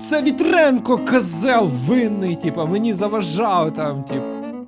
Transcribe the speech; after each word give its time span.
Це 0.00 0.22
Вітренко 0.22 1.00
козел 1.10 1.68
винний, 1.86 2.36
типа, 2.36 2.64
мені 2.64 2.92
заважав 2.92 3.72
там, 3.72 4.02
типу. 4.02 4.22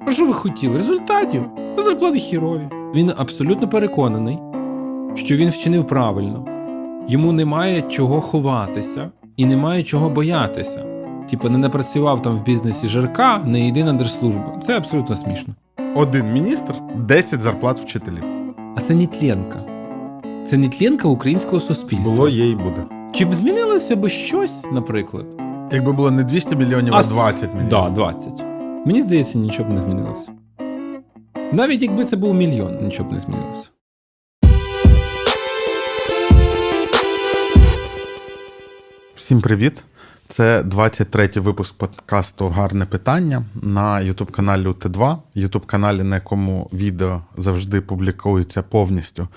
А 0.07 0.11
що 0.11 0.27
ви 0.27 0.33
хотіли? 0.33 0.77
Результатів? 0.77 1.43
Зарплати 1.79 2.19
хірові. 2.19 2.69
Він 2.95 3.13
абсолютно 3.17 3.69
переконаний, 3.69 4.39
що 5.15 5.37
він 5.37 5.49
вчинив 5.49 5.87
правильно. 5.87 6.45
Йому 7.09 7.33
немає 7.33 7.83
чого 7.83 8.21
ховатися 8.21 9.11
і 9.37 9.45
немає 9.47 9.83
чого 9.83 10.11
боятися. 10.11 10.85
Типа, 11.31 11.49
не 11.49 11.59
напрацював 11.59 12.23
там 12.23 12.37
в 12.37 12.45
бізнесі 12.45 12.89
Жерка, 12.89 13.39
не 13.39 13.69
йди 13.69 13.85
на 13.85 13.93
держслужбу. 13.93 14.59
Це 14.63 14.77
абсолютно 14.77 15.17
смішно. 15.17 15.55
Один 15.95 16.33
міністр, 16.33 16.75
10 16.97 17.43
зарплат 17.43 17.81
вчителів. 17.81 18.25
А 18.77 18.81
це 18.81 18.95
Нітленка. 18.95 19.61
Це 20.47 20.57
Нітленка 20.57 21.09
українського 21.09 21.61
суспільства. 21.61 22.13
Було, 22.17 22.29
є 22.29 22.51
і 22.51 22.55
буде. 22.55 23.00
Чи 23.13 23.25
б 23.25 23.35
змінилося 23.35 23.97
б 23.97 24.09
щось, 24.09 24.65
наприклад? 24.73 25.27
Якби 25.73 25.93
було 25.93 26.11
не 26.11 26.25
200 26.25 26.57
мільйонів, 26.57 26.95
а 26.95 27.03
20 27.03 27.43
мільйонів. 27.55 27.69
Да, 27.71 27.91
20. 27.91 28.45
Мені 28.87 29.03
здається, 29.03 29.39
нічого 29.39 29.69
б 29.69 29.73
не 29.73 29.81
змінилося. 29.81 30.33
Навіть 31.53 31.83
якби 31.83 32.05
це 32.05 32.17
був 32.17 32.35
мільйон, 32.35 32.85
нічого 32.85 33.09
б 33.09 33.13
не 33.13 33.21
змінилося. 33.21 33.69
Всім 39.15 39.41
привіт! 39.41 39.85
Це 40.29 40.63
23-й 40.63 41.41
випуск 41.41 41.75
подкасту 41.75 42.49
Гарне 42.49 42.87
питання 42.87 43.43
на 43.63 43.97
youtube 43.97 44.31
каналі 44.31 44.67
УТ2, 44.67 45.17
youtube 45.37 45.67
каналі, 45.67 46.03
на 46.03 46.15
якому 46.15 46.71
відео 46.73 47.23
завжди 47.37 47.81
публікується 47.81 48.63
повністю, 48.63 49.29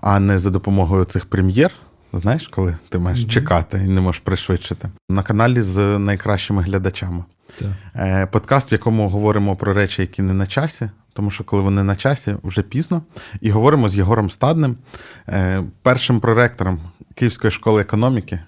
а 0.00 0.20
не 0.20 0.38
за 0.38 0.50
допомогою 0.50 1.04
цих 1.04 1.26
прем'єр. 1.26 1.72
Знаєш, 2.12 2.48
коли 2.48 2.76
ти 2.88 2.98
маєш 2.98 3.24
чекати 3.24 3.82
і 3.86 3.88
не 3.88 4.00
можеш 4.00 4.20
пришвидшити. 4.20 4.88
На 5.08 5.22
каналі 5.22 5.62
з 5.62 5.98
найкращими 5.98 6.62
глядачами. 6.62 7.24
Так. 7.58 7.68
Е, 7.96 8.26
Подкаст, 8.26 8.70
в 8.70 8.72
якому 8.72 9.08
говоримо 9.08 9.56
про 9.56 9.72
речі, 9.72 10.02
які 10.02 10.22
не 10.22 10.32
на 10.32 10.46
часі, 10.46 10.90
тому 11.12 11.30
що 11.30 11.44
коли 11.44 11.62
вони 11.62 11.82
на 11.82 11.96
часі, 11.96 12.36
вже 12.42 12.62
пізно. 12.62 13.02
І 13.40 13.50
говоримо 13.50 13.88
з 13.88 13.96
Єгором 13.96 14.30
Стадним, 14.30 14.76
е, 15.28 15.62
першим 15.82 16.20
проректором 16.20 16.78
Київської 17.14 17.50
школи 17.50 17.80
економіки, 17.82 18.40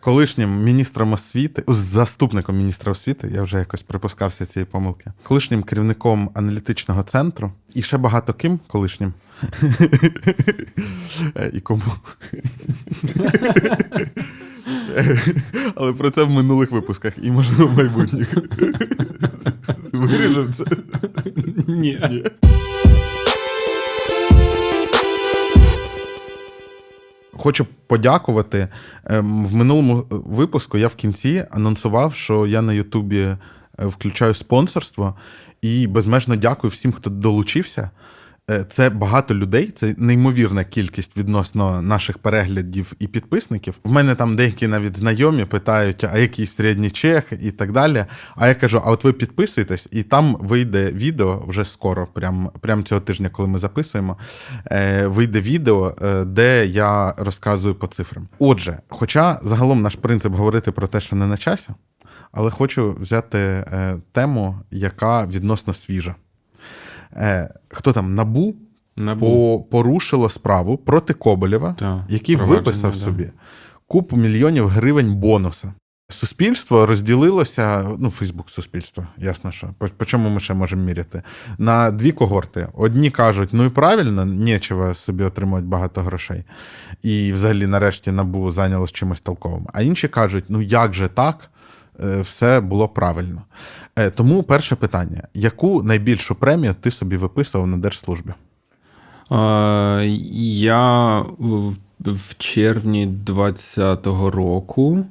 колишнім 0.00 0.62
міністром 0.62 1.12
освіти, 1.12 1.64
заступником 1.68 2.56
міністра 2.56 2.92
освіти, 2.92 3.30
я 3.34 3.42
вже 3.42 3.58
якось 3.58 3.82
припускався 3.82 4.46
цієї 4.46 4.66
помилки, 4.66 5.12
колишнім 5.22 5.62
керівником 5.62 6.30
аналітичного 6.34 7.02
центру 7.02 7.52
і 7.74 7.82
ще 7.82 7.98
багато 7.98 8.34
ким 8.34 8.60
колишнім. 8.68 9.12
Е, 11.36 11.50
І 11.54 11.60
кому. 11.60 11.82
Але 15.74 15.92
про 15.92 16.10
це 16.10 16.22
в 16.22 16.30
минулих 16.30 16.70
випусках 16.70 17.14
і, 17.22 17.30
можливо, 17.30 17.66
в 17.66 17.76
майбутніх. 17.76 18.34
Виріжемо 19.92 20.52
це. 20.52 20.64
Ні. 21.68 22.24
Хочу 27.32 27.66
подякувати. 27.86 28.68
Ем, 29.04 29.46
В 29.46 29.54
минулому 29.54 30.06
випуску 30.10 30.78
я 30.78 30.88
в 30.88 30.94
кінці 30.94 31.46
анонсував, 31.50 32.14
що 32.14 32.46
я 32.46 32.62
на 32.62 32.72
Ютубі 32.72 33.20
е, 33.20 33.38
включаю 33.78 34.34
спонсорство 34.34 35.16
і 35.62 35.86
безмежно 35.86 36.36
дякую 36.36 36.70
всім, 36.70 36.92
хто 36.92 37.10
долучився. 37.10 37.90
Е, 38.52 38.64
Це 38.70 38.90
багато 38.90 39.34
людей, 39.34 39.70
це 39.70 39.94
неймовірна 39.98 40.64
кількість 40.64 41.16
відносно 41.16 41.82
наших 41.82 42.18
переглядів 42.18 42.92
і 42.98 43.06
підписників. 43.06 43.74
В 43.84 43.90
мене 43.92 44.14
там 44.14 44.36
деякі 44.36 44.66
навіть 44.66 44.96
знайомі 44.96 45.44
питають, 45.44 46.04
а 46.04 46.18
який 46.18 46.46
середній 46.46 46.90
чек 46.90 47.26
і 47.40 47.50
так 47.50 47.72
далі. 47.72 48.04
А 48.36 48.48
я 48.48 48.54
кажу: 48.54 48.82
а 48.84 48.90
от 48.90 49.04
ви 49.04 49.12
підписуєтесь, 49.12 49.88
і 49.90 50.02
там 50.02 50.36
вийде 50.40 50.92
відео 50.92 51.44
вже 51.48 51.64
скоро, 51.64 52.06
прям, 52.06 52.50
прям 52.60 52.84
цього 52.84 53.00
тижня, 53.00 53.28
коли 53.28 53.48
ми 53.48 53.58
записуємо. 53.58 54.16
е, 54.66 55.06
Вийде 55.06 55.40
відео, 55.40 55.96
е, 56.02 56.24
де 56.24 56.66
я 56.66 57.14
розказую 57.16 57.74
по 57.74 57.86
цифрам. 57.86 58.28
Отже, 58.38 58.78
хоча 58.88 59.40
загалом 59.42 59.82
наш 59.82 59.96
принцип 59.96 60.32
говорити 60.32 60.72
про 60.72 60.86
те, 60.86 61.00
що 61.00 61.16
не 61.16 61.26
на 61.26 61.36
часі, 61.36 61.68
але 62.32 62.50
хочу 62.50 62.96
взяти 63.00 63.64
тему, 64.12 64.56
яка 64.70 65.26
відносно 65.26 65.74
свіжа. 65.74 66.14
Е, 67.16 67.54
Хто 67.68 67.92
там 67.92 68.14
набу 68.14 68.54
Набу. 68.96 69.26
по, 69.26 69.64
порушило 69.70 70.30
справу 70.30 70.76
проти 70.78 71.14
Коболєва, 71.14 71.72
Так, 71.78 72.00
який 72.08 72.36
виписав 72.36 72.92
да. 72.92 72.98
собі 72.98 73.30
купу 73.86 74.16
мільйонів 74.16 74.68
гривень 74.68 75.14
бонуса. 75.14 75.72
Суспільство 76.08 76.86
розділилося, 76.86 77.88
ну, 77.98 78.10
Фейсбук 78.10 78.50
суспільство, 78.50 79.06
ясно, 79.18 79.52
що 79.52 79.68
по, 79.78 79.88
по 79.88 80.04
чому 80.04 80.28
ми 80.30 80.40
ще 80.40 80.54
можемо 80.54 80.82
міряти, 80.84 81.22
на 81.58 81.90
дві 81.90 82.12
когорти. 82.12 82.68
Одні 82.74 83.10
кажуть, 83.10 83.48
ну 83.52 83.64
і 83.64 83.68
правильно, 83.68 84.24
нічого 84.24 84.94
собі 84.94 85.24
отримувати 85.24 85.66
багато 85.66 86.00
грошей. 86.00 86.44
І 87.02 87.32
взагалі, 87.32 87.66
нарешті, 87.66 88.12
набу 88.12 88.50
зайнялось 88.50 88.92
чимось 88.92 89.20
толковим. 89.20 89.66
А 89.72 89.82
інші 89.82 90.08
кажуть, 90.08 90.44
ну 90.48 90.62
як 90.62 90.94
же 90.94 91.08
так? 91.08 91.50
Е, 92.04 92.20
Все 92.20 92.60
було 92.60 92.88
правильно. 92.88 93.42
Е, 93.96 94.10
Тому 94.10 94.42
перше 94.42 94.76
питання: 94.76 95.22
яку 95.34 95.82
найбільшу 95.82 96.34
премію 96.34 96.74
ти 96.80 96.90
собі 96.90 97.16
виписував 97.16 97.66
на 97.66 97.76
держслужбі? 97.76 98.30
Е, 99.32 100.06
Я 100.58 101.18
в, 101.98 102.34
червні 102.38 103.08
20-го 103.26 104.30
року 104.30 104.98
е, 104.98 105.06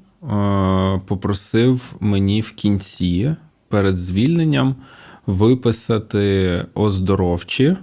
попросив 1.08 1.96
мені 2.00 2.41
в 2.41 2.52
кінці 2.52 3.36
перед 3.70 3.97
звільненням 3.97 4.75
виписати 5.28 6.66
оздоровчі 6.74 7.78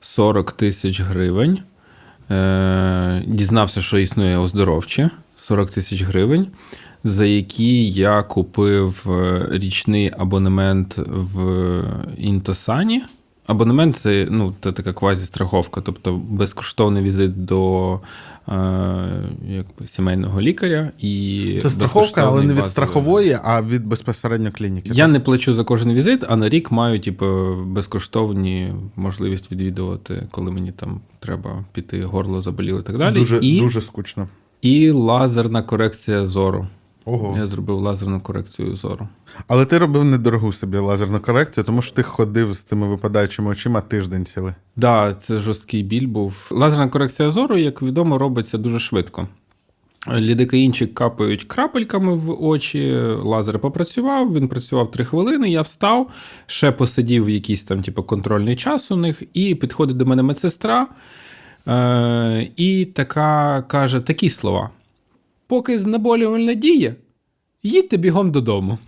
40 0.00 0.52
тисяч 0.52 1.00
гривень. 1.00 1.58
Дізнався, 3.26 3.80
що 3.80 3.98
існує 3.98 4.38
оздоровчі 4.38 5.10
40 5.36 5.70
тисяч 5.70 6.02
гривень, 6.02 6.46
за 7.04 7.26
які 7.26 7.88
я 7.88 8.22
купив 8.22 9.06
е, 9.10 9.48
річний 9.50 10.12
абонемент 10.18 10.98
в 11.06 11.82
Інтосані. 12.16 13.02
Абонемент 13.48 13.96
це 13.96 14.26
ну, 14.30 14.54
це 14.60 14.72
така 14.72 14.92
квазі-страховка, 14.92 15.82
тобто 15.84 16.20
безкоштовний 16.28 17.02
візит 17.02 17.44
до 17.44 17.92
е, 18.48 18.52
якби, 19.48 19.86
сімейного 19.86 20.40
лікаря 20.40 20.90
і 20.98 21.58
Це 21.62 21.70
страховка, 21.70 22.24
але 22.26 22.42
не 22.42 22.54
від 22.54 22.66
страхової, 22.66 23.38
а 23.44 23.62
від 23.62 23.86
безпосередньо 23.86 24.52
клініки. 24.52 24.90
Я 24.92 25.06
не 25.06 25.20
плачу 25.20 25.54
за 25.54 25.64
кожен 25.64 25.92
візит, 25.92 26.24
а 26.28 26.36
на 26.36 26.48
рік 26.48 26.70
маю 26.70 27.00
типу, 27.00 27.54
безкоштовні 27.66 28.74
можливість 28.96 29.52
відвідувати, 29.52 30.28
коли 30.30 30.50
мені 30.50 30.72
там 30.72 31.00
треба 31.20 31.64
піти, 31.72 32.02
горло 32.02 32.42
заболіло 32.42 32.80
і 32.80 32.82
так 32.82 32.98
далі. 32.98 33.14
Дуже, 33.14 33.38
і, 33.42 33.60
дуже 33.60 33.80
скучно. 33.80 34.28
і 34.62 34.90
лазерна 34.90 35.62
корекція 35.62 36.26
зору. 36.26 36.66
Ого. 37.08 37.34
Я 37.38 37.46
зробив 37.46 37.78
лазерну 37.78 38.20
корекцію 38.20 38.76
зору. 38.76 39.08
Але 39.46 39.64
ти 39.66 39.78
робив 39.78 40.04
недорогу 40.04 40.52
собі 40.52 40.78
лазерну 40.78 41.20
корекцію, 41.20 41.64
тому 41.64 41.82
що 41.82 41.94
ти 41.94 42.02
ходив 42.02 42.52
з 42.52 42.62
цими 42.62 42.88
випадаючими 42.88 43.50
очима 43.50 43.80
тиждень 43.80 44.26
цілий. 44.26 44.52
Да, 44.76 45.14
це 45.14 45.38
жорсткий 45.38 45.82
біль 45.82 46.06
був. 46.08 46.48
Лазерна 46.50 46.88
корекція 46.88 47.30
зору, 47.30 47.56
як 47.56 47.82
відомо, 47.82 48.18
робиться 48.18 48.58
дуже 48.58 48.78
швидко. 48.78 49.28
Лідокаїнчик 50.16 50.94
капають 50.94 51.44
крапельками 51.44 52.14
в 52.14 52.42
очі, 52.44 52.96
лазер 53.22 53.58
попрацював, 53.58 54.34
він 54.34 54.48
працював 54.48 54.90
3 54.90 55.04
хвилини, 55.04 55.50
я 55.50 55.62
встав, 55.62 56.10
ще 56.46 56.72
посидів 56.72 57.24
в 57.24 57.30
якийсь 57.30 57.62
там, 57.62 57.82
типу, 57.82 58.02
контрольний 58.02 58.56
час 58.56 58.90
у 58.90 58.96
них, 58.96 59.22
і 59.34 59.54
підходить 59.54 59.96
до 59.96 60.06
мене 60.06 60.22
медсестра 60.22 60.86
е- 61.68 62.50
і 62.56 62.84
така 62.84 63.62
каже 63.62 64.00
такі 64.00 64.30
слова: 64.30 64.70
поки 65.48 65.78
знеболювальна 65.78 66.54
діє, 66.54 66.94
їдьте 67.62 67.96
бігом 67.96 68.30
додому. 68.32 68.78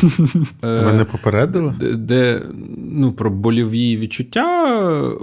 Тебе 0.60 0.92
не 0.92 1.04
попередили? 1.04 1.74
Де, 1.80 1.92
де 1.92 2.42
ну, 2.76 3.12
про 3.12 3.30
больові 3.30 3.96
відчуття. 3.96 4.70
е, 4.82 5.14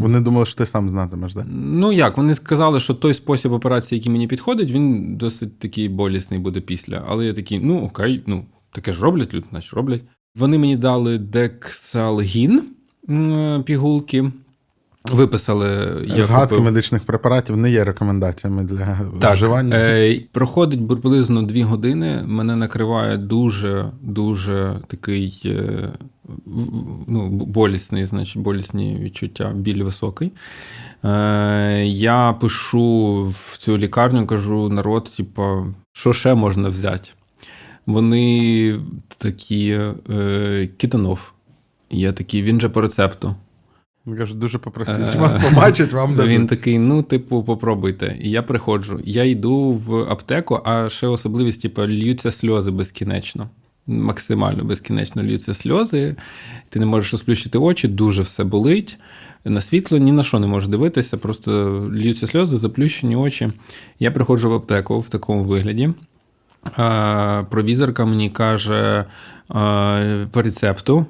Вони 0.00 0.20
думали, 0.20 0.46
що 0.46 0.56
ти 0.56 0.66
сам 0.66 0.88
знатимеш, 0.88 1.34
да? 1.34 1.46
Ну 1.50 1.92
як, 1.92 2.16
вони 2.16 2.34
сказали, 2.34 2.80
що 2.80 2.94
той 2.94 3.14
спосіб 3.14 3.52
операції, 3.52 3.98
який 3.98 4.12
мені 4.12 4.26
підходить, 4.26 4.70
він 4.70 5.16
досить 5.16 5.58
такий 5.58 5.88
болісний 5.88 6.40
буде 6.40 6.60
після. 6.60 7.02
Але 7.08 7.26
я 7.26 7.32
такий, 7.32 7.60
ну 7.60 7.82
окей, 7.84 8.22
ну 8.26 8.44
таке 8.72 8.92
ж 8.92 9.02
роблять 9.02 9.34
люди, 9.34 9.46
значить 9.50 9.72
роблять. 9.72 10.02
Вони 10.36 10.58
мені 10.58 10.76
дали 10.76 11.18
дексалгін 11.18 12.62
пігулки. 13.64 14.32
Виписали 15.12 15.66
я 16.06 16.24
Згадки 16.24 16.48
купив. 16.48 16.64
медичних 16.64 17.02
препаратів 17.02 17.56
не 17.56 17.70
є 17.70 17.84
рекомендаціями 17.84 18.64
для 18.64 18.98
Так, 19.20 19.34
вживання. 19.34 19.76
Е, 19.76 20.20
проходить 20.32 20.88
приблизно 20.88 21.42
дві 21.42 21.62
години. 21.62 22.22
Мене 22.26 22.56
накриває 22.56 23.16
дуже 23.16 23.90
дуже 24.02 24.80
такий 24.86 25.42
е, 25.46 25.88
ну, 27.06 27.28
болісний, 27.28 28.06
значить, 28.06 28.42
болісні 28.42 28.98
відчуття, 29.00 29.52
біль 29.54 29.82
високий. 29.82 30.32
Е, 31.04 31.84
я 31.86 32.32
пишу 32.32 33.22
в 33.24 33.58
цю 33.58 33.78
лікарню, 33.78 34.26
кажу 34.26 34.68
народ, 34.68 35.10
типу, 35.16 35.66
що 35.92 36.12
ще 36.12 36.34
можна 36.34 36.68
взяти? 36.68 37.10
Вони 37.86 38.80
такі 39.18 39.80
е, 40.10 40.68
кітанов. 40.76 41.32
Я 41.90 42.12
такий, 42.12 42.42
він 42.42 42.60
же 42.60 42.68
по 42.68 42.80
рецепту. 42.80 43.34
Я 44.06 44.16
кажу, 44.16 44.34
дуже 44.34 44.58
попросить 44.58 45.14
Е, 45.14 45.18
вас 45.18 45.36
побачить, 45.50 45.92
вам 45.92 46.10
дадуть. 46.16 46.30
Він 46.30 46.46
такий, 46.46 46.78
ну, 46.78 47.02
типу, 47.02 47.42
попробуйте. 47.42 48.18
І 48.20 48.30
я 48.30 48.42
приходжу. 48.42 49.00
Я 49.04 49.24
йду 49.24 49.72
в 49.72 49.94
аптеку, 49.94 50.60
а 50.64 50.88
ще 50.88 51.06
особливість, 51.06 51.62
типу, 51.62 51.82
льються 51.82 52.30
сльози 52.30 52.70
безкінечно. 52.70 53.48
Максимально 53.86 54.64
безкінечно 54.64 55.22
льються 55.22 55.54
сльози. 55.54 56.16
Ти 56.68 56.80
не 56.80 56.86
можеш 56.86 57.12
розплющити 57.12 57.58
очі, 57.58 57.88
дуже 57.88 58.22
все 58.22 58.44
болить. 58.44 58.98
На 59.44 59.60
світло 59.60 59.98
ні 59.98 60.12
на 60.12 60.22
що 60.22 60.38
не 60.38 60.46
можеш 60.46 60.68
дивитися, 60.68 61.16
просто 61.16 61.80
льються 61.94 62.26
сльози, 62.26 62.58
заплющені 62.58 63.16
очі. 63.16 63.52
Я 63.98 64.10
приходжу 64.10 64.50
в 64.50 64.54
аптеку 64.54 65.00
в 65.00 65.08
такому 65.08 65.44
вигляді. 65.44 65.90
Е, 66.78 67.46
Провізорка 67.50 68.04
мені 68.04 68.30
каже 68.30 69.04
е, 69.50 70.26
по 70.30 70.42
рецепту, 70.42 71.06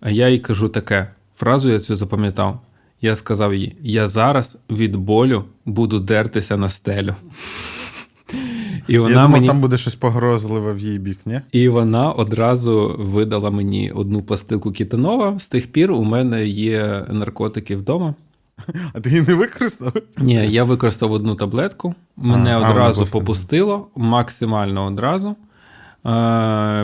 а 0.00 0.10
я 0.10 0.28
їй 0.28 0.38
кажу 0.38 0.68
таке. 0.68 1.08
Фразу 1.38 1.70
я 1.70 1.80
цю 1.80 1.96
запам'ятав. 1.96 2.60
Я 3.00 3.16
сказав 3.16 3.54
їй: 3.54 3.76
я 3.82 4.08
зараз 4.08 4.58
від 4.70 4.96
болю 4.96 5.44
буду 5.64 6.00
дертися 6.00 6.56
на 6.56 6.68
стелю. 6.68 7.14
І 8.88 8.92
Я 8.92 9.08
думав, 9.08 9.30
мені, 9.30 9.46
там 9.46 9.60
буде 9.60 9.76
щось 9.76 9.94
погрозливе 9.94 10.72
в 10.72 10.78
її 10.78 10.98
бік, 10.98 11.18
ні? 11.26 11.40
і 11.52 11.68
вона 11.68 12.12
одразу 12.12 12.96
видала 12.98 13.50
мені 13.50 13.90
одну 13.90 14.22
пастилку 14.22 14.72
кітанова. 14.72 15.38
З 15.38 15.48
тих 15.48 15.72
пір 15.72 15.92
у 15.92 16.04
мене 16.04 16.46
є 16.46 17.04
наркотики 17.10 17.76
вдома. 17.76 18.14
А 18.92 19.00
ти 19.00 19.10
її 19.10 19.22
не 19.22 19.34
використав? 19.34 19.92
Ні, 20.18 20.34
я 20.34 20.64
використав 20.64 21.12
одну 21.12 21.34
таблетку, 21.34 21.94
мене 22.16 22.56
А, 22.56 22.60
а, 22.60 22.70
одразу 22.70 23.00
просто- 23.00 23.18
попустило, 23.18 23.88
максимально 23.96 24.86
одразу. 24.86 25.28
Е, 25.28 25.34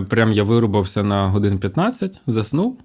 прям 0.08 0.32
я 0.32 0.44
вирубався 0.44 1.02
на 1.02 1.28
годин 1.28 1.58
15, 1.58 2.20
заснув. 2.26 2.78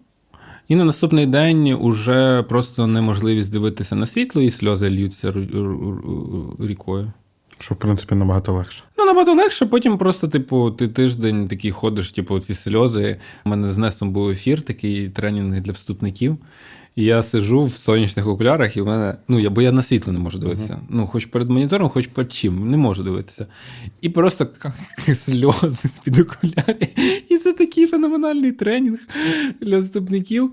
І 0.69 0.75
на 0.75 0.85
наступний 0.85 1.25
день 1.25 1.73
уже 1.73 2.43
просто 2.43 2.87
неможливість 2.87 3.51
дивитися 3.51 3.95
на 3.95 4.05
світло, 4.05 4.41
і 4.41 4.49
сльози 4.49 4.89
льються 4.89 5.33
рікою. 6.59 7.11
Що, 7.59 7.75
в 7.75 7.77
принципі, 7.77 8.15
набагато 8.15 8.53
легше. 8.53 8.83
Ну, 8.97 9.05
набагато 9.05 9.33
легше, 9.33 9.65
потім 9.65 9.97
просто, 9.97 10.27
типу, 10.27 10.71
ти 10.71 10.87
тиждень 10.87 11.47
такий 11.47 11.71
ходиш, 11.71 12.11
типу, 12.11 12.39
ці 12.39 12.53
сльози. 12.53 13.17
У 13.45 13.49
мене 13.49 13.71
з 13.71 13.77
Нестом 13.77 14.11
був 14.11 14.29
ефір, 14.29 14.61
такий 14.61 15.09
тренінг 15.09 15.61
для 15.61 15.71
вступників. 15.71 16.37
І 16.99 17.03
я 17.03 17.23
сиджу 17.23 17.65
в 17.65 17.71
сонячних 17.71 18.27
окулярах, 18.27 18.77
і 18.77 18.81
в 18.81 18.85
мене, 18.85 19.17
ну, 19.27 19.39
я, 19.39 19.49
бо 19.49 19.61
я 19.61 19.71
на 19.71 19.81
світло 19.81 20.13
не 20.13 20.19
можу 20.19 20.39
дивитися. 20.39 20.79
Ну, 20.89 21.07
хоч 21.07 21.25
перед 21.25 21.49
монітором, 21.49 21.89
хоч 21.89 22.07
перед 22.07 22.31
чим, 22.31 22.71
не 22.71 22.77
можу 22.77 23.03
дивитися. 23.03 23.47
І 24.01 24.09
просто 24.09 24.47
сльози 25.13 25.87
з-під 25.87 26.19
окулярів. 26.19 26.87
І 27.29 27.37
це 27.37 27.53
такий 27.53 27.87
феноменальний 27.87 28.51
тренінг 28.51 28.99
для 29.61 29.77
вступників. 29.77 30.51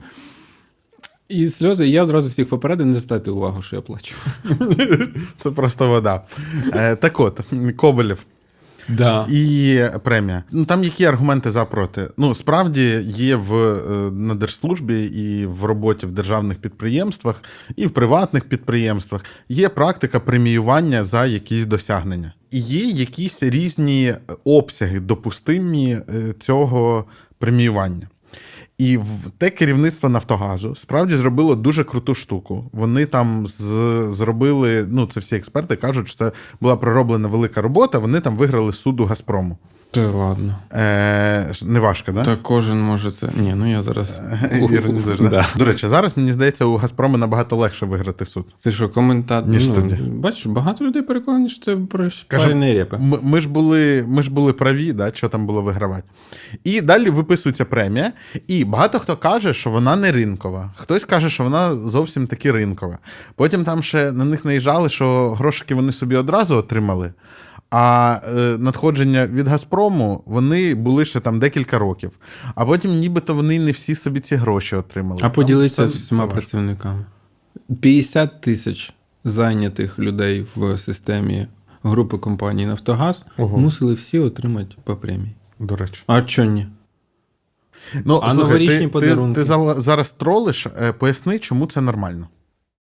І 1.28 1.48
сльози, 1.48 1.88
і 1.88 1.90
я 1.90 2.02
одразу 2.02 2.28
всіх 2.28 2.48
попередив, 2.48 2.86
не 2.86 2.92
звертайте 2.92 3.30
увагу, 3.30 3.62
що 3.62 3.76
я 3.76 3.82
плачу. 3.82 4.14
Це 5.38 5.50
просто 5.50 5.88
вода. 5.88 6.24
Е, 6.72 6.96
так 6.96 7.20
от, 7.20 7.40
Коболєв. 7.76 8.24
Да. 8.88 9.26
І 9.30 9.80
премія. 10.04 10.42
Ну 10.50 10.64
там 10.64 10.84
які 10.84 11.04
аргументи 11.04 11.50
за 11.50 11.64
проти? 11.64 12.08
Ну 12.18 12.34
справді 12.34 13.00
є 13.02 13.36
в 13.36 13.54
е, 13.54 14.10
на 14.10 14.34
держслужбі 14.34 15.04
і 15.04 15.46
в 15.46 15.64
роботі 15.64 16.06
в 16.06 16.12
державних 16.12 16.58
підприємствах, 16.58 17.42
і 17.76 17.86
в 17.86 17.90
приватних 17.90 18.44
підприємствах 18.44 19.24
є 19.48 19.68
практика 19.68 20.20
преміювання 20.20 21.04
за 21.04 21.26
якісь 21.26 21.66
досягнення. 21.66 22.32
І 22.50 22.58
є 22.58 22.84
якісь 22.84 23.42
різні 23.42 24.14
обсяги 24.44 25.00
допустимі 25.00 25.92
е, 25.92 26.02
цього 26.38 27.04
преміювання. 27.38 28.08
І 28.78 28.96
в 28.96 29.30
те 29.38 29.50
керівництво 29.50 30.08
Нафтогазу 30.08 30.76
справді 30.76 31.16
зробило 31.16 31.54
дуже 31.54 31.84
круту 31.84 32.14
штуку. 32.14 32.70
Вони 32.72 33.06
там 33.06 33.46
з, 33.46 33.62
зробили, 34.12 34.86
ну 34.90 35.06
це 35.06 35.20
всі 35.20 35.36
експерти 35.36 35.76
кажуть, 35.76 36.08
що 36.08 36.16
це 36.16 36.32
була 36.60 36.76
пророблена 36.76 37.28
велика 37.28 37.62
робота. 37.62 37.98
Вони 37.98 38.20
там 38.20 38.36
виграли 38.36 38.72
суду 38.72 39.04
Газпрому. 39.04 39.58
Та 39.96 40.10
ладно. 40.10 40.58
Е, 40.72 41.52
не 41.64 41.80
важко, 41.80 42.12
да? 42.12 42.24
Та 42.24 42.36
кожен 42.36 42.80
може 42.80 43.10
це. 43.10 43.28
Ні, 43.36 43.54
ну 43.56 43.70
я 43.70 43.82
зараз. 43.82 44.22
Іронізуєш, 44.70 45.20
да? 45.20 45.28
Да. 45.28 45.46
До 45.56 45.64
речі, 45.64 45.88
зараз 45.88 46.16
мені 46.16 46.32
здається, 46.32 46.64
у 46.64 46.76
Газпрому 46.76 47.16
набагато 47.16 47.56
легше 47.56 47.86
виграти 47.86 48.24
суд. 48.24 48.46
Це 48.58 48.72
що, 48.72 48.88
коментатор? 48.88 49.50
Ніж 49.50 49.68
ну, 49.68 49.74
тоді. 49.74 49.94
Бачиш, 49.94 50.46
багато 50.46 50.84
людей 50.84 51.02
переконані, 51.02 51.48
що 51.48 51.64
це 51.64 51.76
про 51.76 52.10
репи. 52.74 52.96
Ми, 53.00 53.18
ми, 53.22 53.40
ж 53.40 53.48
були, 53.48 54.04
ми 54.08 54.22
ж 54.22 54.30
були 54.30 54.52
праві, 54.52 54.92
да, 54.92 55.10
що 55.14 55.28
там 55.28 55.46
було 55.46 55.62
вигравати. 55.62 56.02
І 56.64 56.80
далі 56.80 57.10
виписується 57.10 57.64
премія, 57.64 58.12
і 58.48 58.64
багато 58.64 58.98
хто 58.98 59.16
каже, 59.16 59.54
що 59.54 59.70
вона 59.70 59.96
не 59.96 60.12
ринкова. 60.12 60.72
Хтось 60.76 61.04
каже, 61.04 61.30
що 61.30 61.44
вона 61.44 61.74
зовсім 61.74 62.26
таки 62.26 62.52
ринкова. 62.52 62.98
Потім 63.34 63.64
там 63.64 63.82
ще 63.82 64.12
на 64.12 64.24
них 64.24 64.44
наїжджали, 64.44 64.88
що 64.88 65.30
грошики 65.30 65.74
вони 65.74 65.92
собі 65.92 66.16
одразу 66.16 66.56
отримали. 66.56 67.12
А 67.70 68.20
е, 68.28 68.58
надходження 68.58 69.26
від 69.26 69.48
Газпрому 69.48 70.22
вони 70.26 70.74
були 70.74 71.04
ще 71.04 71.20
там 71.20 71.38
декілька 71.38 71.78
років. 71.78 72.10
А 72.54 72.66
потім, 72.66 72.90
нібито, 72.90 73.34
вони 73.34 73.58
не 73.58 73.70
всі 73.70 73.94
собі 73.94 74.20
ці 74.20 74.36
гроші 74.36 74.76
отримали. 74.76 75.20
А 75.24 75.30
поділитися 75.30 75.88
з 75.88 75.94
усіма 75.94 76.26
працівниками. 76.26 77.04
50 77.80 78.40
тисяч 78.40 78.94
зайнятих 79.24 79.98
людей 79.98 80.46
в 80.56 80.78
системі 80.78 81.46
групи 81.82 82.18
компаній 82.18 82.66
Нафтогаз 82.66 83.26
Ого. 83.38 83.58
мусили 83.58 83.94
всі 83.94 84.18
отримати 84.18 84.76
по 84.84 84.96
премії. 84.96 85.34
До 85.58 85.76
речі. 85.76 86.02
А 86.06 86.22
чого 86.22 86.50
ні? 86.50 86.66
Ну, 88.04 88.20
А 88.22 88.30
слухай, 88.30 88.46
новорічні 88.48 88.78
ти, 88.78 88.84
ти, 88.84 88.88
подарунки? 88.88 89.34
ти 89.34 89.44
зала- 89.44 89.80
зараз 89.80 90.12
тролиш, 90.12 90.66
е, 90.66 90.92
поясни, 90.92 91.38
чому 91.38 91.66
це 91.66 91.80
нормально. 91.80 92.28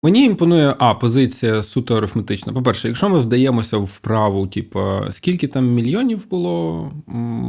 Мені 0.02 0.24
імпонує 0.24 0.74
а, 0.78 0.94
позиція 0.94 1.62
суто 1.62 1.96
арифметична. 1.96 2.52
По-перше, 2.52 2.88
якщо 2.88 3.08
ми 3.08 3.18
вдаємося 3.18 3.76
в 3.76 3.84
вправу, 3.84 4.46
типу, 4.46 4.80
скільки 5.08 5.48
там 5.48 5.66
мільйонів 5.66 6.28
було 6.30 6.92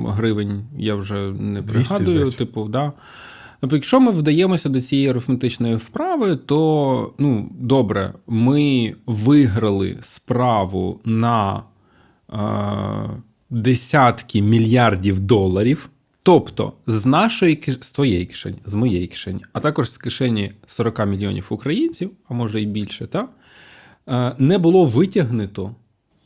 гривень, 0.07 0.65
я 0.77 0.95
вже 0.95 1.31
не 1.31 1.61
пригадую, 1.61 2.17
здається. 2.17 2.37
типу, 2.37 2.65
да. 2.65 2.91
Тобто, 3.59 3.75
якщо 3.75 3.99
ми 3.99 4.11
вдаємося 4.11 4.69
до 4.69 4.81
цієї 4.81 5.09
арифметичної 5.09 5.75
вправи, 5.75 6.35
то 6.35 7.13
ну, 7.17 7.49
добре, 7.59 8.13
ми 8.27 8.95
виграли 9.05 9.97
справу 10.01 10.99
на 11.05 11.63
е, 12.33 12.37
десятки 13.49 14.41
мільярдів 14.41 15.19
доларів. 15.19 15.89
Тобто 16.23 16.73
з 16.87 17.05
нашої 17.05 17.55
киш- 17.55 17.83
з 17.83 17.91
твоєї 17.91 18.25
кишені, 18.25 18.57
з 18.65 18.75
моєї 18.75 19.07
кишені, 19.07 19.39
а 19.53 19.59
також 19.59 19.89
з 19.91 19.97
кишені 19.97 20.51
40 20.65 21.05
мільйонів 21.05 21.45
українців, 21.49 22.11
а 22.29 22.33
може 22.33 22.61
і 22.61 22.65
більше, 22.65 23.07
та, 23.07 23.27
е, 24.09 24.31
не 24.37 24.57
було 24.57 24.85
витягнуто 24.85 25.75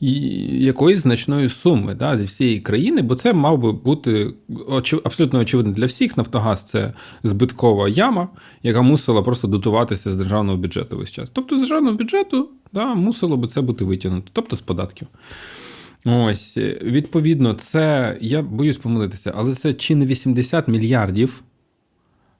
якоїсь 0.00 0.98
значної 0.98 1.48
суми 1.48 1.94
да, 1.94 2.16
зі 2.18 2.24
всієї 2.24 2.60
країни, 2.60 3.02
бо 3.02 3.14
це 3.14 3.32
мав 3.32 3.58
би 3.58 3.72
бути 3.72 4.34
очі- 4.48 5.00
абсолютно 5.04 5.38
очевидно 5.38 5.72
для 5.72 5.86
всіх. 5.86 6.16
Нафтогаз 6.16 6.64
це 6.64 6.92
збиткова 7.22 7.88
яма, 7.88 8.28
яка 8.62 8.82
мусила 8.82 9.22
просто 9.22 9.48
дотуватися 9.48 10.10
з 10.10 10.14
державного 10.14 10.58
бюджету 10.58 10.96
весь 10.98 11.10
час. 11.10 11.30
Тобто 11.32 11.56
з 11.56 11.58
державного 11.60 11.96
бюджету 11.96 12.48
да, 12.72 12.94
мусило 12.94 13.36
би 13.36 13.48
це 13.48 13.60
бути 13.60 13.84
витягнуто, 13.84 14.30
тобто 14.32 14.56
з 14.56 14.60
податків. 14.60 15.08
Ось, 16.06 16.56
е, 16.56 16.78
відповідно, 16.82 17.52
це, 17.52 18.16
я 18.20 18.42
боюсь 18.42 18.76
помилитися, 18.76 19.32
але 19.36 19.54
це 19.54 19.74
чи 19.74 19.96
не 19.96 20.06
80 20.06 20.68
мільярдів 20.68 21.42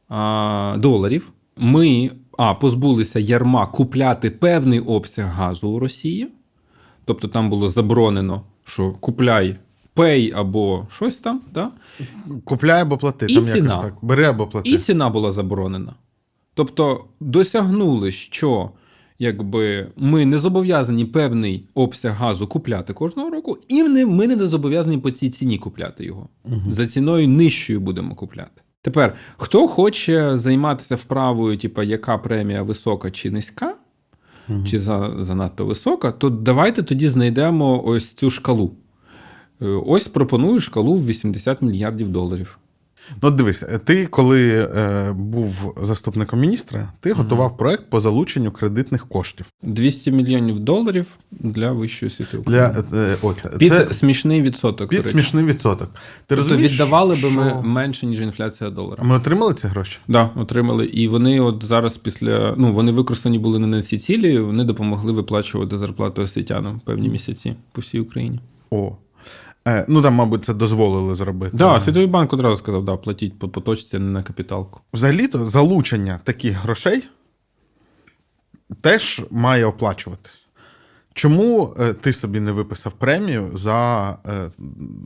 а, 0.09 0.77
доларів. 0.79 1.33
Ми 1.57 2.11
а, 2.39 2.55
позбулися 2.55 3.19
ярма 3.19 3.67
купляти 3.67 4.31
певний 4.31 4.81
обсяг 4.81 5.27
газу 5.27 5.69
у 5.69 5.79
Росії. 5.79 6.29
Тобто 7.05 7.29
там 7.29 7.51
було 7.51 7.69
заборонено, 7.69 8.43
що 8.65 8.91
купляй 8.93 9.57
пей 9.95 10.33
або 10.33 10.87
щось 10.91 11.21
там. 11.21 11.41
Да? 11.55 11.71
Купляй 12.45 12.83
або 12.83 12.99
плати. 12.99 13.27
І 13.29 13.35
там 13.35 13.45
ціна. 13.45 13.57
якось 13.57 13.85
так. 13.85 13.95
Бери 14.03 14.25
або 14.25 14.47
плати. 14.47 14.71
І 14.71 14.79
ціна 14.79 15.11
була 15.11 15.33
заборонена. 15.33 15.93
Тобто 16.55 17.05
досягнули, 17.21 18.13
що 18.13 18.71
якби 19.19 19.87
ми 19.97 20.27
не 20.27 20.39
зобов'язані 20.39 21.05
певний 21.05 21.69
обсяг 21.75 22.13
газу 22.13 22.47
купляти 22.47 22.93
кожного 22.93 23.31
року, 23.31 23.59
і 23.69 23.83
не, 23.83 24.07
ми 24.07 24.27
не 24.27 24.47
зобов'язані 24.47 24.99
по 24.99 25.11
цій 25.11 25.31
ціні 25.31 25.59
купляти 25.59 26.05
його. 26.05 26.29
За 26.69 26.87
ціною 26.87 27.29
нижчою 27.29 27.81
будемо 27.81 28.15
купляти. 28.15 28.63
Тепер, 28.83 29.15
хто 29.37 29.69
хоче 29.69 30.39
займатися 30.39 30.95
вправою, 30.95 31.59
типу, 31.59 31.83
яка 31.83 32.19
премія 32.19 32.63
висока 32.63 33.11
чи 33.11 33.31
низька, 33.31 33.75
чи 34.67 34.81
за, 34.81 35.15
занадто 35.19 35.67
висока, 35.67 36.13
то 36.13 36.31
давайте 36.31 36.83
тоді 36.83 37.09
знайдемо 37.09 37.85
ось 37.87 38.13
цю 38.13 38.31
шкалу. 38.31 38.71
Е, 39.63 39.67
Ось 39.67 40.09
пропоную 40.09 40.61
шкалу 40.61 40.95
в 40.95 41.07
80 41.07 41.63
мільярдів 41.63 42.09
доларів. 42.09 42.59
Ну, 43.23 43.31
дивись, 43.31 43.65
ти 43.85 44.07
коли 44.07 44.71
е, 44.77 45.13
був 45.13 45.75
заступником 45.83 46.41
міністра, 46.41 46.89
ти 47.01 47.13
готував 47.13 47.57
проект 47.57 47.91
по 47.91 48.01
залученню 48.01 48.51
кредитних 48.51 49.09
коштів. 49.09 49.47
200 49.63 50.13
мільйонів 50.13 50.59
доларів 50.59 51.07
для 51.31 51.73
вищої 51.73 52.09
освіти 52.09 52.39
Для, 52.47 52.85
е, 52.95 53.17
от, 53.23 53.59
Під 53.59 53.69
це 53.69 53.93
смішний 53.93 54.43
відсоток. 54.43 54.91
під 54.91 55.07
смішний 55.07 55.45
відсоток. 55.45 55.89
Ти 55.89 55.99
Тобто 56.27 56.45
розумієш, 56.45 56.73
віддавали 56.73 57.15
би 57.15 57.31
ми 57.31 57.63
менше, 57.63 58.07
ніж 58.07 58.21
інфляція 58.21 58.71
долара. 58.71 59.03
Ми 59.05 59.15
отримали 59.15 59.55
ці 59.55 59.67
гроші? 59.67 59.99
Да, 60.09 60.31
отримали. 60.37 60.87
І 60.87 61.09
вони 61.09 61.41
от 61.41 61.65
зараз 61.65 61.97
після 61.97 62.55
ну 62.57 62.73
вони 62.73 62.93
використані 62.93 63.39
були 63.39 63.59
не 63.59 63.67
на 63.67 63.83
ці 63.83 63.99
цілі. 63.99 64.39
Вони 64.39 64.65
допомогли 64.65 65.13
виплачувати 65.13 65.79
зарплату 65.79 66.23
освітянам 66.23 66.81
певні 66.85 67.09
місяці 67.09 67.55
по 67.73 67.81
всій 67.81 68.01
Україні. 68.01 68.41
О. 68.71 68.97
Е, 69.67 69.85
ну 69.89 70.03
там, 70.03 70.15
мабуть, 70.15 70.45
це 70.45 70.55
дозволили 70.55 71.15
зробити. 71.15 71.57
Да, 71.57 71.81
Світовий 71.81 72.09
банк 72.09 72.33
одразу 72.33 72.57
сказав, 72.57 72.85
да, 72.85 72.97
платіть 72.97 73.39
по 73.39 73.49
поточці, 73.49 73.99
не 73.99 74.11
на 74.11 74.23
капіталку. 74.23 74.81
Взагалі-то 74.93 75.47
залучення 75.47 76.21
таких 76.25 76.53
грошей 76.53 77.09
теж 78.81 79.23
має 79.31 79.67
оплачуватись. 79.67 80.46
Чому 81.17 81.75
е, 81.81 81.93
ти 81.93 82.13
собі 82.13 82.41
не 82.41 82.53
виписав 82.53 82.93
премію 82.93 83.51
за 83.55 84.09
е, 84.11 84.33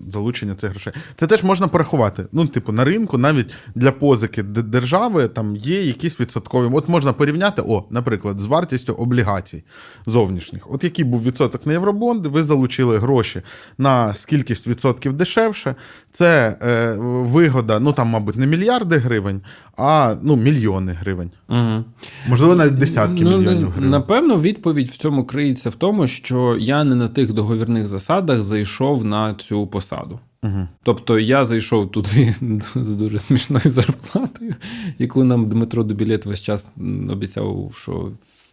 залучення 0.08 0.54
цих 0.54 0.70
грошей? 0.70 0.92
Це 1.16 1.26
теж 1.26 1.42
можна 1.42 1.68
порахувати. 1.68 2.26
Ну, 2.32 2.46
типу, 2.46 2.72
на 2.72 2.84
ринку, 2.84 3.18
навіть 3.18 3.54
для 3.74 3.92
позики 3.92 4.42
держави, 4.42 5.28
там 5.28 5.56
є 5.56 5.82
якісь 5.82 6.20
відсоткові. 6.20 6.70
От 6.74 6.88
можна 6.88 7.12
порівняти, 7.12 7.62
о, 7.68 7.84
наприклад, 7.90 8.40
з 8.40 8.46
вартістю 8.46 8.92
облігацій 8.92 9.64
зовнішніх. 10.06 10.70
От 10.72 10.84
який 10.84 11.04
був 11.04 11.22
відсоток 11.22 11.66
на 11.66 11.72
євробонди, 11.72 12.28
ви 12.28 12.42
залучили 12.42 12.98
гроші 12.98 13.42
на 13.78 14.14
скількись 14.14 14.66
відсотків 14.66 15.12
дешевше. 15.12 15.74
Це 16.12 16.56
е, 16.62 16.96
вигода, 17.00 17.80
ну 17.80 17.92
там, 17.92 18.08
мабуть, 18.08 18.36
не 18.36 18.46
мільярди 18.46 18.96
гривень, 18.96 19.40
а 19.76 20.14
ну, 20.22 20.36
мільйони 20.36 20.92
гривень. 20.92 21.30
Угу. 21.48 21.84
Можливо, 22.28 22.54
навіть 22.54 22.74
десятки 22.78 23.24
Ну, 23.24 23.38
мільйонів 23.38 23.70
гривень. 23.70 23.90
напевно, 23.90 24.40
відповідь 24.40 24.88
в 24.88 24.96
цьому 24.96 25.24
криється 25.24 25.70
в 25.70 25.74
тому, 25.74 25.99
що 26.06 26.56
я 26.60 26.84
не 26.84 26.94
на 26.94 27.08
тих 27.08 27.32
договірних 27.32 27.88
засадах 27.88 28.42
зайшов 28.42 29.04
на 29.04 29.34
цю 29.34 29.66
посаду. 29.66 30.20
Угу. 30.42 30.68
Тобто 30.82 31.18
я 31.18 31.44
зайшов 31.44 31.90
туди 31.90 32.34
з 32.74 32.92
дуже 32.92 33.18
смішною 33.18 33.70
зарплатою, 33.70 34.54
яку 34.98 35.24
нам 35.24 35.48
Дмитро 35.48 35.84
Дубілет 35.84 36.26
весь 36.26 36.40
час 36.40 36.68
обіцяв, 37.10 37.74
що 37.76 38.12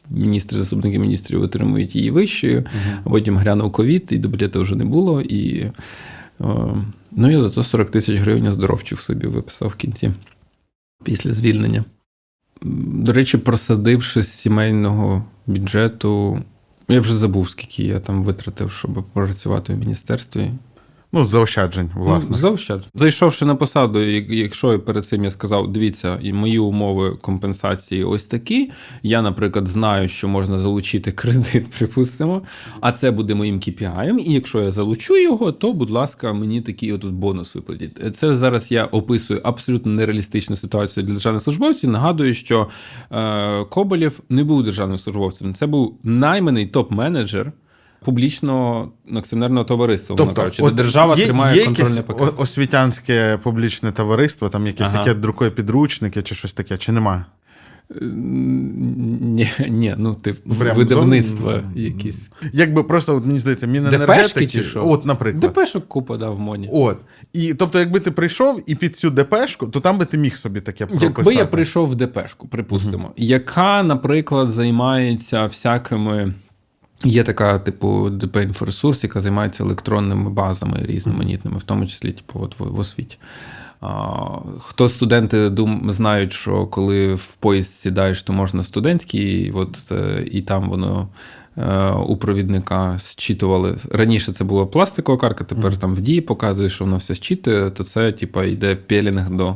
міністри, 0.09 0.57
заступники 0.57 0.99
міністрів 0.99 1.41
отримують 1.41 1.95
її 1.95 2.11
вищою, 2.11 2.65
а 3.03 3.09
потім 3.09 3.37
глянув 3.37 3.71
ковід, 3.71 4.07
і 4.11 4.17
Дубілета 4.17 4.59
вже 4.59 4.75
не 4.75 4.85
було. 4.85 5.21
І, 5.21 5.59
е, 5.59 5.73
ну, 7.11 7.31
я 7.31 7.43
зато 7.43 7.63
40 7.63 7.89
тисяч 7.89 8.19
гривень 8.19 8.47
оздоровчих 8.47 9.01
собі 9.01 9.27
виписав 9.27 9.67
в 9.67 9.75
кінці 9.75 10.11
після 11.03 11.33
звільнення. 11.33 11.85
До 12.61 13.13
речі, 13.13 13.37
просадивши 13.37 14.21
з 14.21 14.31
сімейного 14.31 15.25
бюджету, 15.47 16.43
я 16.93 16.99
вже 16.99 17.15
забув, 17.15 17.49
скільки 17.49 17.83
я 17.83 17.99
там 17.99 18.23
витратив, 18.23 18.71
щоб 18.71 19.03
працювати 19.13 19.73
в 19.73 19.77
міністерстві. 19.77 20.51
Ну, 21.11 21.25
заощаджень, 21.25 21.91
власне. 21.95 22.29
Ну, 22.31 22.37
заощад. 22.37 22.87
Зайшовши 22.95 23.45
на 23.45 23.55
посаду, 23.55 23.99
як- 23.99 24.29
якщо 24.29 24.79
перед 24.79 25.05
цим 25.05 25.23
я 25.23 25.29
сказав, 25.29 25.71
дивіться, 25.71 26.19
і 26.21 26.33
мої 26.33 26.59
умови 26.59 27.17
компенсації 27.21 28.03
ось 28.03 28.27
такі. 28.27 28.71
Я, 29.03 29.21
наприклад, 29.21 29.67
знаю, 29.67 30.07
що 30.07 30.27
можна 30.27 30.57
залучити 30.57 31.11
кредит, 31.11 31.69
припустимо, 31.77 32.41
а 32.81 32.91
це 32.91 33.11
буде 33.11 33.35
моїм 33.35 33.59
KPI, 33.59 34.17
І 34.19 34.33
якщо 34.33 34.61
я 34.61 34.71
залучу 34.71 35.17
його, 35.17 35.51
то, 35.51 35.73
будь 35.73 35.89
ласка, 35.89 36.33
мені 36.33 36.61
такий 36.61 36.93
от 36.93 37.05
бонус 37.05 37.55
виплатять. 37.55 38.15
Це 38.15 38.35
зараз 38.35 38.71
я 38.71 38.85
описую 38.85 39.41
абсолютно 39.43 39.91
нереалістичну 39.91 40.55
ситуацію 40.55 41.03
для 41.03 41.13
державних 41.13 41.41
службовців. 41.43 41.89
Нагадую, 41.89 42.33
що 42.33 42.67
е, 43.11 43.63
Коболєв 43.65 44.19
не 44.29 44.43
був 44.43 44.63
державним 44.63 44.97
службовцем. 44.97 45.53
Це 45.53 45.67
був 45.67 45.97
найманий 46.03 46.71
топ-менеджер. 46.71 47.51
Публічного 48.05 48.91
акціонерного 49.15 49.65
товариства, 49.65 50.15
тобто, 50.15 50.33
кажучи, 50.33 50.61
де 50.61 50.67
от 50.67 50.75
держава 50.75 51.15
є, 51.15 51.25
тримає 51.25 51.57
є 51.57 51.65
контрольне 51.65 51.95
якесь 51.95 52.05
пакет. 52.05 52.33
о- 52.37 52.41
освітянське 52.41 53.39
публічне 53.43 53.91
товариство, 53.91 54.49
там 54.49 54.67
якесь, 54.67 54.89
Ага. 54.89 54.97
яке 54.99 55.13
друкує 55.13 55.51
підручники 55.51 56.21
чи 56.21 56.35
щось 56.35 56.53
таке, 56.53 56.77
чи 56.77 56.91
немає? 56.91 57.25
Ні, 58.01 59.49
ні, 59.69 59.95
ну 59.97 60.15
ти 60.15 60.33
Прям 60.33 60.77
видавництва 60.77 61.51
зовні- 61.53 61.81
якісь. 61.83 62.31
Якби 62.53 62.83
просто, 62.83 63.15
от, 63.15 63.25
мені 63.25 63.39
здається, 63.39 63.67
Депешки 63.67 63.81
Міненергетики, 63.91 64.47
чи 64.47 64.63
що? 64.63 64.89
от, 64.89 65.05
наприклад. 65.05 65.41
Депешок 65.41 65.87
купа 65.87 66.17
дав 66.17 66.35
в 66.35 66.39
моні. 66.39 66.69
От. 66.73 66.97
І 67.33 67.53
тобто, 67.53 67.79
якби 67.79 67.99
ти 67.99 68.11
прийшов 68.11 68.63
і 68.65 68.75
під 68.75 68.95
цю 68.95 69.09
депешку, 69.09 69.67
то 69.67 69.79
там 69.79 69.97
би 69.97 70.05
ти 70.05 70.17
міг 70.17 70.35
собі 70.35 70.61
таке 70.61 70.85
прописати. 70.85 71.13
Якби 71.17 71.33
я 71.33 71.45
прийшов 71.45 71.87
в 71.89 71.95
депешку, 71.95 72.47
припустимо, 72.47 73.11
яка, 73.17 73.83
наприклад, 73.83 74.51
займається 74.51 75.45
всякими. 75.45 76.33
Є 77.03 77.23
така, 77.23 77.59
типу, 77.59 78.09
ДП 78.09 78.37
інфоресурс, 78.37 79.03
яка 79.03 79.21
займається 79.21 79.63
електронними 79.63 80.29
базами 80.29 80.79
різноманітними, 80.81 81.57
в 81.57 81.63
тому 81.63 81.85
числі, 81.85 82.11
типу, 82.11 82.39
от 82.43 82.59
в, 82.59 82.63
в 82.63 82.79
освіті. 82.79 83.17
А, 83.81 84.15
хто 84.59 84.89
студенти 84.89 85.49
дум, 85.49 85.91
знають, 85.91 86.33
що 86.33 86.65
коли 86.65 87.13
в 87.13 87.35
поїзд 87.35 87.71
сідаєш, 87.71 88.23
то 88.23 88.33
можна 88.33 88.63
студентський, 88.63 89.51
от, 89.51 89.77
е, 89.91 90.25
і 90.31 90.41
там 90.41 90.69
воно 90.69 91.07
е, 91.57 91.89
у 91.91 92.17
провідника 92.17 92.95
зчитували. 92.99 93.77
Раніше 93.91 94.33
це 94.33 94.43
була 94.43 94.65
пластикова 94.65 95.17
карка, 95.17 95.43
тепер 95.43 95.77
там 95.77 95.95
в 95.95 96.01
дії 96.01 96.21
показує, 96.21 96.69
що 96.69 96.85
воно 96.85 96.97
все 96.97 97.13
зчитує, 97.13 97.69
то 97.69 97.83
це, 97.83 98.11
типу, 98.11 98.43
йде 98.43 98.75
пелінг 98.75 99.29
до 99.29 99.55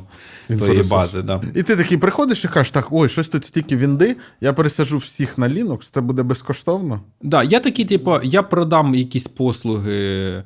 тої 0.57 0.83
бази. 0.83 1.21
Да. 1.21 1.41
І 1.55 1.63
ти 1.63 1.75
такий 1.75 1.97
приходиш 1.97 2.45
і 2.45 2.47
кажеш, 2.47 2.71
так, 2.71 2.87
ой, 2.91 3.09
щось 3.09 3.27
тут 3.27 3.45
стільки 3.45 3.77
вінди, 3.77 4.15
я 4.41 4.53
пересажу 4.53 4.97
всіх 4.97 5.37
на 5.37 5.49
Linux, 5.49 5.89
це 5.91 6.01
буде 6.01 6.23
безкоштовно. 6.23 7.01
Да, 7.21 7.43
я 7.43 7.59
такий, 7.59 7.85
типу, 7.85 8.19
я 8.23 8.43
продам 8.43 8.95
якісь 8.95 9.27
послуги 9.27 10.43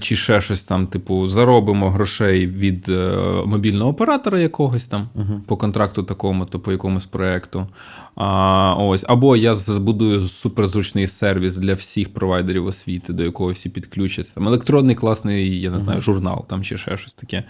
чи 0.00 0.16
ще 0.16 0.40
щось 0.40 0.62
там, 0.62 0.86
типу, 0.86 1.28
заробимо 1.28 1.90
грошей 1.90 2.46
від 2.46 2.88
е, 2.88 3.16
мобільного 3.46 3.90
оператора 3.90 4.40
якогось 4.40 4.86
там 4.86 5.08
по 5.46 5.56
контракту 5.56 6.02
такому, 6.02 6.44
то 6.44 6.60
по 6.60 6.72
якомусь 6.72 7.06
проекту. 7.06 7.66
А, 8.14 8.74
ось, 8.78 9.04
або 9.08 9.36
я 9.36 9.54
збудую 9.54 10.28
суперзручний 10.28 11.06
сервіс 11.06 11.56
для 11.56 11.72
всіх 11.72 12.12
провайдерів 12.14 12.66
освіти, 12.66 13.12
до 13.12 13.22
якого 13.22 13.50
всі 13.50 13.68
підключаться. 13.68 14.34
Там 14.34 14.46
електронний 14.48 14.94
класний, 14.94 15.60
я 15.60 15.70
не 15.70 15.78
знаю, 15.78 16.00
журнал 16.00 16.44
там 16.46 16.62
чи 16.62 16.78
ще 16.78 16.96
щось 16.96 17.14
таке. 17.14 17.44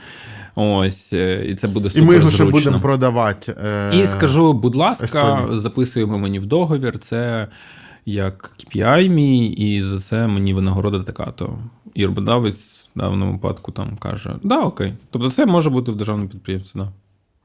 Ось, 0.55 1.13
е, 1.13 1.47
і 1.49 1.55
це 1.55 1.69
буде 1.69 1.89
І 1.95 2.03
ми 2.03 2.15
його 2.15 2.31
ще 2.31 2.45
будемо 2.45 2.81
продавати. 2.81 3.57
Е... 3.65 3.99
І 3.99 4.07
скажу, 4.07 4.53
будь 4.53 4.75
ласка, 4.75 5.05
Естонії. 5.05 5.61
записуємо 5.61 6.19
мені 6.19 6.39
в 6.39 6.47
договір. 6.47 6.99
Це 6.99 7.49
як 8.07 8.53
KPI 8.59 9.09
мій, 9.09 9.47
і 9.47 9.83
за 9.83 9.99
це 9.99 10.27
мені 10.27 10.55
винагорода 10.55 11.03
така. 11.03 11.25
То 11.25 11.59
Ірбодавець 12.03 12.89
в 12.97 12.99
даному 12.99 13.33
випадку 13.33 13.73
там 13.73 13.97
каже: 13.97 14.37
да, 14.43 14.61
окей. 14.61 14.95
Тобто 15.11 15.31
це 15.31 15.47
може 15.47 15.71
бути 15.71 15.93
в 15.93 15.97
державному 15.97 16.29
підприємстві. 16.29 16.79
Да. 16.81 16.93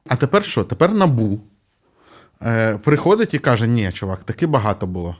А 0.10 0.16
тепер 0.16 0.44
що? 0.46 0.64
Тепер 0.64 0.92
набу. 0.94 1.40
Е, 2.46 2.78
приходить 2.78 3.34
і 3.34 3.40
каже: 3.40 3.68
ні, 3.68 3.92
чувак, 3.94 4.24
таки 4.24 4.48
багато 4.48 4.88
було. 4.88 5.16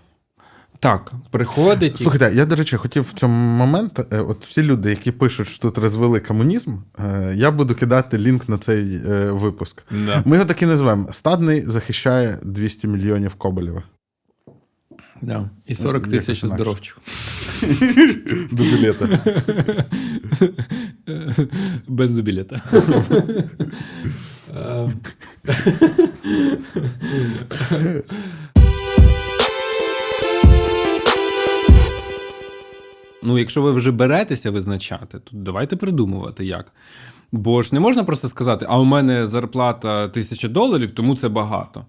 Так, 0.80 1.12
приходить. 1.32 2.02
і- 2.02 2.04
Слухайте, 2.04 2.32
я, 2.36 2.46
до 2.46 2.56
речі, 2.56 2.78
хотів 2.78 3.04
в 3.04 3.12
цьому 3.14 3.58
момент, 3.58 4.00
е, 4.14 4.20
от 4.20 4.46
всі 4.46 4.64
люди, 4.64 4.90
які 4.90 5.12
пишуть, 5.12 5.48
що 5.48 5.60
тут 5.62 5.78
розвели 5.78 6.20
комунізм, 6.20 6.78
е, 7.00 7.34
я 7.36 7.52
буду 7.52 7.76
кидати 7.76 8.18
лінк 8.18 8.50
на 8.50 8.58
цей 8.58 8.96
е, 9.08 9.32
випуск. 9.32 9.84
Да. 10.06 10.24
Ми 10.26 10.36
його 10.36 10.48
так 10.48 10.62
і 10.62 10.66
назвемо: 10.66 11.08
Стадний 11.14 11.62
захищає 11.66 12.38
200 12.44 12.88
мільйонів 12.88 13.36
Коболєва. 13.36 13.84
Да. 15.24 15.50
І 15.68 15.76
40 15.76 15.96
Якось 15.96 16.10
тисяч 16.26 16.46
здоровчих. 16.46 16.98
До 18.52 18.64
білета. 18.64 19.20
Без 21.88 22.12
дубілета. 22.12 22.62
Е, 24.56 24.92
Ну, 33.26 33.40
якщо 33.40 33.62
ви 33.62 33.72
вже 33.72 33.92
беретеся 33.92 34.52
визначати, 34.52 35.20
то 35.20 35.32
давайте 35.34 35.76
придумувати 35.76 36.46
як. 36.46 36.72
Бо 37.32 37.62
ж 37.62 37.70
не 37.74 37.80
можна 37.80 38.04
просто 38.04 38.28
сказати, 38.28 38.66
а 38.70 38.80
у 38.80 38.84
мене 38.84 39.28
зарплата 39.28 40.08
тисяча 40.08 40.48
доларів, 40.48 40.92
тому 40.92 41.16
це 41.16 41.30
багато. 41.30 41.86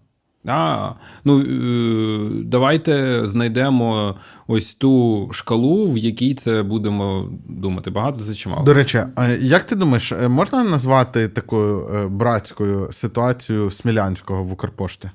А, 0.46 0.90
ну, 1.24 1.40
е, 1.40 2.42
давайте 2.44 3.22
знайдемо 3.28 4.14
ось 4.46 4.74
ту 4.74 5.28
шкалу, 5.32 5.92
в 5.92 5.98
якій 5.98 6.34
це 6.34 6.62
будемо 6.62 7.28
думати, 7.48 7.90
багато 7.90 8.20
це 8.20 8.34
чи 8.34 8.48
мало. 8.48 8.64
До 8.64 8.74
речі, 8.74 9.02
як 9.40 9.64
ти 9.64 9.76
думаєш, 9.76 10.12
е, 10.12 10.28
можна 10.28 10.64
назвати 10.64 11.28
такою 11.28 11.88
е, 11.88 12.06
братською 12.08 12.92
ситуацію 12.92 13.70
Смілянського 13.70 14.44
в 14.44 14.52
Укрпошті? 14.52 15.10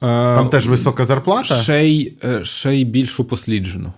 Там 0.00 0.48
теж 0.48 0.68
висока 0.68 1.04
зарплата. 1.04 1.54
Ще 1.54 1.88
й, 1.88 2.12
ще 2.42 2.74
й 2.74 2.84
більш 2.84 3.20
упосліджену. 3.20 3.92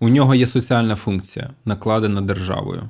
У 0.00 0.08
нього 0.08 0.34
є 0.34 0.46
соціальна 0.46 0.94
функція, 0.94 1.50
накладена 1.64 2.20
державою. 2.20 2.82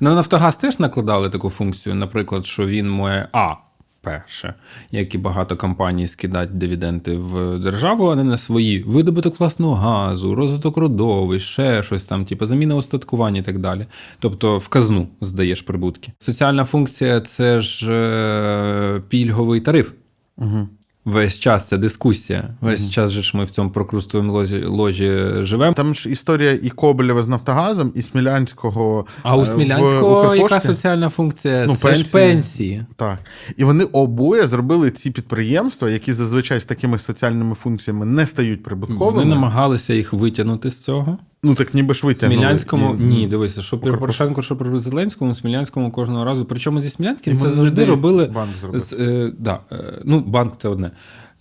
На 0.00 0.14
Нафтогаз 0.14 0.56
теж 0.56 0.78
накладали 0.78 1.30
таку 1.30 1.50
функцію, 1.50 1.94
наприклад, 1.94 2.46
що 2.46 2.66
він 2.66 2.90
має 2.90 3.28
А. 3.32 3.54
Перше, 4.02 4.54
як 4.90 5.14
і 5.14 5.18
багато 5.18 5.56
компаній 5.56 6.06
скидають 6.06 6.58
дивіденди 6.58 7.16
в 7.16 7.58
державу, 7.58 8.08
а 8.08 8.16
не 8.16 8.24
на 8.24 8.36
свої 8.36 8.82
видобуток 8.82 9.40
власного 9.40 9.74
газу, 9.74 10.34
розвиток 10.34 10.76
родовищ, 10.76 11.52
ще 11.52 11.82
щось 11.82 12.04
там, 12.04 12.24
типу 12.24 12.46
заміна 12.46 12.76
устаткування 12.76 13.40
і 13.40 13.42
так 13.42 13.58
далі. 13.58 13.86
Тобто 14.18 14.58
в 14.58 14.68
казну 14.68 15.08
здаєш 15.20 15.62
прибутки. 15.62 16.12
Соціальна 16.18 16.64
функція 16.64 17.20
це 17.20 17.60
ж 17.60 17.92
е, 17.92 19.00
пільговий 19.08 19.60
тариф. 19.60 19.92
Угу. 20.38 20.68
Весь 21.04 21.38
час 21.38 21.68
ця 21.68 21.76
дискусія. 21.76 22.54
Весь 22.60 22.90
час 22.90 23.10
же 23.10 23.22
ж 23.22 23.36
ми 23.36 23.44
в 23.44 23.50
цьому 23.50 23.70
прокрустовому 23.70 24.32
ложі, 24.32 24.64
ложі 24.64 25.10
живемо. 25.40 25.74
Там 25.74 25.94
ж 25.94 26.10
історія 26.10 26.58
і 26.62 26.70
Коболєва 26.70 27.22
з 27.22 27.28
Нафтогазом, 27.28 27.92
і 27.94 28.02
Смілянського. 28.02 29.06
А 29.22 29.36
у 29.36 29.40
е, 29.40 29.42
в 29.42 29.46
Смілянського 29.46 30.34
яка 30.34 30.60
соціальна 30.60 31.08
функція? 31.08 31.64
Ну, 31.66 31.74
це 31.74 31.94
ж 31.94 32.12
пенсії. 32.12 32.12
пенсії. 32.12 32.84
Так. 32.96 33.18
І 33.56 33.64
вони 33.64 33.84
обоє 33.84 34.46
зробили 34.46 34.90
ці 34.90 35.10
підприємства, 35.10 35.90
які 35.90 36.12
зазвичай 36.12 36.60
з 36.60 36.64
такими 36.64 36.98
соціальними 36.98 37.54
функціями 37.54 38.06
не 38.06 38.26
стають 38.26 38.62
прибутковими. 38.62 39.16
Вони 39.16 39.34
намагалися 39.34 39.94
їх 39.94 40.12
витягнути 40.12 40.70
з 40.70 40.78
цього. 40.78 41.18
Ну 41.44 41.54
так 41.54 41.74
ніби 41.74 41.94
ж 41.94 42.06
витягнули. 42.06 42.40
Смілянському 42.40 42.96
І- 43.00 43.02
ні, 43.02 43.26
дивися, 43.26 43.62
що 43.62 43.78
при. 43.78 43.96
Порошенку, 43.96 44.42
що 44.42 44.56
при 44.56 44.80
Зеленському, 44.80 45.34
Смілянському 45.34 45.92
кожного 45.92 46.24
разу. 46.24 46.44
Причому 46.44 46.80
зі 46.80 46.90
Смілянським 46.90 47.34
І 47.34 47.36
це 47.36 47.42
завжди 47.42 47.56
завжди 47.56 47.84
робили. 47.84 48.26
банк 48.26 48.50
з, 48.74 48.92
е, 48.92 49.32
да, 49.38 49.60
е, 49.72 50.02
ну, 50.04 50.20
банк 50.20 50.54
це 50.58 50.68
одне. 50.68 50.90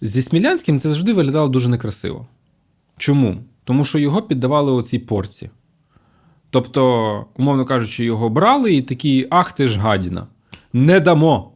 Зі 0.01 0.21
Смілянським 0.21 0.79
це 0.79 0.89
завжди 0.89 1.13
виглядало 1.13 1.47
дуже 1.47 1.69
некрасиво. 1.69 2.27
Чому? 2.97 3.37
Тому 3.63 3.85
що 3.85 3.99
його 3.99 4.21
піддавали 4.21 4.71
оцій 4.71 4.99
порці. 4.99 5.49
Тобто, 6.49 7.25
умовно 7.37 7.65
кажучи, 7.65 8.05
його 8.05 8.29
брали 8.29 8.73
і 8.73 8.81
такі, 8.81 9.27
ах 9.29 9.51
ти 9.51 9.67
ж 9.67 9.79
гадіна, 9.79 10.27
не 10.73 10.99
дамо. 10.99 11.51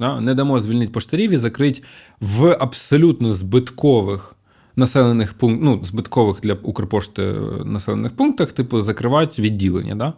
Да? 0.00 0.20
Не 0.20 0.34
дамо 0.34 0.60
звільнити 0.60 0.92
поштарів 0.92 1.30
і 1.30 1.36
закрити 1.36 1.82
в 2.20 2.56
абсолютно 2.60 3.32
збиткових 3.32 4.34
населених 4.78 5.34
пунктах, 5.34 5.64
ну, 5.64 5.84
збиткових 5.84 6.40
для 6.40 6.54
Укрпошти 6.54 7.22
е, 7.22 7.64
населених 7.64 8.16
пунктах, 8.16 8.52
типу, 8.52 8.82
закривати 8.82 9.42
відділення. 9.42 9.94
Да? 9.94 10.12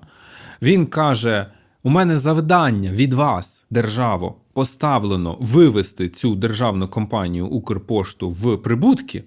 Він 0.63 0.87
каже: 0.87 1.47
у 1.83 1.91
мене 1.91 2.19
завдання 2.19 2.91
від 2.91 3.15
вас, 3.15 3.65
державо, 3.71 4.37
поставлено 4.53 5.37
вивести 5.41 6.09
цю 6.09 6.35
державну 6.35 6.89
компанію 6.89 7.47
Укрпошту 7.47 8.31
в 8.31 8.57
прибутки, 8.57 9.25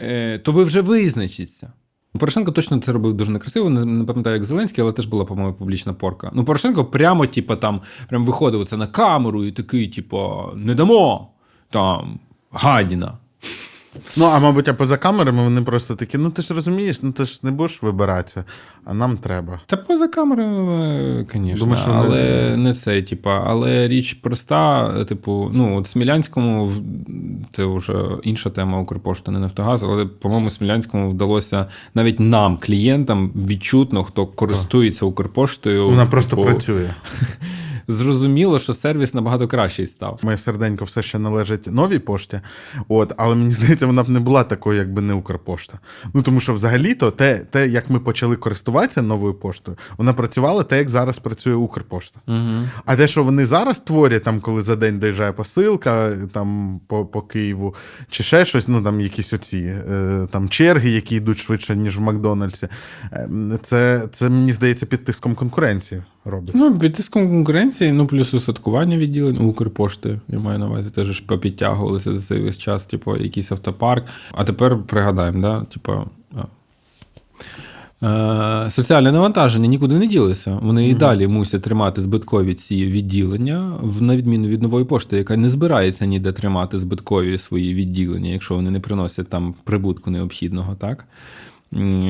е, 0.00 0.38
то 0.38 0.52
ви 0.52 0.64
вже 0.64 0.80
визначіться. 0.80 1.72
Ну, 2.14 2.20
Порошенко 2.20 2.52
точно 2.52 2.78
це 2.78 2.92
робив 2.92 3.12
дуже 3.12 3.32
некрасиво. 3.32 3.70
Не, 3.70 4.04
пам'ятаю, 4.04 4.36
як 4.36 4.44
Зеленський, 4.44 4.82
але 4.82 4.92
теж 4.92 5.06
була, 5.06 5.24
по-моєму, 5.24 5.54
публічна 5.54 5.92
порка. 5.92 6.30
Ну, 6.34 6.44
Порошенко 6.44 6.84
прямо, 6.84 7.26
типу, 7.26 7.56
там, 7.56 7.80
прям 8.08 8.24
виходив 8.24 8.66
це 8.66 8.76
на 8.76 8.86
камеру 8.86 9.44
і 9.44 9.52
такий, 9.52 9.88
типу, 9.88 10.32
не 10.56 10.74
дамо 10.74 11.28
там 11.70 12.18
гадіна. 12.50 13.18
Ну, 14.16 14.24
а 14.24 14.38
мабуть, 14.38 14.68
а 14.68 14.74
поза 14.74 14.96
камерами 14.96 15.42
вони 15.42 15.62
просто 15.62 15.94
такі: 15.94 16.18
ну 16.18 16.30
ти 16.30 16.42
ж 16.42 16.54
розумієш, 16.54 17.02
ну 17.02 17.12
ти 17.12 17.24
ж 17.24 17.40
не 17.42 17.50
будеш 17.50 17.82
вибиратися, 17.82 18.44
а 18.84 18.94
нам 18.94 19.16
треба. 19.16 19.60
Та 19.66 19.76
поза 19.76 20.08
камерами, 20.08 21.26
звісно, 21.32 21.66
вони- 21.66 21.80
але 21.86 22.56
не 22.56 22.74
це, 22.74 23.02
типа, 23.02 23.44
але 23.46 23.88
річ 23.88 24.12
проста, 24.14 24.88
типу, 25.04 25.50
ну, 25.52 25.76
от 25.78 25.86
Смілянському 25.86 26.72
це 27.52 27.64
вже 27.64 28.04
інша 28.22 28.50
тема 28.50 28.80
Укрпошта, 28.80 29.32
не 29.32 29.38
Нафтогаз, 29.38 29.82
але, 29.82 30.06
по-моєму, 30.06 30.50
Смілянському 30.50 31.10
вдалося 31.10 31.66
навіть 31.94 32.20
нам, 32.20 32.56
клієнтам, 32.56 33.32
відчутно, 33.46 34.04
хто 34.04 34.26
користується 34.26 35.04
Укрпоштою. 35.04 35.88
Вона 35.88 36.06
просто 36.06 36.36
типу, 36.36 36.48
працює. 36.48 36.90
Зрозуміло, 37.88 38.58
що 38.58 38.74
сервіс 38.74 39.14
набагато 39.14 39.48
кращий 39.48 39.86
став. 39.86 40.20
Моє 40.22 40.36
серденько 40.36 40.84
все 40.84 41.02
ще 41.02 41.18
належить 41.18 41.66
новій 41.66 41.98
пошті. 41.98 42.40
От, 42.88 43.12
але 43.16 43.34
мені 43.34 43.50
здається, 43.50 43.86
вона 43.86 44.02
б 44.02 44.08
не 44.08 44.20
була 44.20 44.44
такою, 44.44 44.78
якби 44.78 45.02
не 45.02 45.14
Укрпошта. 45.14 45.78
Ну 46.14 46.22
тому 46.22 46.40
що 46.40 46.54
взагалі-то 46.54 47.10
те, 47.10 47.38
те, 47.38 47.68
як 47.68 47.90
ми 47.90 48.00
почали 48.00 48.36
користуватися 48.36 49.02
новою 49.02 49.34
поштою, 49.34 49.76
вона 49.96 50.12
працювала 50.12 50.62
те, 50.62 50.78
як 50.78 50.88
зараз 50.88 51.18
працює 51.18 51.54
Укрпошта. 51.54 52.20
Угу. 52.26 52.68
А 52.86 52.96
те, 52.96 53.08
що 53.08 53.24
вони 53.24 53.46
зараз 53.46 53.78
творять, 53.78 54.24
там, 54.24 54.40
коли 54.40 54.62
за 54.62 54.76
день 54.76 54.98
доїжджає 54.98 55.32
посилка 55.32 56.12
там 56.32 56.80
по, 56.86 57.06
по 57.06 57.22
Києву, 57.22 57.74
чи 58.10 58.22
ще 58.22 58.44
щось, 58.44 58.68
ну 58.68 58.82
там 58.82 59.00
якісь 59.00 59.32
оці 59.32 59.56
е, 59.90 60.26
там 60.30 60.48
черги, 60.48 60.90
які 60.90 61.16
йдуть 61.16 61.38
швидше, 61.38 61.76
ніж 61.76 61.98
в 61.98 62.00
Макдональдсі. 62.00 62.68
е, 63.12 63.28
Це, 63.62 64.08
це 64.12 64.28
мені 64.28 64.52
здається 64.52 64.86
під 64.86 65.04
тиском 65.04 65.34
конкуренції 65.34 66.02
робиться. 66.24 66.58
Ну, 66.58 66.78
під 66.78 66.92
тиском 66.92 67.28
конкуренції, 67.28 67.77
ну 67.80 68.06
плюс 68.06 68.34
устаткування 68.34 68.96
відділень 68.96 69.38
Укрпошти, 69.38 70.20
я 70.28 70.38
маю 70.38 70.58
на 70.58 70.66
увазі, 70.66 70.90
теж 70.90 71.06
ж 71.06 71.22
попідтягувалися 71.26 72.14
за 72.14 72.26
цей 72.26 72.42
весь 72.42 72.58
час, 72.58 72.86
типу, 72.86 73.16
якийсь 73.16 73.52
автопарк. 73.52 74.04
А 74.32 74.44
тепер 74.44 74.78
пригадаємо, 74.86 75.42
да, 75.42 75.60
типу. 75.60 76.04
Е, 78.02 78.70
соціальне 78.70 79.12
навантаження 79.12 79.68
нікуди 79.68 79.94
не 79.94 80.06
ділося. 80.06 80.58
Вони 80.62 80.88
і 80.88 80.94
далі 80.94 81.26
мусять 81.26 81.62
тримати 81.62 82.00
збиткові 82.00 82.54
ці 82.54 82.86
відділення, 82.86 83.72
на 84.00 84.16
відміну 84.16 84.48
від 84.48 84.62
нової 84.62 84.84
пошти, 84.84 85.16
яка 85.16 85.36
не 85.36 85.50
збирається 85.50 86.06
ніде 86.06 86.32
тримати 86.32 86.78
збиткові 86.78 87.38
свої 87.38 87.74
відділення, 87.74 88.30
якщо 88.30 88.54
вони 88.54 88.70
не 88.70 88.80
приносять 88.80 89.28
там 89.28 89.54
прибутку 89.64 90.10
необхідного, 90.10 90.74
так? 90.74 91.04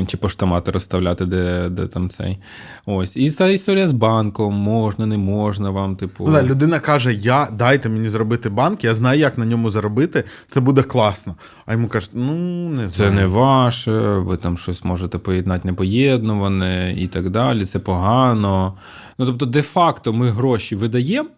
Чи 0.07 0.17
поштомати 0.17 0.71
розставляти, 0.71 1.27
де, 1.27 1.69
де 1.69 1.87
там 1.87 2.09
цей. 2.09 2.39
Ось. 2.87 3.17
І 3.17 3.31
та 3.31 3.49
історія 3.49 3.89
з 3.89 3.93
банком: 3.93 4.55
можна, 4.55 5.07
не 5.07 5.19
можна 5.19 5.71
вам, 5.71 5.97
типу. 5.97 6.25
Ну, 6.27 6.33
да, 6.33 6.43
людина 6.43 6.81
каже: 6.81 7.13
Я 7.13 7.49
дайте 7.53 7.89
мені 7.89 8.09
зробити 8.09 8.49
банк, 8.49 8.85
я 8.85 8.95
знаю, 8.95 9.21
як 9.21 9.39
на 9.39 9.45
ньому 9.45 9.71
заробити, 9.71 10.25
це 10.51 10.61
буде 10.61 10.83
класно. 10.83 11.37
А 11.67 11.73
йому 11.73 11.89
кажуть, 11.89 12.11
ну 12.15 12.35
не 12.69 12.89
Це 12.89 13.11
не 13.11 13.27
ваше, 13.27 14.01
ви 14.01 14.37
там 14.37 14.59
щось 14.59 14.85
можете 14.85 15.19
поєднати 15.19 15.69
непоєднуване 15.69 16.95
і 16.97 17.07
так 17.07 17.31
далі. 17.31 17.65
Це 17.65 17.79
погано. 17.79 18.75
Ну 19.19 19.27
тобто, 19.27 19.47
де-факто 19.47 20.13
ми 20.13 20.31
гроші 20.31 20.77
видаємо. 20.77 21.29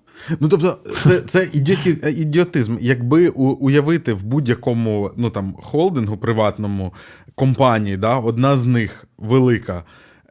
Ну 0.41 0.49
тобто, 0.49 0.79
це, 1.05 1.21
це 1.21 1.49
ідіоті, 1.53 1.91
ідіотизм. 2.17 2.77
Якби 2.81 3.29
у, 3.29 3.45
уявити 3.45 4.13
в 4.13 4.23
будь-якому 4.25 5.11
ну 5.17 5.31
там 5.31 5.55
холдингу 5.63 6.17
приватному 6.17 6.95
компанії, 7.35 7.97
да, 7.97 8.19
одна 8.19 8.57
з 8.57 8.65
них 8.65 9.05
велика. 9.19 9.85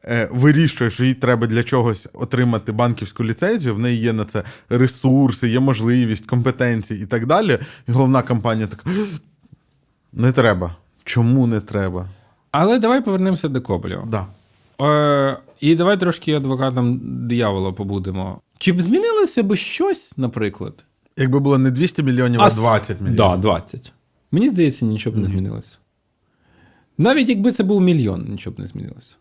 е, 0.05 0.29
Вирішує, 0.31 0.91
що 0.91 1.05
їй 1.05 1.13
треба 1.13 1.47
для 1.47 1.63
чогось 1.63 2.07
отримати 2.13 2.71
банківську 2.71 3.23
ліцензію, 3.23 3.75
в 3.75 3.79
неї 3.79 3.97
є 4.01 4.13
на 4.13 4.25
це 4.25 4.43
ресурси, 4.69 5.49
є 5.49 5.59
можливість, 5.59 6.25
компетенції 6.25 7.03
і 7.03 7.05
так 7.05 7.25
далі. 7.25 7.59
І 7.87 7.91
головна 7.91 8.21
компанія 8.21 8.67
така: 8.67 8.89
не 10.13 10.31
треба. 10.31 10.75
Чому 11.03 11.47
не 11.47 11.59
треба? 11.59 12.09
Але 12.51 12.79
давай 12.79 13.01
повернемося 13.01 13.47
до 13.49 13.61
Коболєва. 13.61 14.07
Да. 14.07 14.25
Е, 14.81 15.37
і 15.61 15.75
давай 15.75 15.99
трошки 15.99 16.33
адвокатом 16.33 16.99
диявола 17.27 17.71
побудемо. 17.71 18.41
Чи 18.59 18.71
б 18.73 18.81
змінилося 18.81 19.43
би 19.43 19.55
щось, 19.55 20.17
наприклад? 20.17 20.85
Якби 21.17 21.39
було 21.39 21.57
не 21.57 21.71
200 21.71 22.03
мільйонів, 22.03 22.41
а 22.41 22.47
с- 22.47 22.55
20 22.55 23.01
мільйонів. 23.01 23.17
Да, 23.17 23.37
20. 23.37 23.93
Мені 24.31 24.49
здається, 24.49 24.85
нічого 24.85 25.15
б 25.15 25.19
не 25.19 25.25
змінилося. 25.25 25.77
Навіть 26.97 27.29
якби 27.29 27.51
це 27.51 27.63
був 27.63 27.81
мільйон, 27.81 28.25
нічого 28.29 28.55
б 28.55 28.59
не 28.59 28.67
змінилося. 28.67 29.15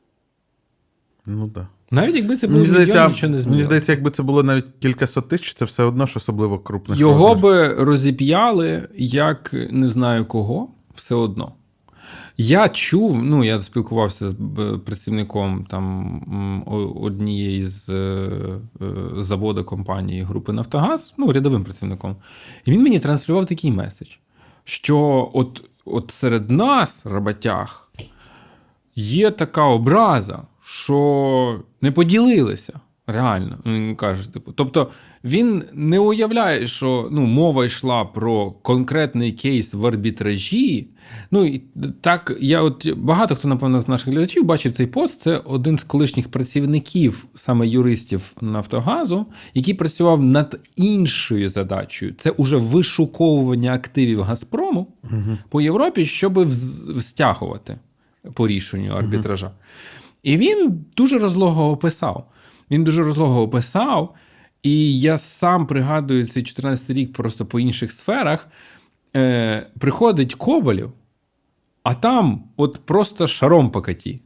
Ну 1.27 1.49
так. 1.49 1.67
Навіть 1.91 2.17
якби 2.17 2.37
це 2.37 2.47
був 2.47 2.57
Мені 2.57 2.69
мільйон, 2.69 2.83
здається, 2.85 3.09
нічого 3.09 3.33
не 3.33 3.51
мені 3.51 3.65
здається, 3.65 3.93
якби 3.93 4.11
це 4.11 4.23
було 4.23 4.43
навіть 4.43 4.65
кількасот 4.81 5.29
тисяч, 5.29 5.55
це 5.55 5.65
все 5.65 5.83
одно, 5.83 6.07
що 6.07 6.17
особливо 6.19 6.59
крупних. 6.59 6.99
Його 6.99 7.35
розмірів. 7.35 7.43
би 7.43 7.75
розіп'яли 7.85 8.89
як 8.97 9.55
не 9.71 9.89
знаю 9.89 10.27
кого, 10.27 10.69
все 10.95 11.15
одно. 11.15 11.53
Я 12.41 12.69
чув, 12.69 13.25
ну 13.25 13.45
я 13.45 13.61
спілкувався 13.61 14.31
з 14.31 14.35
представником 14.85 15.67
там 15.71 16.63
однієї 17.03 17.69
з 17.69 17.89
е, 17.89 17.95
е, 18.83 18.87
заводу 19.19 19.65
компанії 19.65 20.23
групи 20.23 20.53
Нафтогаз, 20.53 21.15
ну, 21.17 21.33
рядовим 21.33 21.65
представником. 21.65 22.17
І 22.65 22.71
він 22.71 22.83
мені 22.83 23.01
транслював 23.01 23.47
такий 23.47 23.73
меседж, 23.73 24.09
що 24.65 25.31
от, 25.35 25.65
от 25.85 26.11
серед 26.11 26.51
нас, 26.51 27.07
роботяг, 27.07 27.91
є 28.97 29.31
така 29.31 29.63
образа, 29.63 30.43
що 30.65 31.61
не 31.81 31.93
поділилися. 31.93 32.81
Реально, 33.07 33.59
він 33.67 33.97
каже, 33.97 34.33
типу. 34.33 34.53
Тобто 34.53 34.91
він 35.25 35.65
не 35.75 35.99
уявляє, 35.99 36.67
що 36.67 37.09
ну, 37.13 37.21
мова 37.27 37.65
йшла 37.65 38.05
про 38.05 38.51
конкретний 38.51 39.33
кейс 39.33 39.75
в 39.75 39.87
арбітражі. 39.87 40.89
Ну 41.31 41.45
і 41.47 41.63
так, 42.01 42.37
я 42.41 42.63
от 42.63 42.89
багато 42.97 43.37
хто, 43.37 43.49
напевно, 43.49 43.81
з 43.81 43.89
наших 43.89 44.09
глядачів 44.09 44.45
бачив 44.45 44.73
цей 44.73 44.87
пост. 44.87 45.21
Це 45.21 45.37
один 45.37 45.79
з 45.79 45.83
колишніх 45.85 46.29
працівників, 46.29 47.27
саме 47.35 47.67
юристів 47.67 48.33
Нафтогазу, 48.41 49.27
який 49.55 49.75
працював 49.75 50.23
над 50.23 50.61
іншою 50.77 51.49
задачею. 51.49 52.15
Це 52.19 52.31
уже 52.31 52.57
вишуковування 52.57 53.75
активів 53.75 54.23
Газпрому 54.23 54.87
по 55.49 55.61
Європі, 55.61 56.05
щоб 56.07 56.39
вз- 56.39 57.01
стягувати 57.01 57.79
по 58.35 58.49
рішенню 58.49 58.93
арбітража. 58.93 59.51
І 60.23 60.37
він 60.37 60.85
дуже 60.97 61.19
розлого 61.19 61.71
описав. 61.71 62.27
Він 62.71 62.85
дуже 62.85 63.03
розлого 63.03 63.43
описав, 63.43 64.15
і 64.63 65.01
я 65.01 65.19
сам 65.19 65.67
пригадую 65.67 66.27
цей 66.27 66.43
14 66.43 66.91
рік 66.91 67.13
просто 67.13 67.47
по 67.47 67.61
інших 67.61 67.93
сферах. 67.93 68.49
Е, 69.17 69.67
приходить 69.79 70.35
Коболєв, 70.35 70.93
а 71.83 71.95
там 71.95 72.45
от 72.57 72.81
просто 72.85 73.27
шаром 73.27 73.71
покаті. 73.71 74.21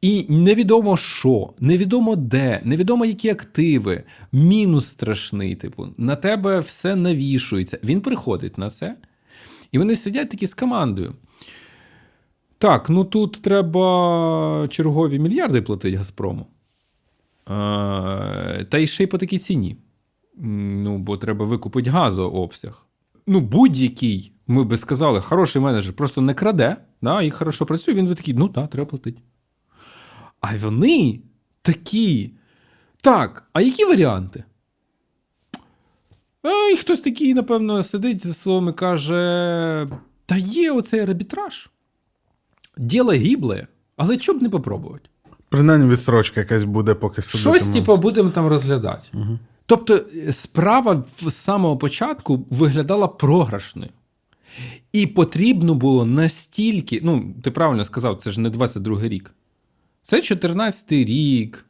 І 0.00 0.26
невідомо 0.28 0.96
що, 0.96 1.52
невідомо 1.60 2.16
де, 2.16 2.60
невідомо 2.64 3.04
які 3.04 3.28
активи, 3.28 4.04
мінус 4.32 4.86
страшний, 4.86 5.54
типу, 5.54 5.88
на 5.96 6.16
тебе 6.16 6.60
все 6.60 6.96
навішується. 6.96 7.78
Він 7.84 8.00
приходить 8.00 8.58
на 8.58 8.70
це, 8.70 8.96
і 9.72 9.78
вони 9.78 9.96
сидять 9.96 10.30
такі 10.30 10.46
з 10.46 10.54
командою. 10.54 11.14
Так, 12.58 12.88
ну 12.90 13.04
тут 13.04 13.42
треба 13.42 14.66
чергові 14.70 15.18
мільярди 15.18 15.62
платити 15.62 15.96
Газпрому. 15.96 16.46
Та 17.48 18.78
й 18.78 18.86
ще 18.86 19.04
й 19.04 19.06
по 19.06 19.18
такій 19.18 19.38
ціні. 19.38 19.76
Ну, 20.36 20.98
бо 20.98 21.16
треба 21.16 21.44
викупити 21.46 21.90
газообсяг. 21.90 22.86
Ну, 23.26 23.40
будь-який, 23.40 24.32
ми 24.46 24.64
би 24.64 24.76
сказали, 24.76 25.20
хороший 25.20 25.62
менеджер 25.62 25.96
просто 25.96 26.20
не 26.20 26.34
краде, 26.34 26.76
да, 27.02 27.22
і 27.22 27.30
хорошо 27.30 27.66
працює, 27.66 27.94
він 27.94 28.06
би 28.06 28.14
такий, 28.14 28.34
ну 28.34 28.48
так, 28.48 28.70
треба 28.70 28.90
платити. 28.90 29.20
А 30.40 30.56
вони 30.56 31.20
такі. 31.62 32.32
Так, 33.02 33.48
а 33.52 33.60
які 33.60 33.84
варіанти? 33.84 34.44
А, 36.42 36.70
і 36.72 36.76
хтось 36.76 37.00
такий, 37.00 37.34
напевно, 37.34 37.82
сидить 37.82 38.26
за 38.26 38.34
столом 38.34 38.68
і 38.68 38.72
каже: 38.72 39.88
Та 40.26 40.36
є 40.36 40.72
оцей 40.72 41.00
арбітраж. 41.00 41.70
Діло 42.78 43.12
гібле, 43.12 43.66
але 43.96 44.16
чого 44.16 44.38
б 44.38 44.42
не 44.42 44.48
попробувати? 44.48 45.10
Принаймні 45.48 45.90
відсрочка 45.90 46.40
якась 46.40 46.64
буде, 46.64 46.94
поки 46.94 47.22
судитимуть. 47.22 47.60
Щось, 47.60 47.74
типу, 47.74 47.96
будемо 47.96 48.30
там 48.30 48.46
розглядати. 48.46 49.08
Тобто, 49.66 50.00
е, 50.26 50.32
справа 50.32 51.04
з 51.16 51.34
самого 51.34 51.76
початку 51.76 52.46
виглядала 52.50 53.08
програшною. 53.08 53.90
І 54.92 55.06
потрібно 55.06 55.74
було 55.74 56.04
настільки. 56.04 57.00
Ну, 57.02 57.34
ти 57.42 57.50
правильно 57.50 57.84
сказав, 57.84 58.16
це 58.16 58.32
ж 58.32 58.40
не 58.40 58.50
22 58.50 59.08
рік. 59.08 59.30
Це 60.02 60.20
14 60.20 60.92
рік. 60.92 61.64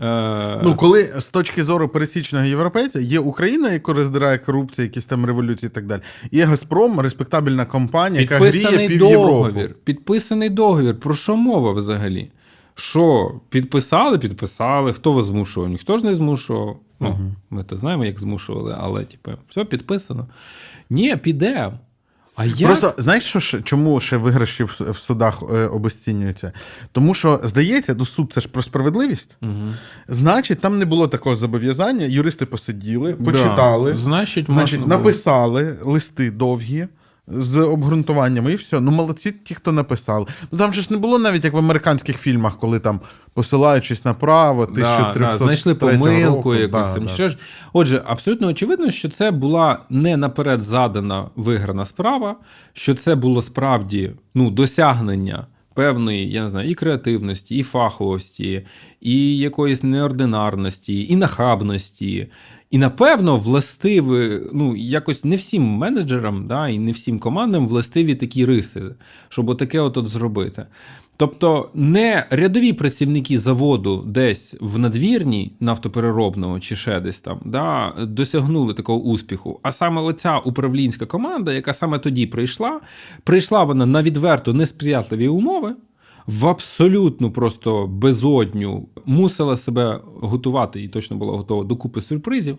Е... 0.00 0.60
Ну, 0.64 0.74
коли 0.76 1.02
з 1.18 1.28
точки 1.28 1.64
зору 1.64 1.88
пересічного 1.88 2.44
європейця 2.44 3.00
є 3.00 3.18
Україна, 3.18 3.72
яку 3.72 3.92
роздирає 3.92 4.38
корупція, 4.38 4.84
якісь 4.84 5.06
там 5.06 5.26
революції 5.26 5.68
і 5.68 5.74
так 5.74 5.86
далі. 5.86 6.00
Є 6.32 6.44
Газпром, 6.44 7.00
респектабельна 7.00 7.66
компанія, 7.66 8.20
яка 8.22 8.38
гріє 8.38 8.88
пів 8.88 8.98
договір. 8.98 9.74
Підписаний 9.84 10.48
договір. 10.48 11.00
Про 11.00 11.14
що 11.14 11.36
мова 11.36 11.72
взагалі? 11.72 12.30
Що 12.74 13.32
підписали, 13.48 14.18
підписали. 14.18 14.92
Хто 14.92 15.12
вас 15.12 15.26
змушував? 15.26 15.70
Ніхто 15.70 15.98
ж 15.98 16.04
не 16.04 16.14
змушував. 16.14 16.80
Ну, 17.00 17.32
Ми 17.50 17.64
то 17.64 17.76
знаємо, 17.76 18.04
як 18.04 18.20
змушували, 18.20 18.76
але 18.78 19.04
типу, 19.04 19.30
все 19.48 19.64
підписано. 19.64 20.28
Ні, 20.90 21.16
підемо. 21.16 21.78
А 22.36 22.44
як? 22.44 22.68
Просто 22.68 22.94
знаєш, 22.98 23.24
що 23.24 23.60
чому 23.62 24.00
ще 24.00 24.16
виграші 24.16 24.64
в, 24.64 24.80
в 24.90 24.96
судах 24.96 25.42
е, 25.54 25.66
обесцінюються? 25.66 26.52
Тому 26.92 27.14
що 27.14 27.40
здається, 27.42 27.94
ну 27.98 28.06
суд 28.06 28.32
це 28.32 28.40
ж 28.40 28.48
про 28.48 28.62
справедливість. 28.62 29.36
Угу. 29.42 29.74
Значить, 30.08 30.60
там 30.60 30.78
не 30.78 30.84
було 30.84 31.08
такого 31.08 31.36
зобов'язання. 31.36 32.06
Юристи 32.06 32.46
посиділи, 32.46 33.14
почитали, 33.14 33.92
Да. 33.92 33.98
Значить, 33.98 34.46
значить, 34.48 34.86
написали 34.86 35.76
листи 35.82 36.30
довгі. 36.30 36.86
З 37.26 37.56
обґрунтуваннями 37.56 38.52
і 38.52 38.54
все. 38.54 38.80
Ну, 38.80 38.90
молодці 38.90 39.32
ті, 39.32 39.54
хто 39.54 39.72
написали. 39.72 40.26
Ну 40.52 40.58
там 40.58 40.72
же 40.72 40.82
ж 40.82 40.88
не 40.90 40.96
було 40.96 41.18
навіть 41.18 41.44
як 41.44 41.52
в 41.54 41.58
американських 41.58 42.18
фільмах, 42.18 42.58
коли 42.58 42.78
там, 42.78 43.00
посилаючись 43.34 44.04
направо, 44.04 44.62
1300 44.62 45.18
Да, 45.20 45.32
да, 45.32 45.38
знайшли 45.38 45.74
помилку 45.74 46.36
року. 46.36 46.54
якусь 46.54 46.88
Да, 46.88 46.94
там. 46.94 47.06
да. 47.06 47.28
Ж. 47.28 47.38
Отже, 47.72 48.02
абсолютно 48.06 48.46
очевидно, 48.46 48.90
що 48.90 49.08
це 49.08 49.30
була 49.30 49.78
не 49.90 50.16
наперед 50.16 50.62
задана 50.62 51.24
виграна 51.36 51.86
справа, 51.86 52.36
що 52.72 52.94
це 52.94 53.14
було 53.14 53.42
справді 53.42 54.10
ну, 54.34 54.50
досягнення 54.50 55.46
певної, 55.74 56.30
я 56.30 56.42
не 56.42 56.48
знаю, 56.48 56.70
і 56.70 56.74
креативності, 56.74 57.56
і 57.56 57.62
фаховості, 57.62 58.66
і 59.00 59.38
якоїсь 59.38 59.82
неординарності, 59.82 61.12
і 61.12 61.16
нахабності. 61.16 62.26
І 62.74 62.78
напевно 62.78 63.36
властиві, 63.36 64.40
ну 64.52 64.76
якось 64.76 65.24
не 65.24 65.36
всім 65.36 65.62
менеджерам, 65.62 66.46
да, 66.46 66.68
і 66.68 66.78
не 66.78 66.90
всім 66.90 67.18
командам 67.18 67.68
властиві 67.68 68.14
такі 68.14 68.44
риси, 68.44 68.82
щоб 69.28 69.48
отаке 69.48 69.80
от, 69.80 69.96
от 69.96 70.08
зробити. 70.08 70.66
Тобто 71.16 71.70
не 71.74 72.26
рядові 72.30 72.72
працівники 72.72 73.38
заводу 73.38 74.02
десь 74.06 74.56
в 74.60 74.78
надвірні 74.78 75.52
нафтопереробного 75.60 76.60
чи 76.60 76.76
ще 76.76 77.00
десь 77.00 77.20
там 77.20 77.40
да, 77.44 77.92
досягнули 77.98 78.74
такого 78.74 79.00
успіху. 79.00 79.60
А 79.62 79.72
саме 79.72 80.00
оця 80.00 80.38
управлінська 80.38 81.06
команда, 81.06 81.52
яка 81.52 81.72
саме 81.72 81.98
тоді 81.98 82.26
прийшла, 82.26 82.80
прийшла 83.24 83.64
вона 83.64 83.86
на 83.86 84.02
відверто 84.02 84.52
несприятливі 84.52 85.28
умови, 85.28 85.74
в 86.26 86.46
абсолютну 86.46 87.32
просто 87.32 87.86
безодню 87.86 88.88
мусила 89.04 89.56
себе 89.56 90.00
готувати 90.04 90.82
і 90.82 90.88
точно 90.88 91.16
була 91.16 91.36
готова 91.36 91.64
до 91.64 91.76
купи 91.76 92.00
сюрпризів. 92.00 92.58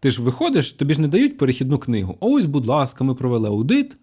Ти 0.00 0.10
ж 0.10 0.22
виходиш, 0.22 0.72
тобі 0.72 0.94
ж 0.94 1.00
не 1.00 1.08
дають 1.08 1.38
перехідну 1.38 1.78
книгу. 1.78 2.16
Ось, 2.20 2.44
будь 2.44 2.66
ласка, 2.66 3.04
ми 3.04 3.14
провели 3.14 3.48
аудит. 3.48 3.96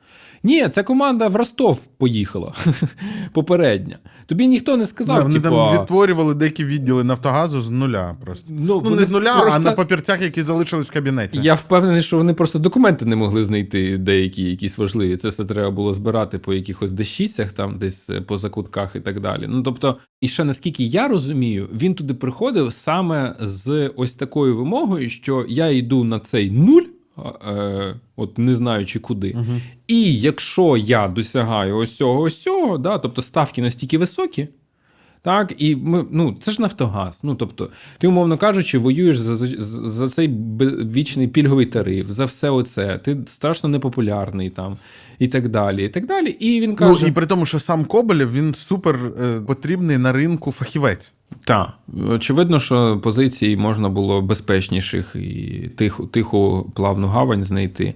Ні, 0.45 0.67
ця 0.69 0.84
команда 0.84 1.27
в 1.27 1.36
Ростов 1.36 1.88
поїхала 1.97 2.53
попередня. 3.34 3.97
Тобі 4.25 4.47
ніхто 4.47 4.77
не 4.77 4.86
сказав, 4.88 5.17
Да, 5.17 5.23
вони 5.23 5.34
типу, 5.34 5.55
там 5.55 5.73
відтворювали 5.73 6.34
деякі 6.34 6.65
відділи 6.65 7.03
Нафтогазу 7.03 7.62
з 7.62 7.69
нуля 7.69 8.15
просто. 8.25 8.45
Ну, 8.49 8.81
Ну, 8.86 8.95
не 8.95 9.03
з 9.03 9.10
нуля, 9.10 9.49
а 9.51 9.60
на 9.60 9.71
папірцях, 9.71 10.21
які 10.21 10.41
залишились 10.41 10.88
в 10.88 10.91
кабінеті. 10.91 11.39
Я 11.41 11.53
впевнений, 11.53 12.01
що 12.01 12.17
вони 12.17 12.34
просто 12.34 12.60
документи 12.60 13.05
не 13.05 13.15
могли 13.15 13.45
знайти 13.45 13.97
деякі 13.97 14.43
якісь 14.43 14.77
важливі. 14.77 15.17
Це 15.17 15.29
все 15.29 15.45
треба 15.45 15.71
було 15.71 15.93
збирати 15.93 16.39
по 16.39 16.53
якихось 16.53 16.91
дещицях, 16.91 17.51
там 17.51 17.77
десь 17.77 18.10
е, 18.10 18.21
по 18.21 18.38
закутках 18.38 18.95
і 18.95 18.99
так 18.99 19.19
далі. 19.19 19.45
Ну 19.47 19.62
тобто, 19.63 19.97
і 20.21 20.27
ще 20.27 20.43
наскільки 20.43 20.84
я 20.84 21.08
розумію, 21.08 21.69
він 21.73 21.95
туди 21.95 22.13
приходив 22.13 22.73
саме 22.73 23.36
з 23.39 23.91
ось 23.95 24.13
такою 24.13 24.58
вимогою, 24.58 25.10
що 25.10 25.45
я 25.49 25.67
йду 25.67 26.03
на 26.03 26.19
цей 26.19 26.51
нуль. 26.51 26.84
Е, 27.47 27.95
от 28.15 28.38
не 28.38 28.56
знаючи 28.56 28.99
куди. 28.99 29.38
І 29.88 30.19
якщо 30.19 30.78
я 30.78 31.08
досягаю 31.08 31.78
ось 31.78 31.95
цього, 31.95 32.21
ось 32.21 32.41
цього, 32.41 32.78
да, 32.78 32.97
тобто 32.97 33.21
ставки 33.21 33.62
настільки 33.62 33.97
високі, 33.97 34.47
так, 35.21 35.54
і 35.58 35.75
ми, 35.75 36.06
ну, 36.12 36.38
це 36.39 36.51
ж 36.51 36.62
Нафтогаз. 36.62 37.19
Ну, 37.23 37.36
тобто, 37.36 37.69
ти, 37.97 38.08
умовно 38.08 38.38
кажучи, 38.38 38.78
воюєш 38.78 39.17
за, 39.17 39.38
за, 39.38 39.47
за 39.89 40.10
цей 40.10 40.28
вічний 40.93 41.28
пільговий 41.28 41.65
тариф, 41.65 42.08
за 42.10 42.25
все 42.25 42.49
оце. 42.49 42.97
Ти 42.97 43.17
страшно 43.25 43.69
непопулярний 43.69 44.49
там, 44.49 44.78
і 45.19 45.28
так 45.28 45.49
далі. 45.49 45.86
І 45.86 45.89
так 45.89 46.06
далі. 46.06 46.30
І 46.30 46.62
він 46.62 46.78
Ну, 46.80 47.08
і 47.08 47.12
при 47.12 47.25
тому, 47.25 47.45
що 47.45 47.60
сам 47.60 47.86
Коболєв, 47.86 48.34
він 48.34 48.54
супер 48.54 48.95
е, 48.95 49.41
потрібний 49.47 49.97
на 49.97 50.12
ринку 50.12 50.51
фахівець. 50.51 51.13
Так, 51.43 51.69
очевидно, 52.09 52.59
що 52.59 52.99
позиції 53.03 53.57
можна 53.57 53.89
було 53.89 54.21
безпечніших 54.21 55.15
і 55.15 55.69
тиху, 55.75 56.07
тиху 56.07 56.71
плавну 56.75 57.07
гавань 57.07 57.43
знайти. 57.43 57.93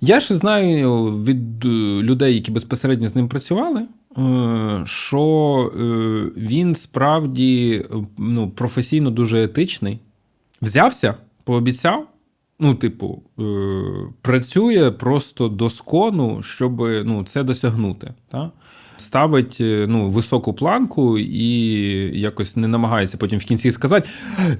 Я 0.00 0.20
ще 0.20 0.34
знаю 0.34 1.04
від 1.24 1.64
е, 1.64 1.68
людей, 2.02 2.34
які 2.34 2.50
безпосередньо 2.50 3.08
з 3.08 3.16
ним 3.16 3.28
працювали, 3.28 3.82
е, 3.82 4.82
що 4.84 5.72
е, 5.76 5.82
він 6.36 6.74
справді 6.74 7.84
ну, 8.18 8.50
професійно 8.50 9.10
дуже 9.10 9.42
етичний. 9.42 9.98
Взявся, 10.62 11.14
пообіцяв. 11.44 12.06
Ну, 12.58 12.74
типу, 12.74 13.22
працює 14.22 14.90
просто 14.90 15.48
до 15.48 15.70
скону, 15.70 16.42
щоб 16.42 16.80
ну, 16.80 17.24
це 17.24 17.42
досягнути. 17.42 18.14
Та? 18.28 18.50
Ставить 18.96 19.58
е, 19.60 19.86
ну, 19.88 20.08
високу 20.08 20.54
планку 20.54 21.18
і 21.18 21.48
якось 22.20 22.56
не 22.56 22.68
намагається 22.68 23.16
потім 23.16 23.38
в 23.38 23.44
кінці 23.44 23.70
сказати: 23.70 24.08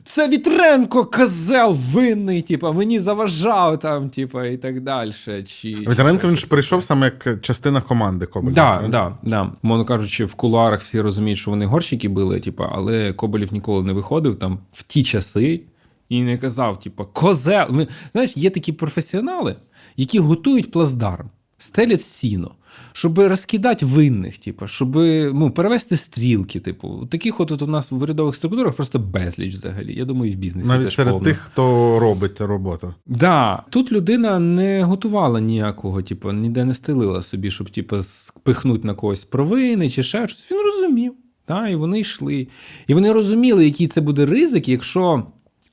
це 0.05 0.29
Вітренко 0.29 1.05
козел 1.05 1.77
винний, 1.92 2.42
типу, 2.42 2.73
мені 2.73 3.01
заважав 3.01 3.79
там, 3.79 4.11
типу, 4.11 4.42
і 4.42 4.57
так 4.57 4.81
далі. 4.81 5.12
Чи, 5.12 5.42
чи 5.42 5.77
він 6.25 6.37
ж 6.37 6.47
прийшов 6.47 6.83
саме 6.83 7.12
як 7.25 7.40
частина 7.40 7.81
команди 7.81 8.27
Коболєва. 8.27 8.55
Да, 8.55 8.70
правильно? 8.70 9.18
да, 9.23 9.31
да. 9.31 9.53
Мовно 9.62 9.85
кажучи, 9.85 10.25
в 10.25 10.35
кулуарах 10.35 10.81
всі 10.81 11.01
розуміють, 11.01 11.38
що 11.38 11.51
вони 11.51 11.66
горщики 11.66 12.09
били, 12.09 12.40
типу, 12.40 12.64
але 12.73 13.12
Коболєв 13.12 13.53
ніколи 13.53 13.83
не 13.83 13.92
виходив 13.92 14.38
там 14.38 14.59
в 14.73 14.83
ті 14.83 15.05
часи 15.05 15.61
і 16.09 16.23
не 16.23 16.38
казав, 16.38 16.81
типу, 16.81 17.05
козел. 17.12 17.87
Знаєш, 18.12 18.37
є 18.37 18.51
такі 18.51 18.73
професіонали, 18.73 19.57
які 19.97 20.18
готують 20.18 20.70
плацдарм, 20.70 21.31
стелять 21.59 22.03
сіно, 22.03 22.55
щоб 22.96 23.18
розкидати 23.18 23.87
винних, 23.87 24.38
типу, 24.38 24.66
щоб 24.66 24.96
ну, 25.35 25.50
перевести 25.50 25.96
стрілки. 25.96 26.61
Типу, 26.61 27.07
таких 27.11 27.40
от, 27.40 27.52
от 27.52 27.62
у 27.62 27.66
нас 27.66 27.90
в 27.90 28.02
урядових 28.02 28.35
структурах 28.35 28.74
просто 28.74 28.98
безліч 28.98 29.54
взагалі. 29.54 29.94
Я 29.94 30.04
думаю, 30.04 30.33
і 30.33 30.35
в 30.35 30.38
бізнесі 30.38 30.68
Навіть 30.68 30.85
теж 30.85 30.94
серед 30.96 31.12
повно. 31.12 31.24
тих, 31.24 31.38
хто 31.38 31.98
робить 31.98 32.40
роботу. 32.40 32.94
Да, 33.07 33.62
тут 33.70 33.92
людина 33.92 34.38
не 34.38 34.85
готувала 34.85 35.40
ніякого, 35.40 36.02
типу, 36.02 36.33
ніде 36.33 36.64
не 36.64 36.74
стелила 36.74 37.22
собі, 37.22 37.50
щоб 37.50 37.70
типу, 37.70 38.02
спихнути 38.02 38.87
на 38.87 38.94
когось 38.94 39.24
провини 39.24 39.90
чи 39.90 40.02
ще 40.02 40.28
щось. 40.28 40.50
Він 40.50 40.59
розумів. 40.59 41.14
Та, 41.46 41.68
і 41.68 41.74
вони 41.74 42.00
йшли. 42.00 42.48
І 42.87 42.94
вони 42.94 43.12
розуміли, 43.12 43.64
який 43.64 43.87
це 43.87 44.00
буде 44.00 44.26
ризик, 44.26 44.68
якщо. 44.68 45.26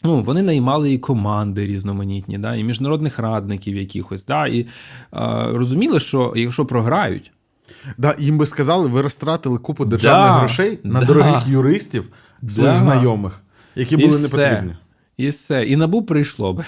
Ну, 0.04 0.22
вони 0.22 0.42
наймали 0.42 0.94
і 0.94 0.98
команди 0.98 1.66
різноманітні, 1.68 2.38
да, 2.38 2.56
і 2.56 2.64
міжнародних 2.64 3.20
радників 3.20 3.76
якихось, 3.78 4.26
да, 4.26 4.48
і 4.48 4.60
е, 4.60 4.68
розуміли, 5.54 6.00
що 6.00 6.34
якщо 6.36 6.66
програють, 6.66 7.32
Да, 7.98 8.16
їм 8.20 8.38
би 8.38 8.46
сказали, 8.46 8.88
ви 8.88 9.02
розтратили 9.02 9.58
купу 9.58 9.86
державних 9.86 10.32
Да, 10.32 10.38
грошей 10.40 10.80
на 10.84 11.00
да. 11.00 11.06
дорогих 11.06 11.48
юристів 11.48 12.10
своїх 12.48 12.74
Да. 12.74 12.78
знайомих, 12.78 13.42
які 13.76 13.98
були 13.98 14.20
і 14.20 14.22
не 14.22 14.30
потрібні. 14.30 14.76
І 15.18 15.28
все. 15.28 15.64
І 15.64 15.76
набу 15.76 16.02
прийшло 16.02 16.54
би. 16.54 16.64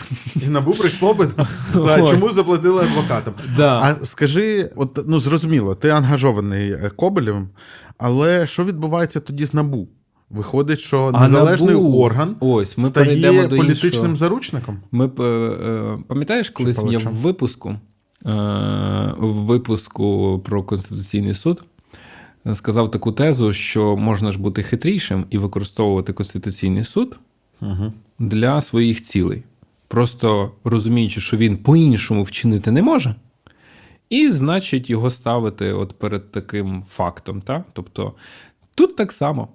І 0.45 0.47
набу 0.49 0.73
прийшло 0.73 1.13
би. 1.13 1.29
да, 1.73 1.97
чому 2.07 2.31
заплатили 2.31 2.83
адвокатам? 2.83 3.33
Да. 3.57 3.77
А 4.01 4.05
скажи, 4.05 4.71
от 4.75 4.99
ну 5.07 5.19
зрозуміло, 5.19 5.75
ти 5.75 5.89
ангажований 5.89 6.71
е, 6.71 6.91
Коболєвим, 6.95 7.49
але 7.97 8.47
що 8.47 8.65
відбувається 8.65 9.19
тоді 9.19 9.45
з 9.45 9.53
набу? 9.53 9.87
Виходить, 10.33 10.79
що 10.79 11.11
А 11.13 11.23
незалежний 11.23 11.75
НАБУ, 11.75 11.99
орган 11.99 12.35
ось, 12.39 12.77
ми 12.77 12.89
стає 12.89 13.05
перейдемо 13.05 13.47
до 13.47 13.57
політичним 13.57 13.93
іншого. 13.93 14.15
заручником. 14.15 14.79
Ми 14.91 15.11
е, 15.19 15.23
е, 15.23 15.97
пам'ятаєш, 16.07 16.49
колись 16.49 16.83
я 16.89 16.97
в 16.97 17.13
випуску, 17.13 17.69
е, 17.69 17.79
в 19.17 19.33
випуску 19.33 20.41
про 20.45 20.63
Конституційний 20.63 21.33
суд 21.33 21.63
сказав 22.53 22.91
таку 22.91 23.11
тезу, 23.11 23.53
що 23.53 23.97
можна 23.97 24.31
ж 24.31 24.39
бути 24.39 24.63
хитрішим 24.63 25.25
і 25.29 25.37
використовувати 25.37 26.13
Конституційний 26.13 26.83
суд 26.83 27.19
Угу. 27.61 27.93
для 28.19 28.61
своїх 28.61 29.01
цілей, 29.01 29.43
просто 29.87 30.51
розуміючи, 30.63 31.21
що 31.21 31.37
він 31.37 31.57
по-іншому 31.57 32.23
вчинити 32.23 32.71
не 32.71 32.81
може, 32.81 33.15
і 34.09 34.31
значить 34.31 34.89
його 34.89 35.09
ставити 35.09 35.73
от 35.73 35.99
перед 35.99 36.31
таким 36.31 36.83
фактом. 36.89 37.41
Та? 37.41 37.63
Тобто 37.73 38.13
тут 38.75 38.95
так 38.95 39.11
само. 39.11 39.47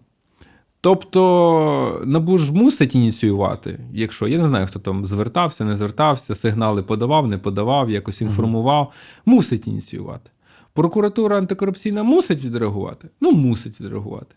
Тобто 0.81 2.03
НАБУ 2.07 2.39
ж 2.39 2.53
мусить 2.53 2.95
ініціювати, 2.95 3.81
якщо 3.93 4.29
я 4.29 4.39
не 4.39 4.47
знаю, 4.47 4.67
хто 4.67 4.79
там 4.79 5.07
звертався, 5.07 5.65
не 5.65 5.77
звертався, 5.77 6.35
сигнали 6.35 6.83
подавав, 6.83 7.27
не 7.27 7.39
подавав, 7.39 7.91
якось 7.91 8.21
інформував, 8.21 8.93
мусить 9.27 9.67
ініціювати. 9.67 10.31
Прокуратура 10.73 11.39
антикорупційна 11.39 12.03
мусить 12.03 12.45
відреагувати? 12.45 13.09
Ну, 13.21 13.33
мусить 13.33 13.81
відреагувати. 13.81 14.35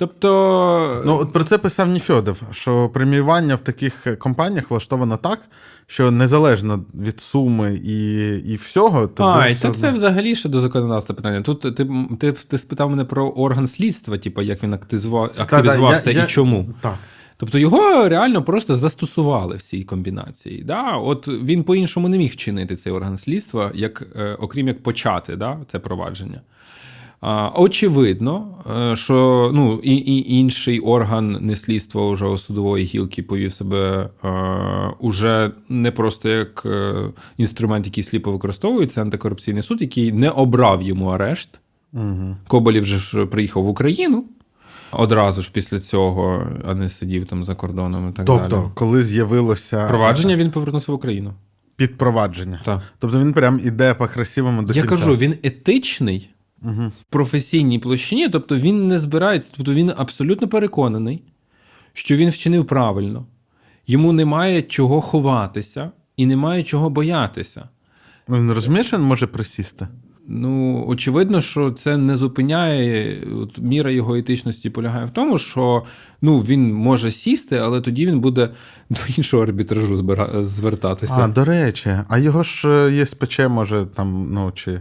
Тобто, 0.00 1.02
Ну, 1.06 1.18
от 1.20 1.32
про 1.32 1.44
це 1.44 1.58
писав 1.58 1.88
Ніфьодов, 1.88 2.42
що 2.50 2.88
преміювання 2.88 3.54
в 3.54 3.60
таких 3.60 4.18
компаніях 4.18 4.70
влаштовано 4.70 5.16
так, 5.16 5.38
що 5.86 6.10
незалежно 6.10 6.84
від 6.94 7.20
суми 7.20 7.80
і, 7.84 8.28
і 8.38 8.56
всього, 8.56 9.06
тобі 9.06 9.28
Ай, 9.28 9.52
все 9.52 9.62
та 9.62 9.68
одно- 9.68 9.80
це 9.80 9.90
взагалі 9.90 10.34
ще 10.34 10.48
до 10.48 10.60
законодавства 10.60 11.14
питання. 11.14 11.42
Тут 11.42 11.60
ти, 11.60 11.86
ти, 12.20 12.32
ти 12.32 12.58
спитав 12.58 12.90
мене 12.90 13.04
про 13.04 13.28
орган 13.28 13.66
слідства, 13.66 14.18
типу, 14.18 14.42
як 14.42 14.62
він 14.62 14.74
активізував, 14.74 15.30
активізувався 15.38 16.10
я- 16.10 16.18
я- 16.18 16.24
і 16.24 16.28
чому. 16.28 16.68
Так. 16.80 16.94
Тобто 17.36 17.58
його 17.58 18.08
реально 18.08 18.42
просто 18.42 18.76
застосували 18.76 19.56
в 19.56 19.62
цій 19.62 19.82
комбінації. 19.84 20.62
Да? 20.62 20.96
От 20.96 21.28
він 21.28 21.62
по-іншому 21.64 22.08
не 22.08 22.18
міг 22.18 22.32
вчинити 22.32 22.76
цей 22.76 22.92
орган 22.92 23.16
слідства, 23.18 23.70
як, 23.74 24.06
е, 24.16 24.36
окрім 24.40 24.68
як 24.68 24.82
почати 24.82 25.36
да, 25.36 25.58
це 25.66 25.78
провадження. 25.78 26.40
Очевидно, 27.54 28.46
е, 28.92 28.96
що 28.96 29.50
ну, 29.54 29.80
і, 29.82 29.94
і 29.94 30.34
інший 30.34 30.80
орган 30.80 31.38
не 31.40 31.56
слідства 31.56 32.06
уже 32.06 32.26
у 32.26 32.38
судової 32.38 32.84
гілки 32.84 33.22
повів 33.22 33.52
себе 33.52 34.08
е, 34.24 34.28
уже 34.98 35.50
не 35.68 35.90
просто 35.90 36.28
як 36.28 36.62
е, 36.66 36.94
інструмент, 37.36 37.86
який 37.86 38.04
сліпо 38.04 38.32
використовується, 38.32 39.02
антикорупційний 39.02 39.62
суд, 39.62 39.80
який 39.80 40.12
не 40.12 40.30
обрав 40.30 40.82
йому 40.82 41.06
арешт. 41.06 41.60
Угу. 41.92 42.36
Коболів 42.48 42.84
же 42.84 42.98
ж 42.98 43.26
приїхав 43.26 43.62
в 43.64 43.68
Україну 43.68 44.24
одразу 44.92 45.42
ж 45.42 45.50
після 45.52 45.80
цього, 45.80 46.46
а 46.66 46.74
не 46.74 46.88
сидів 46.88 47.26
там 47.26 47.44
за 47.44 47.54
кордоном 47.54 48.10
і 48.10 48.12
так 48.12 48.26
Тобто, 48.26 48.56
далі. 48.56 48.66
коли 48.74 49.02
з'явилося 49.02 49.88
Провадження 49.88 50.36
він 50.36 50.50
повернувся 50.50 50.92
в 50.92 50.94
Україну. 50.94 51.34
підпровадження. 51.76 52.60
Так. 52.64 52.82
Тобто 52.98 53.20
він 53.20 53.32
прям 53.32 53.60
іде 53.64 53.94
по 53.94 54.06
красивому 54.08 54.62
до 54.62 54.72
Я 54.72 54.82
кінця. 54.82 54.88
кажу, 54.96 55.16
він 55.16 55.34
етичний 55.42 56.30
Угу. 56.62 56.92
в 57.00 57.04
професійній 57.10 57.78
площині, 57.78 58.28
тобто 58.28 58.56
він 58.56 58.88
не 58.88 58.98
збирається, 58.98 59.52
тобто 59.56 59.72
він 59.72 59.92
абсолютно 59.96 60.48
переконаний, 60.48 61.22
що 61.92 62.16
він 62.16 62.28
вчинив 62.28 62.66
правильно. 62.66 63.26
Йому 63.86 64.12
немає 64.12 64.62
чого 64.62 65.00
ховатися 65.00 65.90
і 66.16 66.26
немає 66.26 66.62
чого 66.62 66.90
боятися. 66.90 67.68
Ну, 68.28 68.36
Він 68.36 68.52
розуміє, 68.52 68.84
що 68.84 68.96
він 68.96 69.04
може 69.04 69.26
присісти. 69.26 69.88
Ну, 70.28 70.84
очевидно, 70.88 71.40
що 71.40 71.70
це 71.70 71.96
не 71.96 72.16
зупиняє. 72.16 73.18
От 73.36 73.58
міра 73.58 73.90
його 73.90 74.16
етичності 74.16 74.70
полягає 74.70 75.04
в 75.06 75.10
тому, 75.10 75.38
що 75.38 75.82
ну, 76.22 76.40
він 76.40 76.74
може 76.74 77.10
сісти, 77.10 77.56
але 77.56 77.80
тоді 77.80 78.06
він 78.06 78.20
буде 78.20 78.48
до 78.90 79.00
іншого 79.16 79.42
арбітражу 79.42 79.96
збира- 79.96 80.44
звертатися. 80.44 81.16
А, 81.18 81.28
до 81.28 81.44
речі, 81.44 81.90
а 82.08 82.18
його 82.18 82.42
ж 82.42 82.68
е, 82.68 82.92
ЄСПЧ 82.92 83.38
може 83.38 83.86
там, 83.94 84.28
ну 84.30 84.52
чи. 84.54 84.80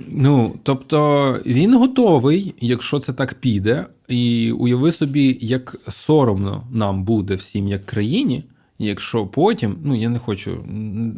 Ну, 0.00 0.56
тобто 0.62 1.38
він 1.46 1.76
готовий, 1.78 2.54
якщо 2.60 2.98
це 2.98 3.12
так 3.12 3.34
піде, 3.34 3.86
і 4.08 4.52
уяви 4.52 4.92
собі, 4.92 5.38
як 5.40 5.76
соромно 5.88 6.62
нам 6.72 7.04
буде 7.04 7.34
всім 7.34 7.68
як 7.68 7.86
країні, 7.86 8.44
якщо 8.78 9.26
потім, 9.26 9.76
ну 9.84 9.96
я 9.96 10.08
не 10.08 10.18
хочу, 10.18 10.64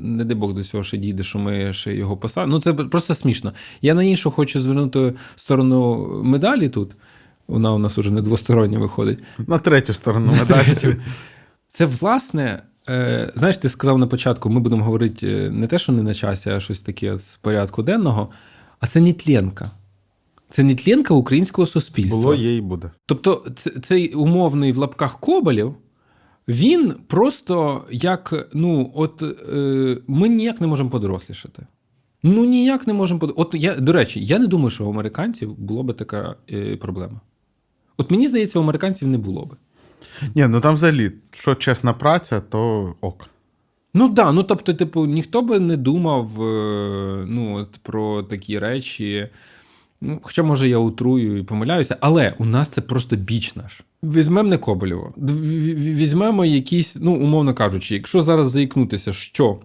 не 0.03 0.25
дай 0.25 0.35
Бог 0.37 0.55
до 0.55 0.65
цього 0.65 0.83
ще 0.83 0.97
дійде, 0.97 1.23
що 1.23 1.39
ми 1.39 1.73
ще 1.73 1.95
його 1.95 2.17
посадимо. 2.17 2.53
Ну 2.53 2.61
це 2.61 2.73
просто 2.73 3.15
смішно. 3.15 3.53
Я 3.83 3.95
на 3.95 4.03
іншу 4.03 4.31
хочу 4.31 4.61
звернути 4.61 5.15
сторону 5.37 6.09
медалі 6.25 6.69
тут. 6.69 6.91
Вона 7.49 7.73
у 7.75 7.79
нас 7.79 7.99
уже 7.99 8.11
не 8.11 8.23
двостороння 8.23 8.79
виходить. 8.79 9.19
На 9.47 9.59
третю 9.59 9.93
сторону 9.95 10.33
медалі. 10.39 10.97
Це 11.69 11.87
власне. 11.87 12.63
е, 12.89 13.33
Знаєш, 13.37 13.57
ти 13.57 13.69
сказав 13.69 13.99
на 13.99 14.07
початку, 14.07 14.51
ми 14.51 14.61
будемо 14.61 14.85
говорити 14.85 15.27
е, 15.27 15.51
не 15.51 15.67
те, 15.67 15.79
що 15.79 15.93
не 15.93 16.03
на 16.03 16.15
часі, 16.15 16.51
а 16.51 16.61
щось 16.61 16.81
таке 16.81 17.17
з 17.17 17.37
порядку 17.37 17.83
денного, 17.83 18.29
а 18.81 18.87
це 18.87 19.01
нітленка. 19.01 19.71
Це 20.51 20.63
нітленка 20.63 21.15
українського 21.15 21.67
суспільства. 21.67 22.23
Було, 22.23 22.35
є 22.35 22.57
і 22.57 22.61
буде. 22.61 22.91
Тобто, 23.07 23.47
цей 23.83 24.15
умовний 24.15 24.73
в 24.73 24.77
лапках 24.77 25.21
Коболєв, 25.21 25.75
він 26.49 26.95
просто 27.07 27.85
як, 27.91 28.49
ну, 28.55 28.93
от 28.95 29.23
е, 29.23 29.99
ми 30.07 30.29
ніяк 30.29 30.61
не 30.61 30.67
можемо 30.67 30.91
подорослішати. 30.91 31.67
Ну, 32.23 32.45
ніяк 32.45 32.87
не 32.87 32.93
можемо 32.93 33.21
под... 33.21 33.33
От 33.37 33.55
я, 33.55 33.77
до 33.77 33.93
речі, 33.93 34.25
я 34.25 34.39
не 34.39 34.47
думаю, 34.47 34.71
що 34.71 34.87
у 34.87 34.91
американців 34.91 35.55
була 35.59 35.83
би 35.83 35.95
така 35.95 36.37
е, 36.53 36.77
проблема. 36.77 37.21
От 37.97 38.11
мені 38.11 38.29
здається, 38.29 38.59
у 38.59 38.63
американців 38.63 39.09
не 39.09 39.19
було 39.19 39.47
би. 39.47 39.57
Ні, 40.35 40.47
ну 40.47 40.61
там 40.61 40.75
взагалі, 40.75 41.13
що 41.31 41.55
чесна 41.55 41.93
праця, 41.93 42.41
то 42.41 42.95
ок. 43.01 43.29
Ну 43.95 44.05
так, 44.05 44.15
да, 44.15 44.33
ну 44.33 44.43
тобто, 44.43 44.75
типу, 44.75 45.07
ніхто 45.07 45.43
би 45.43 45.59
не 45.59 45.77
думав 45.77 46.43
е, 46.43 47.25
ну, 47.27 47.55
от, 47.55 47.79
про 47.83 48.23
такі 48.23 48.59
речі. 48.59 49.29
Ну, 50.01 50.19
хоча, 50.23 50.43
може, 50.43 50.69
я 50.69 50.79
утрую 50.79 51.39
і 51.39 51.43
помиляюся, 51.43 51.97
але 52.01 52.35
у 52.39 52.45
нас 52.45 52.69
це 52.69 52.81
просто 52.81 53.17
біч 53.17 53.57
наш. 53.57 53.85
Візьмемо 54.03 54.49
не 54.49 54.59
Коболєво, 54.59 55.15
візьмемо 55.17 56.45
якісь, 56.45 56.97
ну, 57.01 57.15
умовно 57.15 57.55
кажучи, 57.55 57.95
якщо 57.95 58.23
зараз 58.23 58.51
заікнутися, 58.51 59.13
що 59.13 59.59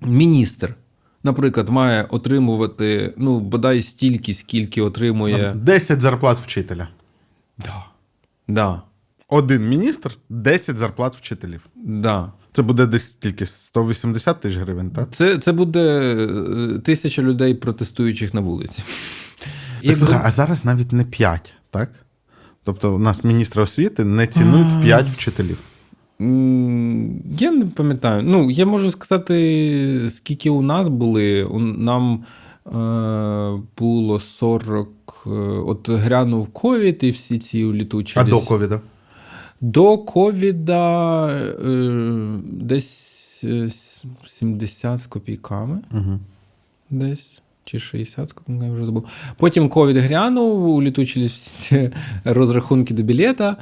міністр, 0.00 0.74
наприклад, 1.22 1.68
має 1.68 2.04
отримувати 2.04 3.14
ну, 3.16 3.40
бодай 3.40 3.82
стільки, 3.82 4.34
скільки 4.34 4.82
отримує. 4.82 5.52
10 5.56 6.00
зарплат 6.00 6.38
вчителя. 6.38 6.88
Да. 7.58 7.84
Да. 8.48 8.82
Один 9.28 9.68
міністр, 9.68 10.18
10 10.28 10.78
зарплат 10.78 11.16
вчителів. 11.16 11.66
Да. 11.74 12.32
Це 12.52 12.62
буде 12.62 12.86
десь 12.86 13.14
тільки 13.14 13.46
180 13.46 14.40
тисяч 14.40 14.58
гривень, 14.58 14.90
так? 14.90 15.08
Це, 15.10 15.38
це 15.38 15.52
буде 15.52 15.80
е, 15.80 16.78
тисяча 16.78 17.22
людей, 17.22 17.54
протестуючих 17.54 18.34
на 18.34 18.40
вулиці. 18.40 18.82
Так, 19.86 19.96
слухай, 19.96 20.20
а 20.24 20.30
зараз 20.30 20.64
навіть 20.64 20.92
не 20.92 21.04
5, 21.04 21.54
так? 21.70 21.90
Тобто 22.64 22.94
у 22.94 22.98
нас 22.98 23.24
міністра 23.24 23.62
освіти 23.62 24.04
не 24.04 24.26
цінують 24.26 24.68
в 24.68 24.82
5 24.82 25.06
вчителів. 25.06 25.58
Я 27.38 27.50
не 27.50 27.64
пам'ятаю. 27.76 28.22
Ну, 28.22 28.50
я 28.50 28.66
можу 28.66 28.90
сказати, 28.90 30.06
скільки 30.08 30.50
у 30.50 30.62
нас 30.62 30.88
були. 30.88 31.48
Нам 31.78 32.24
е, 32.66 32.70
було 33.78 34.18
40. 34.18 34.88
е, 35.26 35.30
От 35.66 35.88
грянув 35.88 36.46
ковід 36.48 36.98
і 37.02 37.10
всі 37.10 37.38
ці 37.38 37.64
улітучі. 37.64 38.18
А 38.18 38.24
до 38.24 38.38
ковіда? 38.38 38.80
До 39.62 39.98
ковіда 39.98 41.26
е, 41.28 42.38
десь 42.44 43.44
е, 43.44 43.68
70 44.26 44.98
з 44.98 45.06
копійками. 45.06 45.80
Угу. 45.92 46.18
Десь. 46.90 47.38
Чи 47.64 47.78
60, 47.78 48.28
з 48.28 48.32
копійками, 48.32 48.66
я 48.66 48.72
вже 48.72 48.84
забув. 48.84 49.08
Потім 49.36 49.68
ковід 49.68 49.96
грянув, 49.96 50.68
улітучились 50.68 51.72
розрахунки 52.24 52.94
до 52.94 53.02
білета, 53.02 53.56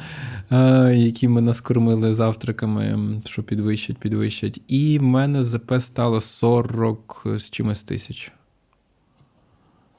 е, 0.50 0.94
які 0.96 1.28
ми 1.28 1.40
нас 1.40 1.60
кормили 1.60 2.14
завтраками, 2.14 3.20
що 3.24 3.42
підвищать, 3.42 3.98
підвищать. 3.98 4.60
І 4.68 4.98
в 4.98 5.02
мене 5.02 5.44
ЗП 5.44 5.72
стало 5.78 6.20
40 6.20 7.26
з 7.36 7.50
чимось 7.50 7.82
тисяч 7.82 8.32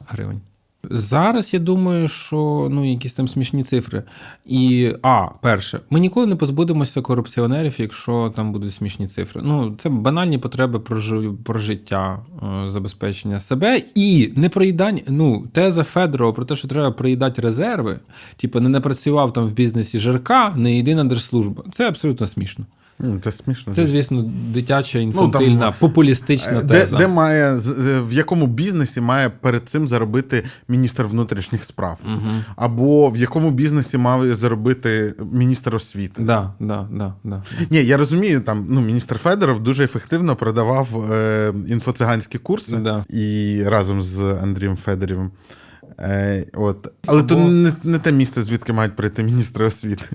гривень. 0.07 0.41
Зараз 0.89 1.53
я 1.53 1.59
думаю, 1.59 2.07
що 2.07 2.67
ну 2.71 2.91
якісь 2.91 3.13
там 3.13 3.27
смішні 3.27 3.63
цифри. 3.63 4.03
І 4.45 4.93
а, 5.01 5.27
перше, 5.41 5.79
ми 5.89 5.99
ніколи 5.99 6.25
не 6.27 6.35
позбудемося 6.35 7.01
корупціонерів, 7.01 7.75
якщо 7.77 8.33
там 8.35 8.51
будуть 8.51 8.73
смішні 8.73 9.07
цифри. 9.07 9.41
Ну, 9.45 9.75
це 9.77 9.89
банальні 9.89 10.37
потреби 10.37 10.79
прожи- 10.79 11.35
прожиття, 11.43 12.19
е, 12.43 12.69
забезпечення 12.69 13.39
себе 13.39 13.81
і 13.95 14.33
не 14.35 14.49
проїдання. 14.49 15.01
Ну, 15.07 15.47
теза 15.53 15.83
Федорова 15.83 16.33
про 16.33 16.45
те, 16.45 16.55
що 16.55 16.67
треба 16.67 16.91
проїдати 16.91 17.41
резерви, 17.41 17.99
типу, 18.35 18.59
не 18.59 18.69
напрацював 18.69 19.33
там 19.33 19.45
в 19.47 19.53
бізнесі 19.53 19.99
жирка, 19.99 20.53
не 20.55 20.75
єдина 20.77 21.03
держслужба. 21.03 21.63
Це 21.71 21.87
абсолютно 21.87 22.27
смішно. 22.27 22.65
М, 23.03 23.21
Це 23.23 23.31
смішно. 23.31 23.73
Це, 23.73 23.85
звісно, 23.85 24.31
дитяча, 24.53 24.99
інфантильна, 24.99 25.71
популістична 25.79 26.51
Е, 26.59 26.63
Де, 26.63 26.79
теза. 26.79 26.97
де 26.97 27.07
має 27.07 27.53
в 28.07 28.13
якому 28.13 28.47
бізнесі 28.47 29.01
має 29.01 29.29
перед 29.29 29.69
цим 29.69 29.87
заробити 29.87 30.43
міністр 30.67 31.03
внутрішніх 31.03 31.63
справ? 31.63 31.99
Або 32.55 33.09
в 33.09 33.17
якому 33.17 33.51
бізнесі 33.51 33.97
має 33.97 34.35
заробити 34.35 35.13
міністр 35.31 35.75
освіти? 35.75 36.21
Да, 36.23 36.53
да, 36.59 36.87
да, 36.91 37.13
да. 37.23 37.43
Ні, 37.69 37.83
я 37.83 37.97
розумію, 37.97 38.41
там 38.41 38.65
ну 38.69 38.81
міністр 38.81 39.17
Федоров 39.17 39.59
дуже 39.59 39.83
ефективно 39.83 40.35
продавав 40.35 41.11
е, 41.11 41.53
інфоциганські 41.67 42.37
курси 42.37 42.75
Да. 42.77 43.05
і 43.09 43.63
разом 43.65 44.01
з 44.03 44.19
Андрієм 44.19 44.75
Федорівим. 44.77 45.31
Е, 45.99 46.45
от. 46.53 46.87
Але 47.05 47.19
Або- 47.19 47.27
то 47.29 47.35
не, 47.39 47.73
не 47.83 47.97
те 47.99 48.11
місце, 48.11 48.43
звідки 48.43 48.73
мають 48.73 48.95
прийти 48.95 49.23
міністри 49.23 49.65
освіти. 49.65 50.05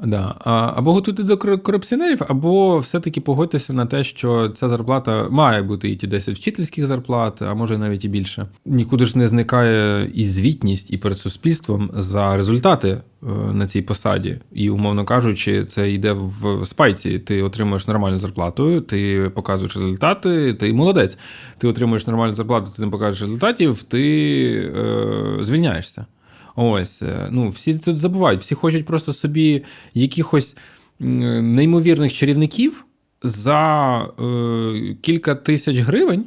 Да. 0.00 0.34
Або 0.76 0.92
готуйте 0.92 1.22
до 1.22 1.34
кор- 1.34 1.58
корупціонерів, 1.62 2.22
або 2.28 2.78
все-таки 2.78 3.20
погодьтеся 3.20 3.72
на 3.72 3.86
те, 3.86 4.04
що 4.04 4.48
ця 4.48 4.68
зарплата 4.68 5.26
має 5.30 5.62
бути 5.62 5.90
і 5.90 5.96
ті 5.96 6.06
10 6.06 6.34
вчительських 6.34 6.86
зарплат, 6.86 7.42
а 7.42 7.54
може 7.54 7.78
навіть 7.78 8.04
і 8.04 8.08
більше. 8.08 8.46
Нікуди 8.66 9.04
ж 9.04 9.18
не 9.18 9.28
зникає 9.28 10.10
і 10.14 10.28
звітність, 10.28 10.90
і 10.90 10.98
перед 10.98 11.18
суспільством 11.18 11.90
за 11.94 12.36
результати 12.36 12.88
е, 12.88 13.26
на 13.52 13.66
цій 13.66 13.82
посаді. 13.82 14.38
І, 14.52 14.70
умовно 14.70 15.04
кажучи, 15.04 15.64
це 15.64 15.92
йде 15.92 16.12
в 16.12 16.66
спайці. 16.66 17.18
Ти 17.18 17.42
отримуєш 17.42 17.86
нормальну 17.86 18.18
зарплату, 18.18 18.80
ти 18.80 19.30
показуєш 19.34 19.76
результати, 19.76 20.54
ти 20.54 20.72
молодець. 20.72 21.18
Ти 21.58 21.68
отримуєш 21.68 22.06
нормальну 22.06 22.34
зарплату, 22.34 22.70
ти 22.76 22.82
не 22.82 22.90
покажеш 22.90 23.22
результатів, 23.22 23.82
ти 23.82 24.72
е, 24.76 25.44
звільняєшся. 25.44 26.06
Ось, 26.56 27.02
е, 27.02 27.28
ну, 27.30 27.48
всі 27.48 27.78
тут 27.78 27.98
забувають, 27.98 28.40
всі 28.40 28.54
хочуть 28.54 28.86
просто 28.86 29.12
собі 29.12 29.64
якихось 29.94 30.56
неймовірних 31.00 32.12
чарівників 32.12 32.86
за 33.22 33.98
е, 34.00 34.96
кілька 35.00 35.34
тисяч 35.34 35.76
гривень. 35.76 36.24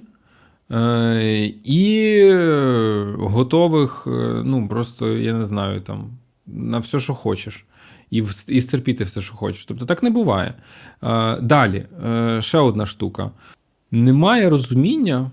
Е, 0.72 1.54
і 1.64 2.24
готових, 3.18 4.08
е, 4.08 4.42
ну, 4.46 4.68
просто, 4.68 5.08
я 5.08 5.34
не 5.34 5.46
знаю, 5.46 5.82
там, 5.82 6.10
на 6.48 6.80
все, 6.80 7.00
що 7.00 7.14
хочеш. 7.14 7.66
І, 8.12 8.24
і 8.48 8.62
стерпіти 8.62 9.04
все, 9.04 9.22
що 9.22 9.36
хочеш. 9.36 9.66
Тобто 9.66 9.86
так 9.86 10.04
не 10.04 10.10
буває. 10.10 10.54
Далі, 11.42 11.86
ще 12.40 12.58
одна 12.58 12.86
штука. 12.86 13.32
Немає 13.92 14.50
розуміння, 14.50 15.32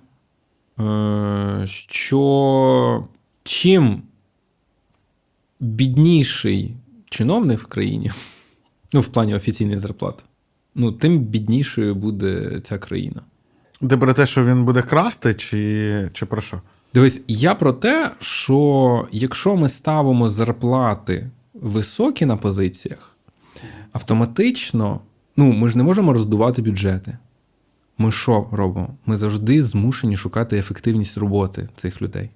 що 1.64 3.04
чим 3.44 4.02
бідніший 5.62 6.74
чиновник 7.10 7.60
в 7.60 7.66
країні, 7.66 8.10
ну, 8.92 9.00
в 9.00 9.06
плані 9.06 9.34
офіційних 9.34 9.80
зарплат, 9.80 10.24
ну, 10.74 10.92
тим 10.92 11.18
біднішою 11.18 11.94
буде 11.94 12.60
ця 12.62 12.78
країна. 12.78 13.22
Де 13.80 13.96
про 13.96 14.14
те, 14.14 14.26
що 14.26 14.44
він 14.44 14.64
буде 14.64 14.82
красти, 14.82 15.34
чи, 15.34 16.10
чи 16.12 16.26
про 16.26 16.40
що? 16.40 16.60
Дивись, 16.94 17.22
я 17.28 17.54
про 17.54 17.72
те, 17.72 18.10
що 18.18 19.08
якщо 19.12 19.56
ми 19.56 19.68
ставимо 19.68 20.28
зарплати 20.28 21.30
високі 21.54 22.26
на 22.26 22.36
позиціях, 22.36 23.16
автоматично, 23.92 25.00
ну, 25.36 25.52
ми 25.52 25.68
ж 25.68 25.78
не 25.78 25.84
можемо 25.84 26.12
роздувати 26.12 26.62
бюджети. 26.62 27.18
Ми 27.98 28.12
що 28.12 28.48
робимо? 28.52 28.94
Ми 29.06 29.16
завжди 29.16 29.62
змушені 29.62 30.16
шукати 30.16 30.58
ефективність 30.58 31.18
роботи 31.18 31.68
цих 31.76 32.02
людей. 32.02 32.30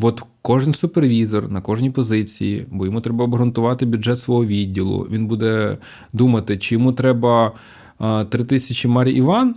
От 0.00 0.22
кожен 0.42 0.74
супервізор 0.74 1.50
на 1.50 1.60
кожній 1.60 1.90
позиції, 1.90 2.66
бо 2.70 2.86
йому 2.86 3.00
треба 3.00 3.24
обґрунтувати 3.24 3.86
бюджет 3.86 4.18
свого 4.20 4.44
відділу. 4.46 5.08
Він 5.12 5.26
буде 5.26 5.76
думати, 6.12 6.58
чи 6.58 6.74
йому 6.74 6.92
треба 6.92 7.52
а, 7.98 8.24
3 8.24 8.44
тисячі 8.44 8.88
Марі 8.88 9.12
Іван 9.12 9.54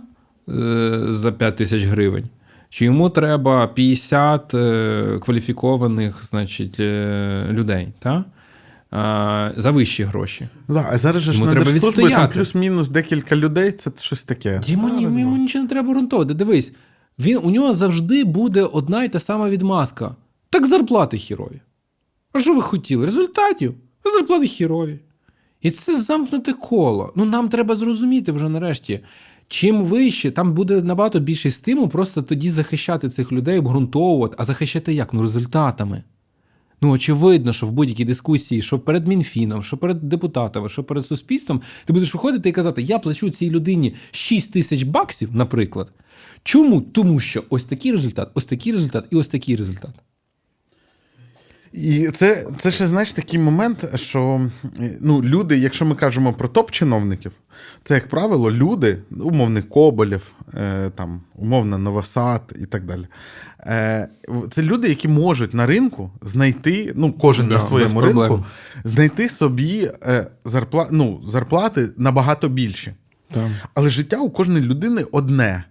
е, 0.48 1.00
за 1.08 1.32
5 1.32 1.56
тисяч 1.56 1.84
гривень, 1.84 2.24
чи 2.68 2.84
йому 2.84 3.10
треба 3.10 3.66
50 3.66 4.54
е, 4.54 5.18
кваліфікованих 5.24 6.24
значить, 6.24 6.76
е, 6.80 7.46
людей 7.50 7.88
та? 7.98 8.24
За 9.56 9.70
вищі 9.70 10.04
гроші. 10.04 10.48
Да, 10.68 10.88
а 10.92 10.98
зараз 10.98 11.22
же 11.22 11.32
ж 11.32 11.38
треба 11.52 11.64
держслужбі 11.64 12.02
там 12.02 12.28
плюс-мінус 12.34 12.88
декілька 12.88 13.36
людей, 13.36 13.72
це 13.72 13.90
щось 14.00 14.24
таке. 14.24 14.60
Йому, 14.66 14.88
ні- 14.88 15.02
йому 15.20 15.36
нічого 15.36 15.62
не 15.62 15.68
треба 15.68 15.88
обґрунтовувати. 15.88 16.34
Дивись, 16.34 16.72
він, 17.18 17.40
у 17.42 17.50
нього 17.50 17.74
завжди 17.74 18.24
буде 18.24 18.62
одна 18.62 19.04
і 19.04 19.08
та 19.08 19.20
сама 19.20 19.48
відмазка. 19.48 20.14
Так 20.52 20.66
зарплати 20.66 21.18
хірові. 21.18 21.60
А 22.32 22.40
що 22.40 22.54
ви 22.54 22.60
хотіли? 22.60 23.06
Результатів? 23.06 23.74
Зарплати 24.04 24.46
хірові. 24.46 24.98
І 25.60 25.70
це 25.70 25.96
замкнуте 25.96 26.52
коло. 26.52 27.12
Ну 27.16 27.24
нам 27.24 27.48
треба 27.48 27.76
зрозуміти 27.76 28.32
вже 28.32 28.48
нарешті. 28.48 29.00
Чим 29.48 29.84
вище, 29.84 30.30
там 30.30 30.54
буде 30.54 30.82
набагато 30.82 31.20
більший 31.20 31.50
стимул 31.50 31.88
просто 31.88 32.22
тоді 32.22 32.50
захищати 32.50 33.08
цих 33.08 33.32
людей, 33.32 33.58
обґрунтовувати. 33.58 34.34
А 34.38 34.44
захищати 34.44 34.94
як? 34.94 35.12
Ну, 35.12 35.22
результатами. 35.22 36.02
Ну, 36.80 36.90
очевидно, 36.90 37.52
що 37.52 37.66
в 37.66 37.72
будь-якій 37.72 38.04
дискусії, 38.04 38.62
що 38.62 38.78
перед 38.78 39.08
Мінфіном, 39.08 39.62
що 39.62 39.76
перед 39.76 40.08
депутатами, 40.08 40.68
що 40.68 40.84
перед 40.84 41.06
суспільством, 41.06 41.62
ти 41.84 41.92
будеш 41.92 42.14
виходити 42.14 42.48
і 42.48 42.52
казати: 42.52 42.82
я 42.82 42.98
плачу 42.98 43.30
цій 43.30 43.50
людині 43.50 43.94
6 44.10 44.52
тисяч 44.52 44.82
баксів, 44.82 45.34
наприклад. 45.34 45.92
Чому? 46.42 46.80
Тому 46.80 47.20
що 47.20 47.44
ось 47.50 47.64
такий 47.64 47.92
результат, 47.92 48.30
ось 48.34 48.44
такий 48.44 48.72
результат 48.72 49.04
і 49.10 49.16
ось 49.16 49.28
такий 49.28 49.56
результат. 49.56 49.92
І 51.72 52.08
це, 52.14 52.46
це 52.58 52.70
ще 52.70 52.86
знаєш 52.86 53.12
такий 53.12 53.38
момент, 53.38 53.98
що 53.98 54.40
ну, 55.00 55.22
люди, 55.22 55.58
якщо 55.58 55.84
ми 55.84 55.94
кажемо 55.94 56.32
про 56.32 56.48
топ-чиновників, 56.48 57.32
це, 57.84 57.94
як 57.94 58.08
правило, 58.08 58.50
люди, 58.50 58.98
умовний 59.20 59.62
Коболєв, 59.62 60.32
е, 60.54 60.90
там, 60.94 61.20
умовно 61.34 61.78
Новосад 61.78 62.42
і 62.60 62.66
так 62.66 62.84
далі. 62.84 63.06
Е, 63.60 64.08
це 64.50 64.62
люди, 64.62 64.88
які 64.88 65.08
можуть 65.08 65.54
на 65.54 65.66
ринку 65.66 66.10
знайти, 66.22 66.92
ну, 66.96 67.12
кожен 67.12 67.48
Да, 67.48 67.54
на 67.54 67.60
своєму 67.60 68.00
ринку, 68.00 68.44
знайти 68.84 69.28
собі 69.28 69.90
е, 70.06 70.26
зарпла, 70.44 70.88
ну, 70.90 71.20
зарплати 71.26 71.88
набагато 71.96 72.48
більші. 72.48 72.92
Так. 73.30 73.48
Але 73.74 73.90
життя 73.90 74.16
у 74.16 74.30
кожної 74.30 74.64
людини 74.64 75.04
одне. 75.12 75.64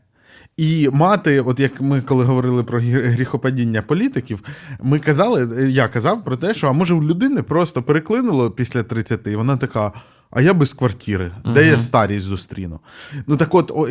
І 0.58 0.90
мати, 0.94 1.42
от 1.42 1.60
як 1.60 1.82
ми 1.82 2.02
коли 2.02 2.26
говорили 2.26 2.64
про 2.64 2.80
гріхопадіння 2.80 3.82
політиків, 3.82 4.44
ми 4.84 5.00
казали, 5.00 5.58
е, 5.58 5.70
я 5.70 5.88
казав 5.88 6.24
про 6.24 6.38
те, 6.38 6.54
що 6.54 6.68
а 6.68 6.72
може 6.72 6.94
у 6.94 7.04
людини 7.04 7.44
просто 7.44 7.84
переклинуло 7.84 8.52
після 8.52 8.84
30, 8.84 9.28
і 9.28 9.36
вона 9.36 9.58
така. 9.58 9.92
А 10.32 10.42
я 10.42 10.54
без 10.54 10.74
квартири, 10.74 11.32
де 11.46 11.68
я 11.68 11.80
старість 11.80 12.26
зустріну. 12.26 12.80
Ну 13.28 13.38
так 13.38 13.56
от, 13.56 13.72
о, 13.76 13.88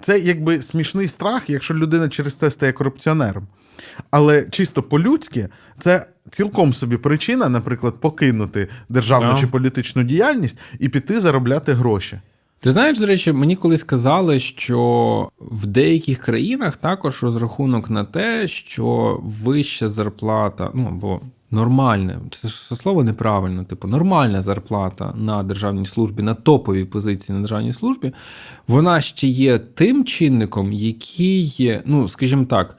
це 0.00 0.18
якби 0.18 0.62
смішний 0.62 1.08
страх, 1.08 1.50
якщо 1.50 1.74
людина 1.74 2.08
через 2.08 2.34
це 2.34 2.50
стає 2.50 2.72
корупціонером. 2.72 3.46
Але 4.10 4.42
чисто 4.42 4.82
по-людськи, 4.82 5.48
це 5.78 6.06
цілком 6.30 6.72
собі 6.72 6.96
причина, 6.96 7.48
наприклад, 7.48 8.00
покинути 8.00 8.68
державну 8.88 9.32
Да. 9.32 9.38
чи 9.40 9.46
політичну 9.46 10.02
діяльність 10.02 10.58
і 10.78 10.88
піти 10.88 11.20
заробляти 11.20 11.72
гроші. 11.72 12.20
Ти 12.60 12.72
знаєш, 12.72 12.98
до 12.98 13.06
речі, 13.06 13.32
мені 13.32 13.56
колись 13.56 13.80
сказали, 13.80 14.38
що 14.38 15.30
в 15.40 15.66
деяких 15.66 16.18
країнах 16.18 16.76
також 16.76 17.22
розрахунок 17.22 17.90
на 17.90 18.04
те, 18.04 18.48
що 18.48 19.18
вища 19.22 19.88
зарплата, 19.88 20.70
ну 20.74 20.86
або 20.88 21.20
нормальне, 21.50 22.18
це 22.30 22.48
ж 22.48 22.76
слово 22.76 23.04
неправильно, 23.04 23.64
типу, 23.64 23.88
нормальна 23.88 24.42
зарплата 24.42 25.14
на 25.16 25.42
державній 25.42 25.86
службі, 25.86 26.22
на 26.22 26.34
топовій 26.34 26.84
позиції 26.84 27.34
на 27.36 27.40
державній 27.40 27.72
службі, 27.72 28.12
вона 28.68 29.00
ще 29.00 29.28
є 29.28 29.58
тим 29.58 30.04
чинником, 30.04 30.72
який, 30.72 31.80
ну, 31.84 32.08
скажімо 32.08 32.44
так, 32.44 32.78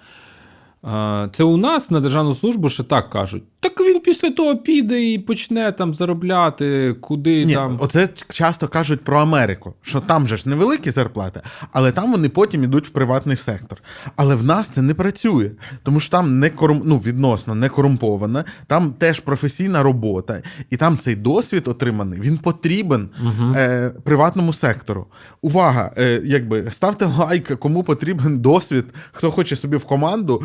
Це 1.31 1.43
у 1.43 1.57
нас 1.57 1.91
на 1.91 1.99
державну 1.99 2.35
службу 2.35 2.69
ще 2.69 2.83
так 2.83 3.09
кажуть. 3.09 3.43
Так 3.59 3.79
він 3.81 3.99
після 3.99 4.31
того 4.31 4.57
піде 4.57 5.11
і 5.11 5.19
почне 5.19 5.71
там 5.71 5.93
заробляти, 5.93 6.95
куди 7.01 7.45
Ні, 7.45 7.53
там. 7.53 7.77
оце 7.79 8.09
часто 8.29 8.67
кажуть 8.67 9.03
про 9.03 9.19
Америку, 9.19 9.73
що 9.81 9.99
там 9.99 10.27
же 10.27 10.37
ж 10.37 10.49
невеликі 10.49 10.91
зарплати, 10.91 11.41
але 11.71 11.91
там 11.91 12.11
вони 12.11 12.29
потім 12.29 12.63
йдуть 12.63 12.87
в 12.87 12.89
приватний 12.89 13.37
сектор. 13.37 13.81
Але 14.15 14.35
в 14.35 14.43
нас 14.43 14.67
це 14.67 14.81
не 14.81 14.93
працює, 14.93 15.51
тому 15.83 15.99
що 15.99 16.11
там 16.11 16.39
не 16.39 16.49
корум... 16.49 16.81
ну, 16.85 16.97
відносно 16.97 17.55
не 17.55 17.69
корумповане, 17.69 18.43
там 18.67 18.91
теж 18.91 19.19
професійна 19.19 19.83
робота, 19.83 20.41
і 20.69 20.77
там 20.77 20.97
цей 20.97 21.15
досвід 21.15 21.67
отриманий, 21.67 22.19
він 22.19 22.37
потрібен 22.37 23.09
е, 23.55 23.91
приватному 24.03 24.53
сектору. 24.53 25.05
Увага! 25.41 25.91
Е, 25.97 26.21
якби 26.23 26.71
ставте 26.71 27.05
лайк, 27.05 27.59
кому 27.59 27.83
потрібен 27.83 28.39
досвід, 28.39 28.85
хто 29.11 29.31
хоче 29.31 29.55
собі 29.55 29.77
в 29.77 29.85
команду 29.85 30.43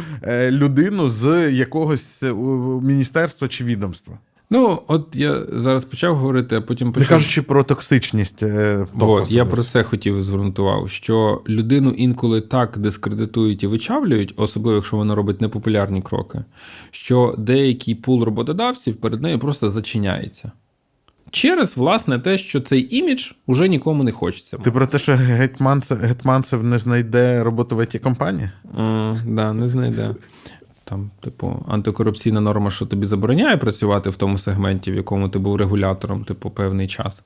людину 0.50 1.08
з 1.08 1.50
якогось 1.50 2.22
е, 2.22 2.32
міністерства 2.82 3.48
чи 3.48 3.64
відомства. 3.64 4.18
Ну, 4.50 4.82
от 4.86 5.16
я 5.16 5.46
зараз 5.52 5.84
почав 5.84 6.16
говорити, 6.16 6.56
а 6.56 6.60
потім 6.60 6.92
почав... 6.92 7.10
Не 7.10 7.16
кажучи 7.16 7.42
про 7.42 7.64
токсичність. 7.64 8.42
е, 8.42 8.86
От, 9.00 9.30
я 9.32 9.44
про 9.44 9.62
це 9.62 9.82
хотів 9.82 10.22
звернути 10.22 10.62
увагу, 10.62 10.88
що 10.88 11.42
людину 11.48 11.90
інколи 11.90 12.40
так 12.40 12.78
дискредитують 12.78 13.62
і 13.62 13.66
вичавлюють, 13.66 14.34
особливо 14.36 14.76
якщо 14.76 14.96
вона 14.96 15.14
робить 15.14 15.40
непопулярні 15.40 16.02
кроки, 16.02 16.44
що 16.90 17.34
деякий 17.38 17.94
пул 17.94 18.22
роботодавців 18.22 18.96
перед 18.96 19.22
нею 19.22 19.38
просто 19.38 19.68
зачиняється. 19.68 20.52
Через, 21.34 21.76
власне, 21.76 22.18
те, 22.18 22.38
що 22.38 22.60
цей 22.60 22.96
імідж 22.96 23.30
уже 23.46 23.68
нікому 23.68 24.04
не 24.04 24.12
хочеться. 24.12 24.56
Ти 24.56 24.70
про 24.70 24.86
те, 24.86 24.98
що 24.98 25.14
Гетьманцев, 25.14 25.98
Гетманцев 25.98 26.64
не 26.64 26.78
знайде 26.78 27.42
роботу 27.42 27.76
в 27.76 27.80
it 27.80 27.98
компанії 27.98 28.50
Mm, 28.78 29.34
да, 29.34 29.52
не 29.52 29.68
знайде. 29.68 30.10
Там, 30.84 31.10
типу, 31.20 31.64
антикорупційна 31.68 32.40
норма, 32.40 32.70
що 32.70 32.86
тобі 32.86 33.06
забороняє 33.06 33.56
працювати 33.56 34.10
в 34.10 34.16
тому 34.16 34.38
сегменті, 34.38 34.92
в 34.92 34.94
якому 34.94 35.28
ти 35.28 35.38
був 35.38 35.56
регулятором, 35.56 36.24
типу, 36.24 36.50
певний 36.50 36.88
час. 36.88 37.22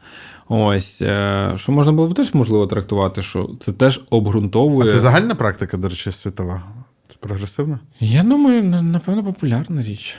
Ось, 0.48 1.02
е, 1.02 1.52
що 1.56 1.72
можна 1.72 1.92
було 1.92 2.08
б 2.08 2.14
теж 2.14 2.34
можливо 2.34 2.66
трактувати, 2.66 3.22
що 3.22 3.50
це 3.60 3.72
теж 3.72 4.00
обґрунтовує. 4.10 4.88
А 4.88 4.92
це 4.92 4.98
загальна 4.98 5.34
практика, 5.34 5.76
до 5.76 5.88
речі, 5.88 6.12
світова. 6.12 6.62
Це 7.08 7.16
прогресивно? 7.20 7.78
Я 8.00 8.22
думаю, 8.22 8.62
напевно, 8.82 9.24
популярна 9.24 9.82
річ. 9.82 10.18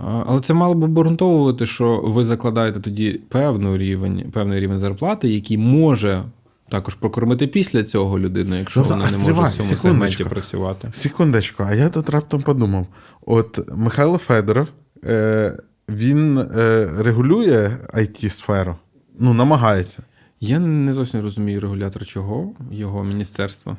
Але 0.00 0.40
це 0.40 0.54
мало 0.54 0.74
б 0.74 0.82
обґрунтовувати, 0.82 1.66
що 1.66 2.00
ви 2.04 2.24
закладаєте 2.24 2.80
тоді 2.80 3.20
певний 3.28 3.78
рівень, 3.78 4.30
певний 4.32 4.60
рівень 4.60 4.78
зарплати, 4.78 5.28
який 5.28 5.58
може 5.58 6.24
також 6.68 6.94
прокормити 6.94 7.46
після 7.46 7.82
цього 7.82 8.18
людину, 8.18 8.58
якщо 8.58 8.80
Тобто, 8.80 8.94
вона 8.94 9.10
не 9.10 9.18
може 9.18 9.32
в 9.32 9.52
цьому 9.52 9.76
сегменті 9.76 10.24
працювати. 10.24 10.88
Секундочку, 10.92 11.62
а 11.66 11.74
я 11.74 11.88
тут 11.88 12.10
раптом 12.10 12.42
подумав: 12.42 12.86
от 13.26 13.60
Михайло 13.76 14.18
Федоров, 14.18 14.68
е, 15.04 15.58
він 15.88 16.38
е, 16.38 16.88
регулює 16.98 17.70
it 17.94 18.30
сферу 18.30 18.76
ну, 19.18 19.34
намагається. 19.34 20.02
Я 20.40 20.58
не 20.58 20.92
зовсім 20.92 21.22
розумію 21.22 21.60
регулятор 21.60 22.06
чого, 22.06 22.50
його 22.70 23.04
міністерства. 23.04 23.76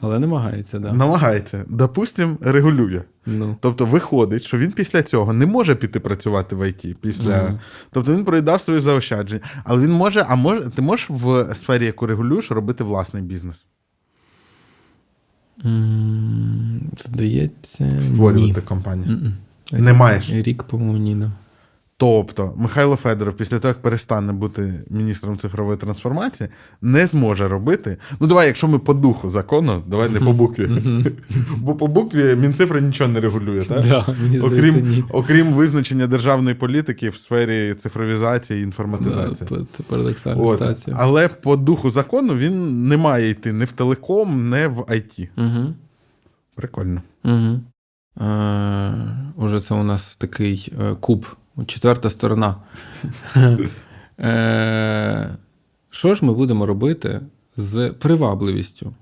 Але 0.00 0.18
намагається, 0.18 0.72
так. 0.72 0.82
Да. 0.82 0.92
Намагається. 0.92 1.64
Допустим, 1.68 2.38
регулює. 2.40 3.02
Ну. 3.26 3.56
Тобто 3.60 3.86
виходить, 3.86 4.42
що 4.42 4.58
він 4.58 4.72
після 4.72 5.02
цього 5.02 5.32
не 5.32 5.46
може 5.46 5.74
піти 5.74 6.00
працювати 6.00 6.56
в 6.56 6.68
ІТ. 6.68 6.96
Після... 7.00 7.42
Мгм. 7.44 7.58
Тобто 7.90 8.14
він 8.14 8.24
проїдав 8.24 8.60
свої 8.60 8.80
заощадження. 8.80 9.40
Але 9.64 9.82
він 9.82 9.92
може, 9.92 10.26
а 10.28 10.34
може, 10.34 10.70
ти 10.70 10.82
можеш 10.82 11.10
в 11.10 11.54
сфері, 11.54 11.86
яку 11.86 12.06
регулюєш, 12.06 12.50
робити 12.50 12.84
власний 12.84 13.22
бізнес, 13.22 13.66
Здається. 16.98 18.02
створювати 18.02 18.60
ні. 18.60 18.66
компанію. 18.66 19.08
М-м. 19.12 19.34
Не 19.72 19.92
маєш? 19.92 20.30
Рік, 20.30 20.62
по-моєму, 20.62 20.98
ні. 20.98 21.30
Тобто 22.00 22.54
Михайло 22.56 22.96
Федоров, 22.96 23.34
після 23.34 23.58
того, 23.58 23.68
як 23.68 23.82
перестане 23.82 24.32
бути 24.32 24.84
міністром 24.90 25.38
цифрової 25.38 25.78
трансформації, 25.78 26.48
не 26.82 27.06
зможе 27.06 27.48
робити. 27.48 27.96
Ну, 28.20 28.26
давай, 28.26 28.46
якщо 28.46 28.68
ми 28.68 28.78
по 28.78 28.94
духу 28.94 29.30
закону, 29.30 29.82
давай 29.86 30.08
не 30.08 30.18
по 30.18 30.32
букві. 30.32 30.68
Бо 31.56 31.74
по 31.74 31.86
букві 31.86 32.36
Мінцифра 32.36 32.80
нічого 32.80 33.10
не 33.10 33.20
регулює, 33.20 33.62
так? 33.62 33.86
Да, 33.86 34.06
мені 34.22 34.38
здається, 34.38 34.46
Окрім, 34.46 34.88
ні. 34.88 35.04
окрім 35.10 35.52
визначення 35.52 36.06
державної 36.06 36.54
політики 36.54 37.08
в 37.08 37.16
сфері 37.16 37.74
цифровізації 37.74 38.60
і 38.60 38.62
інформатизації. 38.62 39.66
Це 39.72 39.82
парадоксальна 39.82 40.42
От. 40.42 40.58
ситуація. 40.58 40.96
Але 41.00 41.28
по 41.28 41.56
духу 41.56 41.90
закону 41.90 42.34
він 42.34 42.88
не 42.88 42.96
має 42.96 43.30
йти 43.30 43.52
ні 43.52 43.64
в 43.64 43.72
телеком, 43.72 44.50
ні 44.50 44.66
в 44.66 44.80
IT. 44.80 45.28
Угу. 45.36 45.74
Прикольно. 46.54 47.02
Угу. 47.24 47.60
Е, 48.20 48.92
уже 49.36 49.60
це 49.60 49.74
у 49.74 49.82
нас 49.82 50.16
такий 50.16 50.72
е, 50.80 50.94
куб, 50.94 51.26
четверта 51.66 52.10
сторона. 52.10 52.56
е, 54.20 55.36
що 55.90 56.14
ж 56.14 56.24
ми 56.24 56.32
будемо 56.32 56.66
робити 56.66 57.20
з 57.56 57.90
привабливістю? 57.90 58.94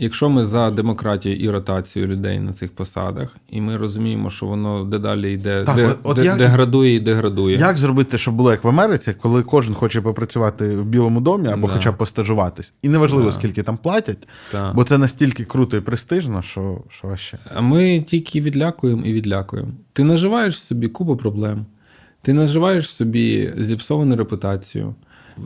Якщо 0.00 0.30
ми 0.30 0.44
за 0.44 0.70
демократію 0.70 1.36
і 1.36 1.50
ротацію 1.50 2.06
людей 2.06 2.40
на 2.40 2.52
цих 2.52 2.72
посадах, 2.74 3.36
і 3.50 3.60
ми 3.60 3.76
розуміємо, 3.76 4.30
що 4.30 4.46
воно 4.46 4.84
дедалі 4.84 5.32
йде, 5.32 5.64
Так, 5.64 5.76
де, 5.76 5.94
от- 6.02 6.16
де- 6.16 6.24
як- 6.24 6.38
деградує 6.38 6.94
і 6.94 7.00
деградує. 7.00 7.56
Як 7.56 7.78
зробити, 7.78 8.18
щоб 8.18 8.34
було 8.34 8.50
як 8.50 8.64
в 8.64 8.68
Америці, 8.68 9.14
коли 9.20 9.42
кожен 9.42 9.74
хоче 9.74 10.00
попрацювати 10.00 10.76
в 10.76 10.84
Білому 10.84 11.20
домі 11.20 11.48
або 11.48 11.66
Да. 11.66 11.72
хоча 11.72 11.92
б 11.92 11.96
постажуватись? 11.96 12.72
І 12.82 12.88
неважливо, 12.88 13.24
Да. 13.30 13.32
скільки 13.32 13.62
там 13.62 13.76
платять, 13.76 14.28
Та. 14.52 14.72
бо 14.74 14.84
це 14.84 14.98
настільки 14.98 15.44
круто 15.44 15.76
і 15.76 15.80
престижно, 15.80 16.42
що, 16.42 16.78
що 16.88 17.16
ще. 17.16 17.38
А 17.54 17.60
ми 17.60 18.00
тільки 18.00 18.40
відлякуємо 18.40 19.02
і 19.04 19.12
відлякуємо. 19.12 19.68
Ти 19.92 20.04
наживаєш 20.04 20.60
собі 20.62 20.88
купу 20.88 21.16
проблем, 21.16 21.66
ти 22.22 22.32
наживаєш 22.32 22.90
собі 22.90 23.52
зіпсовану 23.56 24.16
репутацію. 24.16 24.94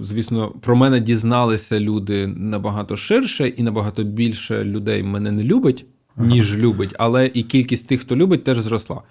Звісно, 0.02 0.48
про 0.60 0.76
мене 0.76 1.00
дізналися 1.00 1.80
люди 1.80 2.26
набагато 2.26 2.96
ширше, 2.96 3.48
і 3.48 3.62
набагато 3.62 4.04
більше 4.04 4.64
людей 4.64 5.02
мене 5.02 5.30
не 5.30 5.42
любить, 5.42 5.86
ніж 6.16 6.58
любить, 6.58 6.94
але 6.98 7.30
і 7.34 7.42
кількість 7.42 7.88
тих, 7.88 8.00
хто 8.00 8.16
любить, 8.16 8.44
теж 8.44 8.60
зросла. 8.60 9.02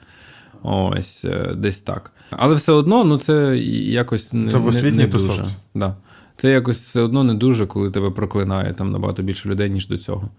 Ось 0.64 1.26
е, 1.26 1.54
десь 1.56 1.82
так. 1.82 2.12
Але 2.30 2.56
все 2.56 2.72
одно, 2.72 3.04
ну 3.04 3.20
це 3.20 3.58
якось 3.58 4.34
не, 4.34 4.52
Це 4.52 4.58
в 4.58 4.62
не, 4.62 4.68
освітній 4.68 4.98
не 4.98 5.08
дуже. 5.08 5.46
Да. 5.76 5.96
Це 6.36 6.52
якось 6.52 6.80
все 6.80 7.02
одно 7.02 7.24
не 7.24 7.34
дуже, 7.34 7.66
коли 7.66 7.92
тебе 7.92 8.10
проклинає 8.12 8.74
там 8.74 8.92
набагато 8.92 9.24
більше 9.24 9.50
людей, 9.50 9.70
ніж 9.70 9.88
до 9.88 9.98
цього. 9.98 10.30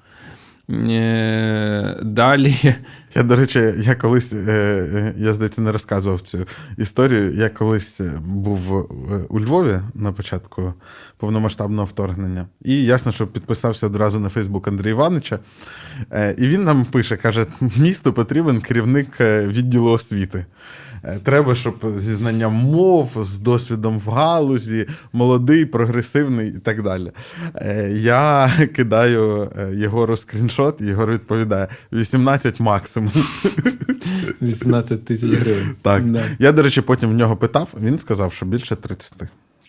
Е, 0.71 1.99
Далі. 2.03 2.75
Я, 3.15 3.23
до 3.23 3.37
речі, 3.37 3.75
я 3.79 3.95
колись, 3.95 4.33
е, 4.33 4.37
е, 4.49 5.15
я 5.17 5.33
здається, 5.33 5.61
не 5.61 5.73
розказував 5.73 6.21
цю 6.21 6.47
історію. 6.77 7.33
Я 7.35 7.49
колись 7.49 8.01
був 8.25 8.89
у 9.29 9.41
Львові 9.41 9.79
на 9.95 10.13
початку 10.13 10.75
повномасштабного 11.17 11.85
вторгнення. 11.85 12.47
І 12.65 12.85
ясно, 12.85 13.13
що 13.13 13.27
підписався 13.27 13.87
одразу 13.87 14.21
на 14.21 14.29
Фейсбук 14.29 14.69
Андрія 14.69 14.91
Івановича. 14.91 15.39
І 16.39 16.47
він 16.47 16.65
нам 16.65 16.85
пише: 16.85 17.17
каже: 17.17 17.47
місту 17.77 18.13
потрібен 18.13 18.61
керівник 18.61 19.21
відділу 19.21 19.91
освіти. 19.91 20.47
Е, 21.05 21.19
Треба, 21.23 21.55
щоб 21.55 21.75
зі 21.97 22.13
знанням 22.13 22.53
мов, 22.53 23.11
з 23.21 23.39
досвідом 23.39 23.99
в 23.99 24.09
галузі, 24.09 24.87
молодий, 25.13 25.65
прогресивний 25.65 26.49
і 26.49 26.59
так 26.59 26.83
далі. 26.83 27.13
Е, 27.55 27.91
Я 27.93 28.53
кидаю 28.77 29.51
е, 29.59 29.75
Єгору 29.75 30.17
скріншот, 30.17 30.81
Єгор 30.81 31.11
відповідає: 31.13 31.69
18 31.93 32.61
максимум. 32.61 33.13
18 34.43 35.05
тисяч 35.05 35.31
гривень. 35.31 35.75
Так. 35.83 36.11
Да. 36.11 36.23
Я, 36.39 36.53
до 36.53 36.63
речі, 36.63 36.81
потім 36.81 37.11
в 37.11 37.15
нього 37.15 37.37
питав, 37.37 37.69
він 37.81 37.99
сказав, 37.99 38.33
що 38.33 38.47
більше 38.47 38.77
30. 38.77 39.13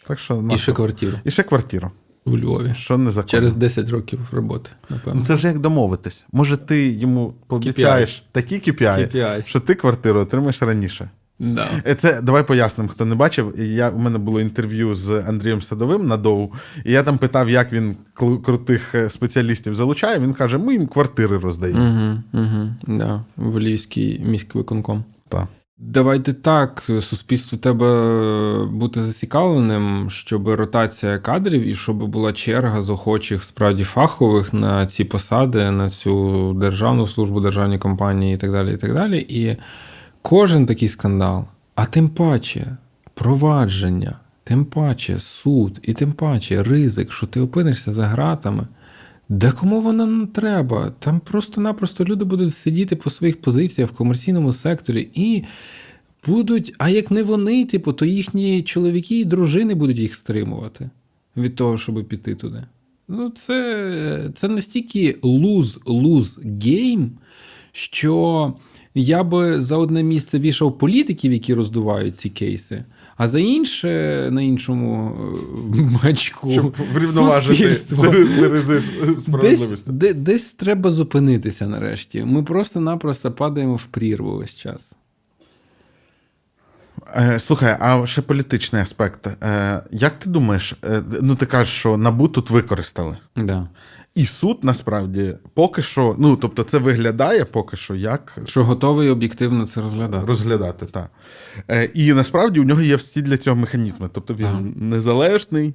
Так 0.07 0.19
що 0.19 0.43
І 0.53 0.57
ще 0.57 0.73
квартиру 0.73 1.17
І 1.23 1.31
ще 1.31 1.43
квартиру. 1.43 1.91
у 2.25 2.38
Львові. 2.38 2.73
Що 2.77 2.97
не 2.97 3.11
законно. 3.11 3.29
Через 3.29 3.53
10 3.53 3.89
років 3.89 4.19
роботи, 4.31 4.69
напевно. 4.89 5.19
Ну, 5.19 5.25
це 5.25 5.36
вже 5.36 5.47
як 5.47 5.59
домовитись. 5.59 6.25
Може, 6.31 6.57
ти 6.57 6.89
йому 6.89 7.34
пообіцяєш 7.47 8.23
такі 8.31 8.55
KPI, 8.55 9.13
KPI. 9.15 9.45
що 9.45 9.59
ти 9.59 9.75
квартиру 9.75 10.19
отримаєш 10.19 10.61
раніше. 10.61 11.09
Да. 11.39 11.67
Е, 11.88 11.95
Це 11.95 12.21
давай 12.21 12.47
пояснимо, 12.47 12.89
хто 12.89 13.05
не 13.05 13.15
бачив. 13.15 13.53
Я, 13.57 13.89
у 13.89 13.99
мене 13.99 14.17
було 14.17 14.41
інтерв'ю 14.41 14.95
з 14.95 15.09
Андрієм 15.27 15.61
Садовим 15.61 16.07
на 16.07 16.17
Доу, 16.17 16.51
і 16.86 16.91
я 16.91 17.03
там 17.03 17.17
питав, 17.17 17.49
як 17.49 17.73
він 17.73 17.95
крутих 18.43 18.95
е, 18.95 19.09
спеціалістів 19.09 19.75
залучає. 19.75 20.19
Він 20.19 20.34
каже: 20.34 20.57
ми 20.57 20.73
їм 20.73 20.88
квартири 20.88 21.38
роздаємо. 21.38 22.23
Угу, 22.34 22.43
угу, 22.43 22.69
да. 22.88 23.23
В 23.38 23.59
Львівський 23.59 24.21
міський 24.25 24.61
виконком. 24.61 25.03
Так. 25.29 25.47
Давайте 25.77 26.34
так, 26.34 26.84
суспільству 27.01 27.57
треба 27.57 28.65
бути 28.65 29.01
зацікавленим, 29.01 30.09
щоб 30.09 30.49
ротація 30.49 31.17
кадрів 31.17 31.61
і 31.61 31.75
щоб 31.75 31.97
була 31.97 32.34
черга 32.34 32.84
з 32.84 32.89
охочих 32.89 33.43
справді 33.43 33.84
фахових 33.84 34.53
на 34.53 34.86
ці 34.86 35.03
посади, 35.03 35.71
на 35.71 35.89
цю 35.89 36.53
державну 36.53 37.07
службу, 37.07 37.41
державні 37.41 37.79
компанії 37.79 38.36
і 38.36 38.38
так 38.38 38.51
далі. 38.51 38.73
І 38.73 38.77
так 38.77 38.93
далі. 38.93 39.25
І 39.29 39.57
кожен 40.24 40.65
такий 40.65 40.88
скандал, 40.88 41.47
а 41.76 41.86
тим 41.86 42.09
паче 42.09 42.78
провадження, 43.13 44.19
тим 44.43 44.65
паче 44.65 45.19
суд, 45.19 45.80
і 45.84 45.93
тим 45.93 46.11
паче 46.13 46.63
ризик, 46.63 47.11
що 47.11 47.28
ти 47.28 47.39
опинишся 47.39 47.93
за 47.93 48.07
гратами. 48.07 48.67
Де 49.30 49.51
кому 49.51 49.82
воно 49.82 50.05
не 50.05 50.26
треба? 50.26 50.93
Там 50.99 51.19
просто-напросто 51.19 52.05
люди 52.05 52.26
будуть 52.26 52.53
сидіти 52.53 52.95
по 52.95 53.09
своїх 53.09 53.41
позиціях 53.41 53.89
в 53.91 53.95
комерційному 53.95 54.53
секторі 54.53 55.09
і 55.13 55.43
будуть, 56.28 56.74
а 56.78 56.89
як 56.89 57.11
не 57.11 57.24
вони, 57.24 57.65
типу, 57.65 57.93
то 57.93 58.05
їхні 58.05 58.63
чоловіки 58.63 59.19
і 59.19 59.26
дружини 59.26 59.74
будуть 59.74 59.97
їх 59.97 60.15
стримувати 60.15 60.89
від 61.38 61.55
того, 61.55 61.78
щоб 61.78 62.07
піти 62.07 62.36
туди. 62.36 62.63
Ну, 63.07 63.30
це, 63.30 64.30
це 64.34 64.47
настільки 64.47 65.13
lose-lose 65.24 66.45
game, 66.45 67.09
що 67.71 68.53
я 68.96 69.24
би 69.24 69.62
за 69.62 69.78
одне 69.78 70.04
місце 70.04 70.39
вішав 70.39 70.78
політиків, 70.78 71.34
які 71.34 71.54
роздувають 71.54 72.18
ці 72.18 72.30
кейси, 72.30 72.84
А 73.18 73.28
за 73.28 73.39
інше 73.39 73.88
на 74.32 74.41
іншому 74.41 75.12
е, 75.78 75.82
бачку 76.04 76.52
Щоб 76.52 76.76
врівноважити 76.94 77.76
терези 77.96 78.74
Десь, 78.74 79.22
справедливості. 79.24 79.91
де, 79.91 80.14
десь 80.14 80.54
треба 80.54 80.91
зупинитися 80.91 81.68
нарешті. 81.68 82.24
Ми 82.26 82.44
просто-напросто 82.44 83.32
падаємо 83.32 83.76
в 83.76 83.86
прірву 83.86 84.38
весь 84.38 84.56
час. 84.56 84.91
Е, 87.16 87.39
Слухай, 87.39 87.78
а 87.80 88.08
ще 88.08 88.22
політичний 88.22 88.82
аспект. 88.82 89.28
Е, 89.44 89.82
Як 89.91 90.20
ти 90.20 90.30
думаєш, 90.30 90.74
ну 91.22 91.36
ти 91.36 91.46
кажеш, 91.46 91.74
що 91.76 91.98
набу 91.98 92.28
тут 92.28 92.50
використали? 92.50 93.18
Да. 93.36 93.68
І 94.16 94.26
суд 94.26 94.59
насправді 94.64 95.36
поки 95.53 95.82
що, 95.82 96.16
ну 96.20 96.36
тобто, 96.36 96.64
це 96.64 96.78
виглядає 96.78 97.45
поки 97.45 97.78
що 97.78 97.95
як 97.95 98.38
Що 98.45 98.64
готовий 98.64 99.09
об'єктивно 99.09 99.68
це 99.68 99.82
розглядати. 99.82 100.26
розглядати. 100.26 100.86
так. 100.86 101.09
Е, 101.72 101.84
І 101.93 102.14
насправді 102.14 102.59
у 102.59 102.64
нього 102.64 102.82
є 102.82 102.95
всі 102.95 103.22
для 103.22 103.38
цього 103.38 103.55
механізми. 103.55 104.09
Тобто 104.14 104.34
він 104.34 104.45
Ага. 104.45 104.61
незалежний. 104.76 105.74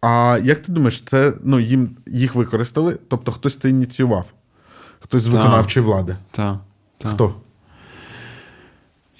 А 0.00 0.38
як 0.42 0.62
ти 0.62 0.72
думаєш, 0.72 1.02
це 1.06 1.34
ну, 1.44 1.60
їм 1.60 1.96
їх 2.06 2.34
використали? 2.34 2.98
Тобто 3.08 3.32
хтось 3.32 3.56
це 3.56 3.70
ініціював? 3.70 4.26
Хтось 5.00 5.22
з 5.22 5.26
виконавчої 5.28 5.86
влади? 5.86 6.16
Так. 6.30 6.58
так. 6.98 7.12
Хто? 7.12 7.34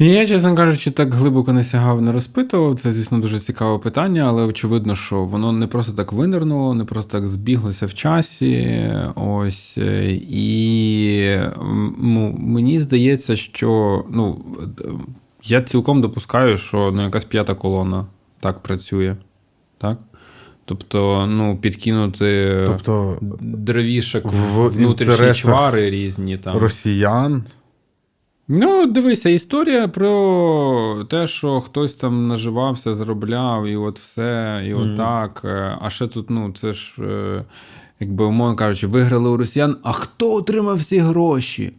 Я, 0.00 0.26
чесно 0.26 0.54
кажучи, 0.54 0.90
так 0.90 1.14
глибоко 1.14 1.52
не 1.52 1.64
сягав, 1.64 2.02
не 2.02 2.12
розпитував. 2.12 2.80
Це, 2.80 2.92
звісно, 2.92 3.18
дуже 3.18 3.40
цікаве 3.40 3.78
питання, 3.78 4.24
але 4.28 4.42
очевидно, 4.42 4.94
що 4.94 5.24
воно 5.24 5.52
не 5.52 5.66
просто 5.66 5.92
так 5.92 6.12
винирнуло, 6.12 6.74
не 6.74 6.84
просто 6.84 7.10
так 7.10 7.28
збіглося 7.28 7.86
в 7.86 7.94
часі. 7.94 8.84
Ось. 9.14 9.78
І 10.30 11.38
ну, 11.98 12.36
мені 12.38 12.80
здається, 12.80 13.36
що 13.36 14.04
ну, 14.10 14.44
я 15.44 15.62
цілком 15.62 16.00
допускаю, 16.00 16.56
що 16.56 16.90
ну, 16.94 17.02
якась 17.02 17.24
п'ята 17.24 17.54
колона 17.54 18.06
так 18.40 18.62
працює. 18.62 19.16
Так? 19.78 19.98
Тобто, 20.64 21.26
ну, 21.26 21.58
підкинути 21.60 22.62
Тобто 22.66 23.18
дровішок 23.40 24.24
в 24.24 24.68
внутрішні 24.68 25.34
чвари 25.34 25.90
різні. 25.90 26.38
Там. 26.38 26.56
росіян. 26.56 27.44
Ну, 28.50 28.86
дивися, 28.86 29.28
історія 29.28 29.88
про 29.88 31.06
те, 31.10 31.26
що 31.26 31.60
хтось 31.60 31.94
там 31.94 32.28
наживався, 32.28 32.94
заробляв, 32.94 33.66
і 33.66 33.76
от 33.76 33.98
все, 33.98 34.62
і 34.66 34.74
от 34.74 34.96
так. 34.96 35.40
Е, 35.44 35.78
А 35.80 35.90
ще 35.90 36.06
тут, 36.06 36.30
ну, 36.30 36.52
це 36.60 36.72
ж, 36.72 37.02
е, 37.02 37.44
якби 38.00 38.24
умовно 38.24 38.56
кажучи, 38.56 38.86
виграли 38.86 39.28
у 39.28 39.36
росіян. 39.36 39.76
А 39.82 39.92
хто 39.92 40.34
отримав 40.34 40.76
всі 40.76 40.98
гроші? 40.98 41.72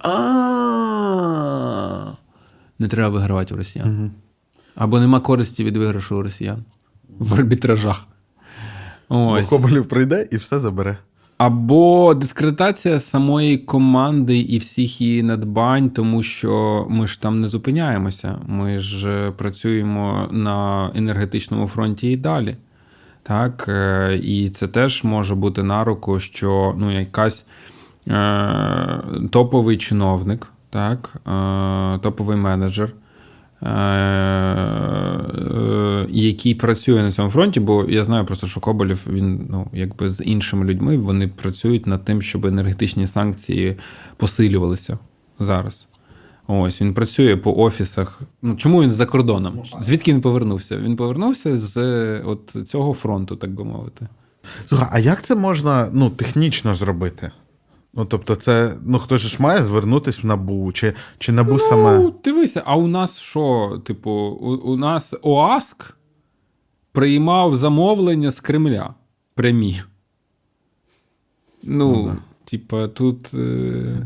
Не 2.79 2.87
треба 2.87 3.09
вигравати 3.09 3.53
у 3.53 3.57
росіян. 3.57 4.11
Або 4.75 4.99
нема 4.99 5.19
користі 5.19 5.63
від 5.63 5.77
виграшу 5.77 6.17
у 6.17 6.21
росіян 6.21 6.63
в 7.19 7.33
арбітражах. 7.33 8.07
Бо 9.09 9.27
Ось. 9.31 9.49
Прийде 9.89 10.27
і 10.31 10.37
все 10.37 10.59
забере. 10.59 10.97
Або 11.39 12.13
дискредитація 12.13 12.99
самої 12.99 13.57
команди 13.57 14.39
і 14.39 14.57
всіх 14.57 15.01
її 15.01 15.23
надбань, 15.23 15.89
тому 15.89 16.23
що 16.23 16.85
ми 16.89 17.07
ж 17.07 17.21
там 17.21 17.41
не 17.41 17.49
зупиняємося. 17.49 18.39
Ми 18.47 18.79
ж 18.79 19.09
е, 19.09 19.31
працюємо 19.31 20.27
на 20.31 20.91
енергетичному 20.95 21.67
фронті 21.67 22.11
і 22.11 22.17
далі. 22.17 22.57
Так, 23.23 23.65
е, 23.67 24.19
і 24.23 24.49
це 24.49 24.67
теж 24.67 25.03
може 25.03 25.35
бути 25.35 25.63
на 25.63 25.83
руку, 25.83 26.19
що 26.19 26.75
ну, 26.77 26.99
якась 26.99 27.45
е, 28.07 28.49
топовий 29.31 29.77
чиновник, 29.77 30.47
так, 30.69 31.15
е, 31.27 31.99
топовий 31.99 32.37
менеджер, 32.37 32.93
який 36.09 36.55
працює 36.55 37.01
на 37.01 37.11
цьому 37.11 37.29
фронті, 37.29 37.59
бо 37.59 37.85
я 37.89 38.03
знаю 38.03 38.25
просто, 38.25 38.47
що 38.47 38.59
Коболєв 38.59 39.07
він 39.09 39.47
ну, 39.49 39.67
якби 39.73 40.09
з 40.09 40.23
іншими 40.23 40.65
людьми 40.65 40.97
вони 40.97 41.27
працюють 41.27 41.87
над 41.87 42.05
тим, 42.05 42.21
щоб 42.21 42.45
енергетичні 42.45 43.07
санкції 43.07 43.75
посилювалися 44.17 44.97
зараз. 45.39 45.87
Ось 46.47 46.81
він 46.81 46.93
працює 46.93 47.37
по 47.37 47.53
офісах. 47.53 48.21
Ну 48.41 48.55
чому 48.55 48.83
він 48.83 48.91
за 48.91 49.05
кордоном? 49.05 49.61
Звідки 49.79 50.13
він 50.13 50.21
повернувся? 50.21 50.77
Він 50.77 50.95
повернувся 50.95 51.57
з 51.57 51.77
е, 51.77 52.23
от 52.25 52.67
цього 52.67 52.93
фронту, 52.93 53.35
так 53.35 53.51
би 53.51 53.63
мовити. 53.63 54.07
Слухай, 54.65 54.87
а 54.91 54.99
як 54.99 55.21
це 55.21 55.35
можна 55.35 55.89
ну, 55.93 56.09
технічно 56.09 56.75
зробити? 56.75 57.31
Ну, 57.93 58.05
тобто, 58.05 58.35
це 58.35 58.73
ну 58.85 58.99
хто 58.99 59.17
ж 59.17 59.43
має 59.43 59.63
звернутися 59.63 60.19
в 60.23 60.25
набу, 60.25 60.71
чи, 60.71 60.93
чи 61.17 61.31
набу 61.31 61.59
саме. 61.59 61.97
Ну, 61.97 62.15
дивися, 62.23 62.63
а 62.65 62.75
у 62.75 62.87
нас 62.87 63.17
що? 63.17 63.77
Типу, 63.85 64.11
у, 64.11 64.55
у 64.55 64.77
нас 64.77 65.15
ОАСК 65.21 65.97
приймав 66.91 67.57
замовлення 67.57 68.31
з 68.31 68.39
Кремля 68.39 68.93
прямі. 69.35 69.81
Ну, 71.63 72.15
типа, 72.51 72.87
тут. 72.87 73.33
Е... 73.33 73.37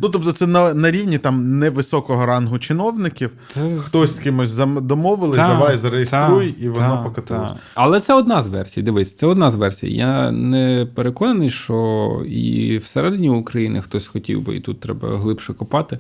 Ну, 0.02 0.10
тобто, 0.10 0.32
це 0.32 0.48
на, 0.48 0.74
на 0.74 0.92
рівні 0.92 1.18
там 1.18 1.60
невисокого 1.60 2.26
рангу 2.26 2.60
чиновників. 2.60 3.32
Це... 3.48 3.70
Хтось 3.80 4.16
з 4.16 4.20
кимось 4.20 4.56
домовились, 4.56 5.38
Та, 5.38 5.48
давай 5.48 5.78
зареєструй, 5.78 6.52
та, 6.52 6.66
і 6.66 6.70
воно 6.70 7.04
покатилось. 7.04 7.52
Але 7.76 8.00
це 8.00 8.14
одна 8.14 8.42
з 8.42 8.48
версій. 8.48 8.82
Дивись, 8.82 9.16
це 9.16 9.28
одна 9.28 9.52
з 9.52 9.56
версій. 9.56 9.94
Я 9.94 10.32
не 10.32 10.88
переконаний, 10.96 11.50
що 11.50 12.26
і 12.28 12.78
всередині 12.78 13.30
України 13.30 13.82
хтось 13.82 14.08
хотів 14.08 14.42
би, 14.42 14.56
і 14.56 14.60
тут 14.60 14.80
треба 14.80 15.18
глибше 15.18 15.54
копати. 15.54 16.00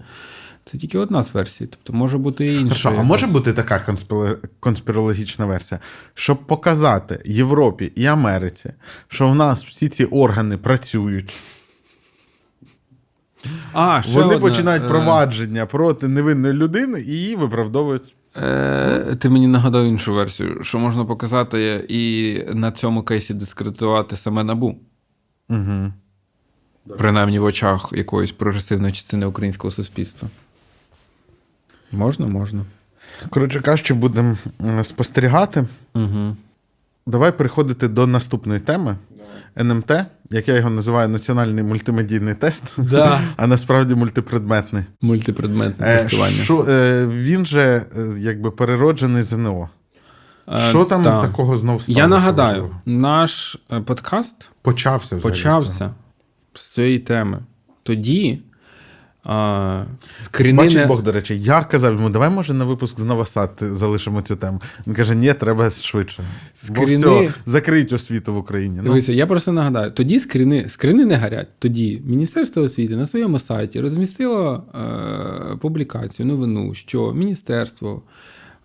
Це 0.65 0.77
тільки 0.77 0.99
одна 0.99 1.23
з 1.23 1.33
версій. 1.33 1.65
Тобто 1.65 1.93
може 1.93 2.17
бути 2.17 2.45
і 2.45 2.59
інша. 2.59 2.89
Хорошо, 2.89 3.01
а 3.01 3.03
може 3.03 3.27
бути 3.27 3.53
така 3.53 3.95
конспірологічна 4.59 5.45
версія, 5.45 5.79
щоб 6.13 6.47
показати 6.47 7.21
Європі 7.25 7.91
і 7.95 8.05
Америці, 8.05 8.73
що 9.07 9.27
в 9.27 9.35
нас 9.35 9.65
всі 9.65 9.89
ці 9.89 10.05
органи 10.05 10.57
працюють, 10.57 11.33
А, 13.73 14.01
ще 14.01 14.13
вони 14.13 14.35
одна, 14.35 14.49
починають 14.49 14.83
е, 14.83 14.87
провадження 14.87 15.65
проти 15.65 16.07
невинної 16.07 16.53
людини 16.53 17.01
і 17.01 17.11
її 17.11 17.35
виправдовують. 17.35 18.15
Е, 18.35 19.15
ти 19.19 19.29
мені 19.29 19.47
нагадав 19.47 19.85
іншу 19.85 20.13
версію, 20.13 20.63
що 20.63 20.79
можна 20.79 21.05
показати 21.05 21.85
і 21.89 22.37
на 22.53 22.71
цьому 22.71 23.03
кейсі 23.03 23.33
дискредитувати 23.33 24.15
саме 24.15 24.43
набу. 24.43 24.75
Угу. 25.49 25.91
Принаймні 26.97 27.39
в 27.39 27.43
очах 27.43 27.89
якоїсь 27.95 28.31
прогресивної 28.31 28.93
частини 28.93 29.25
українського 29.25 29.71
суспільства. 29.71 30.29
Можна, 31.91 32.27
можна. 32.27 32.65
Коротше 33.29 33.61
кажучи, 33.61 33.93
будемо 33.93 34.37
спостерігати. 34.83 35.65
Угу. 35.95 36.35
Давай 37.05 37.31
переходити 37.37 37.87
до 37.87 38.07
наступної 38.07 38.59
теми. 38.59 38.97
НМТ, 39.59 39.91
як 40.29 40.47
я 40.47 40.55
його 40.55 40.69
називаю, 40.69 41.09
національний 41.09 41.63
мультимедійний 41.63 42.35
тест, 42.35 42.73
Да. 42.77 43.21
а 43.37 43.47
насправді 43.47 43.95
мультипредметний. 43.95 44.83
Мультипредметне 45.01 45.87
Е, 45.87 45.97
тестування. 46.03 46.43
Що, 46.43 46.65
е, 46.69 47.05
він 47.07 47.45
же 47.45 47.61
е, 47.97 48.15
якби 48.19 48.51
перероджений 48.51 49.23
ЗНО. 49.23 49.69
Е, 50.53 50.69
Що 50.69 50.85
там 50.85 51.03
та. 51.03 51.21
такого 51.21 51.57
знов 51.57 51.81
сталося? 51.81 52.01
Я 52.01 52.07
нагадаю, 52.07 52.61
важливого? 52.61 52.81
наш 52.85 53.57
подкаст 53.85 54.49
Почався 54.61 55.15
взагалі. 55.15 55.37
почався 55.37 55.93
з 56.53 56.67
цієї 56.67 56.99
теми. 56.99 57.39
Тоді 57.83 58.41
а, 59.23 59.83
скріни 60.11 60.57
Бачить. 60.57 60.87
Бог, 60.87 61.03
до 61.03 61.11
речі, 61.11 61.39
я 61.39 61.63
казав 61.63 61.93
йому, 61.93 62.09
давай 62.09 62.29
може 62.29 62.53
на 62.53 62.65
випуск 62.65 62.99
з 62.99 63.03
Новосад 63.03 63.51
залишимо 63.59 64.21
цю 64.21 64.35
тему. 64.35 64.61
Він 64.87 64.95
каже, 64.95 65.15
ні, 65.15 65.33
треба 65.33 65.69
швидше. 65.69 66.23
Бо 66.69 66.85
все, 66.85 67.33
закриють 67.45 67.93
освіту 67.93 68.33
в 68.33 68.37
Україні. 68.37 68.77
Ну, 68.77 68.83
Дивися, 68.83 69.13
я 69.13 69.27
просто 69.27 69.51
нагадаю, 69.51 69.91
тоді 69.91 70.19
скріни, 70.19 70.69
скріни 70.69 71.05
не 71.05 71.15
гарять. 71.15 71.47
Тоді 71.59 72.01
Міністерство 72.05 72.63
освіти 72.63 72.95
на 72.95 73.05
своєму 73.05 73.39
сайті 73.39 73.79
розмістило 73.81 74.63
е, 74.75 75.57
публікацію, 75.57 76.25
новину, 76.25 76.73
що 76.73 77.13
міністерство 77.13 78.01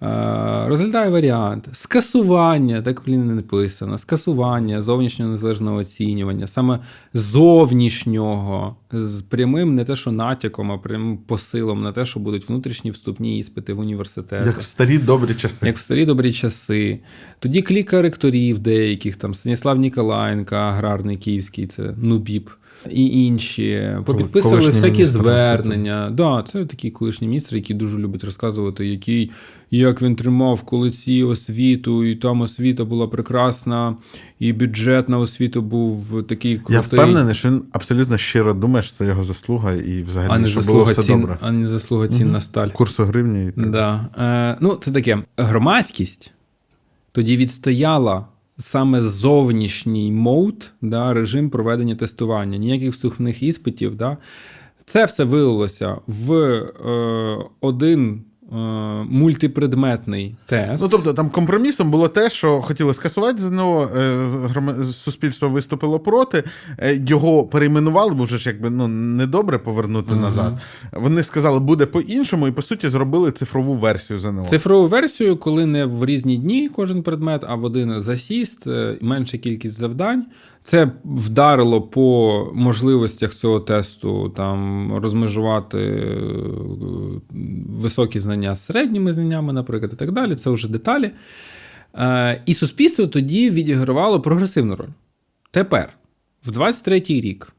е, 0.03 0.69
розглядає 0.69 1.11
варіант 1.11 1.69
скасування, 1.73 2.83
так 2.83 3.03
блін 3.07 3.27
не 3.27 3.35
написано, 3.35 3.99
скасування 3.99 4.83
зовнішнього 4.83 5.31
незалежного 5.31 5.77
оцінювання, 5.77 6.47
саме 6.47 6.79
зовнішнього, 7.15 8.77
з 8.93 9.23
прямим 9.23 9.75
не 9.75 9.85
те, 9.85 9.97
що 9.97 10.13
натяком, 10.13 10.73
а 10.73 10.79
прямим 10.79 11.19
посилом 11.19 11.83
на 11.83 11.93
те, 11.93 12.07
що 12.07 12.21
будуть 12.21 12.49
внутрішні 12.49 12.91
вступні 12.91 13.39
іспити 13.39 13.73
в 13.73 13.79
університети. 13.79 14.47
як 14.47 14.59
в 14.59 14.65
старі 14.65 14.99
добрі 14.99 15.35
часи. 15.35 15.67
Як 15.67 15.77
в 15.77 15.81
старі 15.81 16.07
добрі 16.07 16.33
часи. 16.33 17.01
Тоді 17.39 17.63
кліка 17.63 18.03
ректорів 18.03 18.59
деяких, 18.59 19.17
там 19.17 19.35
Станіслав 19.35 19.79
Ніколаєнко, 19.79 20.55
аграрний 20.55 21.17
київський, 21.17 21.67
це 21.67 21.95
Нубіп. 21.97 22.51
І 22.91 23.27
інші. 23.27 23.97
Попідписували 24.05 24.61
Колишній 24.61 24.81
всякі 24.81 24.97
міністр 24.97 25.19
звернення. 25.19 26.11
Да, 26.11 26.45
це 26.47 26.65
такий 26.65 26.91
колишній 26.91 27.29
міністр, 27.29 27.57
який 27.57 27.77
дуже 27.77 27.99
любить 27.99 28.25
розказувати, 28.25 28.87
який, 28.87 29.31
як 29.71 30.03
він 30.03 30.17
тримав 30.17 30.63
кулиці 30.63 31.23
освіту, 31.23 32.05
і 32.05 32.17
там 32.17 32.41
освіта 32.41 32.85
була 32.85 33.07
прекрасна, 33.07 33.97
і 34.39 34.53
бюджет 34.53 35.09
на 35.09 35.19
освіту 35.19 35.63
був 35.63 36.23
такий 36.23 36.57
крутий. 36.57 36.75
Я 36.75 36.81
впевнений, 36.81 37.35
що 37.35 37.49
він 37.49 37.63
абсолютно 37.73 38.17
щиро 38.17 38.55
думає, 38.55 38.83
що 38.83 38.97
це 38.97 39.07
його 39.07 39.25
заслуга, 39.25 39.73
і 39.73 40.03
взагалі 40.03 40.31
а 40.35 40.39
не 40.39 40.49
що 40.49 40.61
було 40.61 40.85
все 40.85 41.03
цін, 41.03 41.21
добре. 41.21 41.39
а 41.41 41.51
не 41.51 41.69
заслуга 41.69 42.09
цін 42.09 42.33
на 42.33 42.41
сталь. 42.41 42.69
Курсу 42.69 43.05
гривні 43.05 43.49
і 43.49 43.51
так. 43.51 43.71
Да. 43.71 44.07
Е, 44.19 44.59
ну, 44.61 44.75
це 44.75 44.91
таке. 44.91 45.23
Громадськість 45.37 46.33
тоді 47.13 47.37
відстояла 47.37 48.27
саме 48.59 49.03
зовнішній 49.03 50.13
мод, 50.13 50.73
да, 50.83 51.15
режим 51.15 51.51
проведення 51.51 51.97
тестування, 51.97 52.59
ніяких 52.59 52.93
вступних 52.93 53.43
іспитів. 53.43 53.97
Да. 53.97 54.17
Це 54.85 55.05
все 55.05 55.25
вилилося 55.25 55.97
в 56.07 56.33
е, 56.33 57.45
один 57.61 58.25
мультипредметний 58.51 60.37
тест. 60.47 60.83
Ну 60.83 60.89
тобто 60.89 61.15
там 61.15 61.31
компромісом 61.31 61.91
було 61.91 62.09
те, 62.09 62.31
що 62.31 62.61
хотіли 62.61 62.95
скасувати 62.95 63.39
ЗНО, 63.39 63.83
е, 63.83 64.85
суспільство 64.93 65.49
виступило 65.49 66.01
проти, 66.01 66.45
е, 66.79 67.03
його 67.07 67.45
перейменували, 67.45 68.15
бо 68.15 68.25
вже 68.25 68.39
ж 68.39 68.49
якби 68.49 68.71
ну 68.71 68.89
недобре 68.89 69.59
повернути 69.59 70.15
назад. 70.15 70.59
Вони 70.93 71.23
сказали, 71.23 71.61
буде 71.61 71.87
по-іншому, 71.87 72.49
і 72.49 72.53
по 72.53 72.63
суті 72.63 72.89
зробили 72.89 73.33
цифрову 73.33 73.75
версію 73.75 74.19
ЗНО. 74.19 74.45
Цифрову 74.45 74.87
версію, 74.87 75.37
коли 75.37 75.67
не 75.67 75.85
в 75.85 76.05
різні 76.05 76.37
дні 76.37 76.69
кожен 76.69 77.03
предмет, 77.03 77.45
а 77.49 77.55
в 77.55 77.65
один 77.65 78.03
засіст, 78.03 78.67
е, 78.67 78.99
менша 79.01 79.39
кількість 79.39 79.79
завдань. 79.79 80.27
Це 80.69 80.91
вдарило 81.05 81.83
по 81.83 82.51
можливостях 82.55 83.35
цього 83.35 83.61
тесту 83.61 84.29
там 84.29 84.93
розмежувати 84.97 85.79
е, 85.79 86.17
високі 87.69 88.21
знання 88.21 88.55
з 88.55 88.65
середніми 88.65 89.13
знаннями, 89.13 89.53
наприклад, 89.53 89.91
і 89.95 89.97
так 89.97 90.13
далі. 90.13 90.35
Це 90.35 90.51
вже 90.51 90.69
деталі. 90.69 91.11
Е, 91.95 92.43
І 92.47 92.55
суспільство 92.55 93.07
тоді 93.07 93.51
відігравало 93.51 94.21
прогресивну 94.21 94.77
роль. 94.77 94.89
Тепер, 95.51 95.93
в 96.47 96.51
23-й 96.51 97.21
рік, 97.21 97.53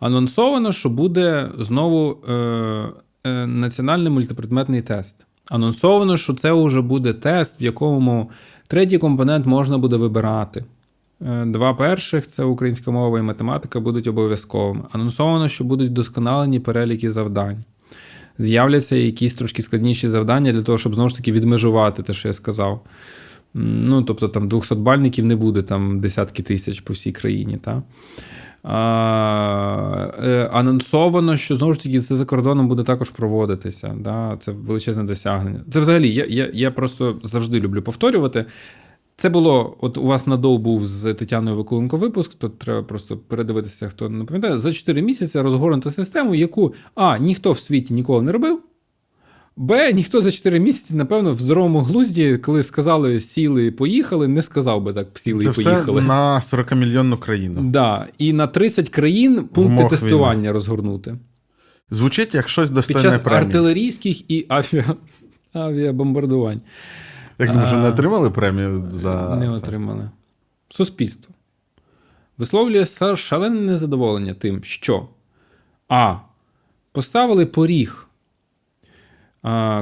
анонсовано, 0.00 0.72
що 0.72 0.88
буде 0.88 1.50
знову 1.58 2.18
е, 2.28 3.46
національний 3.46 4.12
мультипредметний 4.12 4.82
тест. 4.82 5.16
Анонсовано, 5.50 6.16
що 6.16 6.34
це 6.34 6.52
вже 6.52 6.80
буде 6.80 7.12
тест, 7.12 7.60
в 7.60 7.64
якому 7.64 8.30
третій 8.66 8.98
компонент 8.98 9.46
можна 9.46 9.78
буде 9.78 9.96
вибирати. 9.96 10.64
Е, 11.22 11.44
Два 11.46 11.74
перших 11.74 12.26
це 12.26 12.44
українська 12.44 12.90
мова 12.90 13.18
і 13.18 13.22
математика 13.22 13.80
будуть 13.80 14.06
обов'язковими. 14.06 14.84
Анонсовано, 14.92 15.48
що 15.48 15.64
будуть 15.64 15.90
вдосконалені 15.90 16.60
переліки 16.60 17.12
завдань. 17.12 17.64
З'являться 18.38 18.96
якісь 18.96 19.34
трошки 19.34 19.62
складніші 19.62 20.08
завдання 20.08 20.52
для 20.52 20.62
того, 20.62 20.78
щоб 20.78 20.94
знову 20.94 21.08
ж 21.08 21.16
таки 21.16 21.32
відмежувати 21.32 22.02
те, 22.02 22.12
що 22.12 22.28
я 22.28 22.32
сказав. 22.32 22.84
Ну, 23.54 24.02
тобто 24.02 24.28
там 24.28 24.48
200 24.48 24.74
бальників 24.74 25.24
не 25.24 25.36
буде 25.36 25.62
там 25.62 26.00
десятки 26.00 26.42
тисяч 26.42 26.80
по 26.80 26.92
всій 26.92 27.12
країні. 27.12 27.56
Та? 27.56 27.82
А, 28.62 30.08
е, 30.22 30.50
анонсовано, 30.52 31.36
що 31.36 31.56
знову 31.56 31.74
ж 31.74 31.82
таки 31.82 32.00
це 32.00 32.16
за 32.16 32.24
кордоном 32.24 32.68
буде 32.68 32.82
також 32.82 33.10
проводитися. 33.10 33.96
Да? 34.00 34.36
Це 34.38 34.52
величезне 34.52 35.04
досягнення. 35.04 35.60
Це 35.70 35.80
взагалі, 35.80 36.14
я, 36.14 36.26
я, 36.28 36.50
я 36.52 36.70
просто 36.70 37.20
завжди 37.22 37.60
люблю 37.60 37.82
повторювати. 37.82 38.44
Це 39.18 39.28
було, 39.28 39.76
от 39.80 39.98
у 39.98 40.02
вас 40.02 40.26
надов 40.26 40.58
був 40.58 40.86
з 40.88 41.14
Тетяною 41.14 41.56
Викуленко 41.56 41.96
випуск, 41.96 42.34
то 42.34 42.48
треба 42.48 42.82
просто 42.82 43.16
передивитися, 43.16 43.88
хто 43.88 44.08
не 44.08 44.24
пам'ятає. 44.24 44.58
За 44.58 44.72
4 44.72 45.02
місяці 45.02 45.40
розгорнути 45.40 45.90
систему, 45.90 46.34
яку 46.34 46.74
А, 46.94 47.18
ніхто 47.18 47.52
в 47.52 47.58
світі 47.58 47.94
ніколи 47.94 48.22
не 48.22 48.32
робив. 48.32 48.60
Б, 49.56 49.92
ніхто 49.92 50.20
за 50.22 50.30
4 50.30 50.60
місяці, 50.60 50.96
напевно, 50.96 51.32
в 51.34 51.38
здоровому 51.38 51.78
глузді, 51.80 52.36
коли 52.36 52.62
сказали 52.62 53.20
сіли, 53.20 53.66
і 53.66 53.70
поїхали, 53.70 54.28
не 54.28 54.42
сказав 54.42 54.82
би 54.82 54.92
так 54.92 55.06
сіли 55.14 55.40
Це 55.40 55.46
і 55.48 55.50
все 55.50 55.62
поїхали. 55.62 56.02
на 56.02 56.40
40-мільйонну 56.40 57.18
країну. 57.18 57.60
Да. 57.62 58.06
І 58.18 58.32
на 58.32 58.46
30 58.46 58.88
країн 58.88 59.44
пункти 59.44 59.84
тестування 59.84 60.52
розгорнути. 60.52 61.16
Звучить 61.90 62.34
як 62.34 62.48
щось 62.48 62.70
Під 62.86 63.00
час 63.00 63.18
премії. 63.18 63.42
артилерійських 63.46 64.30
і 64.30 64.46
авіа... 64.48 64.84
авіабомбардувань. 65.52 66.60
Як 67.38 67.54
ми 67.54 67.64
вже 67.64 67.76
не 67.76 67.88
отримали 67.88 68.30
премію 68.30 68.88
за 68.92 69.36
не 69.36 69.50
отримали. 69.50 70.10
Суспільство 70.68 71.34
висловлює 72.38 72.86
шалене 73.16 73.60
незадоволення 73.60 74.34
тим, 74.34 74.64
що 74.64 75.08
А. 75.88 76.16
Поставили 76.92 77.46
поріг. 77.46 78.05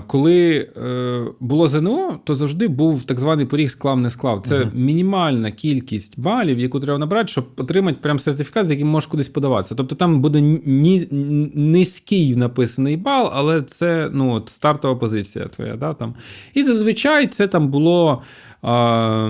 Коли 0.06 0.68
е, 0.76 1.24
було 1.40 1.68
ЗНО, 1.68 2.20
то 2.24 2.34
завжди 2.34 2.68
був 2.68 3.02
так 3.02 3.20
званий 3.20 3.46
поріг 3.46 3.70
склав 3.70 4.00
не 4.00 4.10
склав. 4.10 4.42
Це 4.46 4.68
мінімальна 4.74 5.50
кількість 5.50 6.20
балів, 6.20 6.58
яку 6.58 6.80
треба 6.80 6.98
набрати, 6.98 7.28
щоб 7.28 7.46
отримати 7.56 7.98
прям 8.02 8.18
сертифікат, 8.18 8.66
з 8.66 8.70
яким 8.70 8.88
можеш 8.88 9.06
кудись 9.06 9.28
подаватися. 9.28 9.74
Тобто 9.74 9.94
там 9.94 10.20
буде 10.20 10.40
ні, 10.40 11.08
низький 11.54 12.36
написаний 12.36 12.96
бал, 12.96 13.30
але 13.34 13.62
це 13.62 14.10
ну, 14.12 14.32
от, 14.32 14.48
стартова 14.48 14.96
позиція 14.96 15.44
твоя. 15.44 15.76
Да, 15.76 15.94
там. 15.94 16.14
І 16.54 16.62
зазвичай 16.62 17.26
це 17.26 17.48
там 17.48 17.68
було 17.68 18.22
а, 18.62 19.28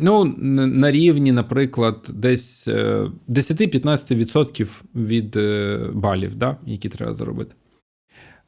ну, 0.00 0.24
на 0.34 0.90
рівні, 0.90 1.32
наприклад, 1.32 2.10
десь 2.14 2.68
е, 2.68 3.06
10-15% 3.28 4.68
від 4.94 5.36
е, 5.36 5.80
балів, 5.92 6.34
да, 6.34 6.56
які 6.66 6.88
треба 6.88 7.14
заробити. 7.14 7.54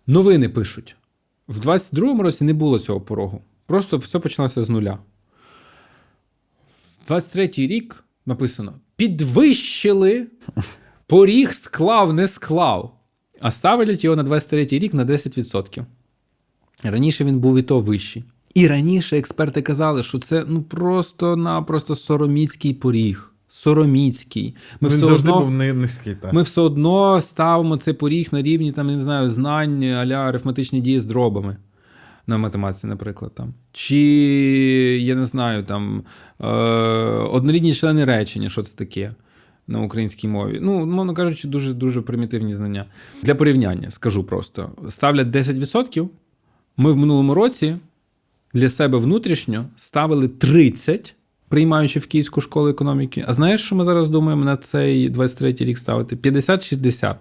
Новини 0.06 0.48
пишуть. 0.48 0.96
В 1.52 1.58
22-му 1.58 2.22
році 2.22 2.44
не 2.44 2.52
було 2.52 2.78
цього 2.78 3.00
порогу. 3.00 3.42
Просто 3.66 3.98
все 3.98 4.18
почалося 4.18 4.64
з 4.64 4.70
нуля. 4.70 4.98
В 7.06 7.12
23-й 7.12 7.66
рік 7.66 8.04
написано: 8.26 8.74
підвищили 8.96 10.26
поріг 11.06 11.52
склав, 11.52 12.12
не 12.12 12.26
склав. 12.26 12.98
А 13.40 13.50
ставлять 13.50 14.04
його 14.04 14.16
на 14.16 14.24
23-й 14.24 14.78
рік 14.78 14.94
на 14.94 15.04
10%. 15.04 15.84
Раніше 16.82 17.24
він 17.24 17.38
був 17.38 17.58
і 17.58 17.62
то 17.62 17.80
вищий. 17.80 18.24
І 18.54 18.68
раніше 18.68 19.18
експерти 19.18 19.62
казали, 19.62 20.02
що 20.02 20.18
це 20.18 20.44
ну 20.48 20.62
просто-напросто 20.62 21.96
сороміцький 21.96 22.74
поріг. 22.74 23.31
Сороміцький. 23.52 24.54
Ми 24.80 24.88
Він 24.88 24.96
все 24.96 25.06
завжди 25.06 25.30
одно... 25.30 25.40
був 25.44 25.54
ни- 25.54 25.72
низький. 25.72 26.14
Так. 26.14 26.32
Ми 26.32 26.42
все 26.42 26.60
одно 26.60 27.20
ставимо 27.20 27.76
цей 27.76 27.94
поріг 27.94 28.28
на 28.32 28.42
рівні 28.42 28.72
там, 28.72 28.90
я 28.90 28.96
не 28.96 29.02
знаю, 29.02 29.30
знань 29.30 29.84
аля 29.84 30.14
арифметичні 30.14 30.80
дії 30.80 31.00
з 31.00 31.04
дробами. 31.04 31.56
На 32.26 32.38
математиці, 32.38 32.86
наприклад, 32.86 33.34
там. 33.34 33.54
Чи, 33.72 33.96
я 35.02 35.14
не 35.14 35.24
знаю, 35.24 35.64
там 35.64 36.02
е, 36.40 36.46
однорідні 37.32 37.74
члени 37.74 38.04
речення, 38.04 38.48
що 38.48 38.62
це 38.62 38.76
таке 38.76 39.14
на 39.66 39.80
українській 39.80 40.28
мові. 40.28 40.58
Ну, 40.62 40.86
мовно 40.86 41.14
кажучи, 41.14 41.48
дуже 41.48 41.74
дуже 41.74 42.00
примітивні 42.00 42.54
знання. 42.54 42.84
Для 43.22 43.34
порівняння 43.34 43.90
скажу 43.90 44.24
просто: 44.24 44.70
ставлять 44.88 45.28
10%. 45.28 46.08
Ми 46.76 46.92
в 46.92 46.96
минулому 46.96 47.34
році 47.34 47.76
для 48.54 48.68
себе 48.68 48.98
внутрішньо 48.98 49.66
ставили 49.76 50.28
30, 50.28 51.14
приймаючи 51.52 51.98
в 51.98 52.06
Київську 52.06 52.40
школу 52.40 52.68
економіки. 52.68 53.24
А 53.28 53.32
знаєш, 53.32 53.64
що 53.64 53.76
ми 53.76 53.84
зараз 53.84 54.08
думаємо 54.08 54.44
на 54.44 54.56
цей 54.56 55.10
23-й 55.10 55.64
рік 55.64 55.78
ставити? 55.78 56.16
50-60. 56.16 57.14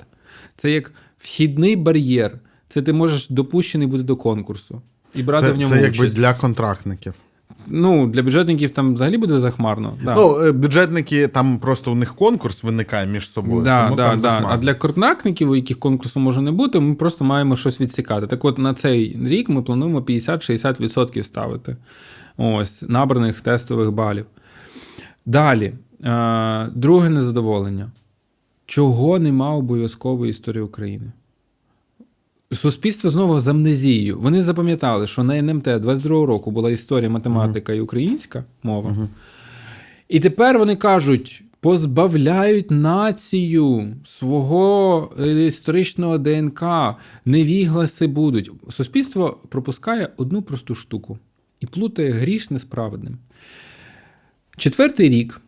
Це 0.58 0.72
як 0.72 0.92
вхідний 1.20 1.76
бар'єр. 1.76 2.32
Це 2.70 2.82
ти 2.82 2.94
можеш 2.94 3.30
допущений 3.30 3.88
бути 3.88 4.04
до 4.04 4.16
конкурсу 4.16 4.82
і 5.16 5.24
брати 5.24 5.46
Це, 5.46 5.52
в 5.52 5.58
ньому 5.58 5.74
це 5.74 5.82
якби 5.82 6.00
участь. 6.00 6.16
для 6.16 6.34
контрактників. 6.34 7.14
Ну, 7.68 8.08
для 8.08 8.24
бюджетників 8.24 8.70
там 8.70 8.94
взагалі 8.94 9.18
буде 9.18 9.40
захмарно. 9.40 9.94
Да. 10.04 10.16
Ну, 10.16 10.42
е, 10.42 10.52
бюджетники, 10.52 11.28
там 11.28 11.60
просто 11.60 11.92
у 11.92 11.96
них 11.96 12.16
конкурс 12.16 12.64
виникає 12.64 13.08
між 13.08 13.32
собою. 13.32 13.64
Да, 13.64 13.84
тому 13.84 13.96
да, 13.96 14.10
там 14.10 14.16
да. 14.16 14.22
захмарно. 14.22 14.50
А 14.52 14.58
для 14.58 14.74
контрактників, 14.74 15.50
у 15.50 15.56
яких 15.56 15.80
конкурсу 15.80 16.20
може 16.20 16.42
не 16.42 16.52
бути, 16.52 16.80
ми 16.80 16.96
просто 16.96 17.26
маємо 17.26 17.56
щось 17.56 17.82
відсікати. 17.82 18.28
Так 18.28 18.46
от 18.46 18.58
на 18.58 18.74
цей 18.74 19.20
рік 19.26 19.50
ми 19.50 19.62
плануємо 19.62 20.00
50-60% 20.00 21.24
ставити 21.24 21.78
ось, 22.38 22.82
набраних 22.82 23.42
тестових 23.42 23.92
балів. 23.92 24.26
Далі, 25.26 25.74
е, 26.04 26.68
друге 26.76 27.10
незадоволення. 27.10 27.92
Чого 28.66 29.20
нема 29.20 29.56
обов'язкової 29.56 30.30
історії 30.30 30.64
України? 30.64 31.12
Суспільство 32.54 33.10
знову 33.10 33.40
з 33.40 33.48
амнезією. 33.48 34.20
Вони 34.20 34.44
запам'ятали, 34.44 35.08
що 35.08 35.24
на 35.24 35.38
НМТ 35.38 35.68
22-го 35.68 36.26
року 36.26 36.52
була 36.52 36.72
історія, 36.72 37.10
математика 37.10 37.74
і 37.74 37.80
українська 37.80 38.44
мова. 38.64 38.96
І 40.10 40.20
тепер 40.20 40.60
вони 40.60 40.76
кажуть: 40.76 41.44
позбавляють 41.60 42.72
націю 42.72 43.96
свого 44.06 45.10
е, 45.20 45.46
історичного 45.46 46.18
ДНК, 46.18 46.64
невігласи 47.26 48.08
будуть. 48.08 48.52
Суспільство 48.70 49.38
пропускає 49.50 50.10
одну 50.18 50.42
просту 50.42 50.76
штуку 50.76 51.18
і 51.62 51.66
плутає 51.66 52.12
грішне 52.12 52.60
з 52.60 52.66
праведним. 52.66 53.18
Четвертий 54.58 55.10
рік. 55.10 55.42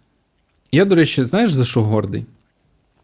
Я, 0.71 0.85
до 0.85 0.95
речі, 0.95 1.25
знаєш, 1.25 1.53
за 1.53 1.65
що 1.65 1.83
гордий? 1.83 2.25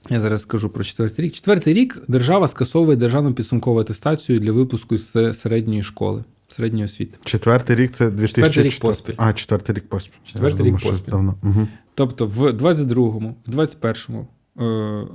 Я 0.10 0.22
зараз 0.22 0.42
скажу 0.42 0.70
про 0.70 0.84
четвертий 0.84 1.26
рік. 1.26 1.34
Четвертий 1.34 1.74
рік 1.74 2.04
держава 2.08 2.48
скасовує 2.48 2.98
державну 2.98 3.34
підсумкову 3.34 3.80
атестацію 3.80 4.40
для 4.40 4.52
випуску 4.52 4.98
з 4.98 5.34
середньої 5.34 5.84
школи, 5.84 6.24
середньої 6.48 6.86
освіти. 6.86 7.18
Четвертий 7.24 7.76
рік 7.76 7.92
це 7.92 8.10
2004. 8.10 8.28
Четвертий 8.28 8.64
рік 8.64 8.80
поспіль. 8.82 9.14
А, 9.18 9.34
четвертий 9.34 9.76
рік 9.76 9.90
поспіль. 9.90 10.20
Четвертий 10.24 10.66
рік 10.66 10.76
думав, 10.76 10.82
поспіль. 10.82 11.12
Давно. 11.12 11.36
Угу. 11.44 11.68
Тобто 11.96 12.26
в 12.26 12.52
22-му, 12.52 13.36
в 13.48 13.50
21-му, 13.50 14.20
е, 14.20 14.64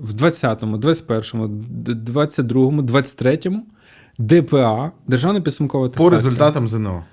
в 0.00 0.12
20-му, 0.14 0.76
21-му, 0.76 1.48
д- 1.48 1.92
22-му, 1.92 2.82
23-му 2.82 3.66
ДПА, 4.18 4.92
державна 5.08 5.40
підсумкова 5.40 5.86
атестація. 5.86 6.10
По 6.10 6.16
результатам 6.16 6.68
ЗНО. 6.68 7.04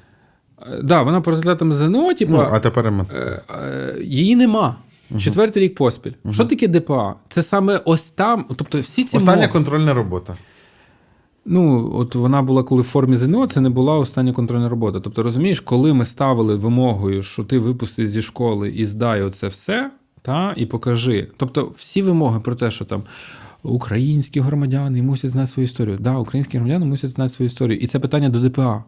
Да, 0.83 1.01
вона 1.01 1.21
по 1.21 1.31
результатам 1.31 1.73
ЗНО, 1.73 2.13
типу, 2.13 2.31
Ну, 2.31 2.47
а 2.51 2.59
тепер 2.59 2.91
ми. 2.91 3.05
е, 3.15 3.41
е, 3.63 3.97
її 4.03 4.35
нема. 4.35 4.75
Четвертий 5.19 5.63
рік 5.63 5.75
поспіль. 5.75 6.11
Що 6.31 6.45
таке 6.45 6.67
ДПА? 6.67 7.15
Це 7.29 7.43
саме 7.43 7.81
ось 7.85 8.11
там, 8.11 8.45
тобто 8.55 8.79
всі 8.79 9.03
ці 9.03 9.17
Остання 9.17 9.37
мови- 9.41 9.53
контрольна 9.53 9.93
робота. 9.93 10.35
Ну, 11.45 11.91
от 11.95 12.15
вона 12.15 12.41
була 12.41 12.63
коли 12.63 12.81
в 12.81 12.85
формі 12.85 13.17
ЗНО, 13.17 13.47
це 13.47 13.61
не 13.61 13.69
була 13.69 13.97
остання 13.97 14.33
контрольна 14.33 14.69
робота. 14.69 14.99
Тобто, 14.99 15.23
розумієш, 15.23 15.59
коли 15.59 15.93
ми 15.93 16.05
ставили 16.05 16.55
вимогою, 16.55 17.23
що 17.23 17.43
ти 17.43 17.59
випусти 17.59 18.07
зі 18.07 18.21
школи 18.21 18.69
і 18.69 18.85
здай 18.85 19.21
оце 19.21 19.47
все, 19.47 19.91
та, 20.21 20.53
і 20.57 20.65
покажи. 20.65 21.27
Тобто, 21.37 21.71
всі 21.77 22.01
вимоги 22.01 22.39
про 22.39 22.55
те, 22.55 22.71
що 22.71 22.85
там 22.85 23.03
українські 23.63 24.39
громадяни 24.39 25.01
мусять 25.01 25.31
знати 25.31 25.47
свою 25.47 25.63
історію. 25.65 25.97
Да, 25.99 26.17
українські 26.17 26.57
громадяни 26.57 26.85
мусять 26.85 27.09
знати 27.09 27.29
свою 27.33 27.47
історію. 27.47 27.77
І 27.79 27.87
це 27.87 27.99
питання 27.99 28.29
до 28.29 28.39
ДПА. 28.49 28.83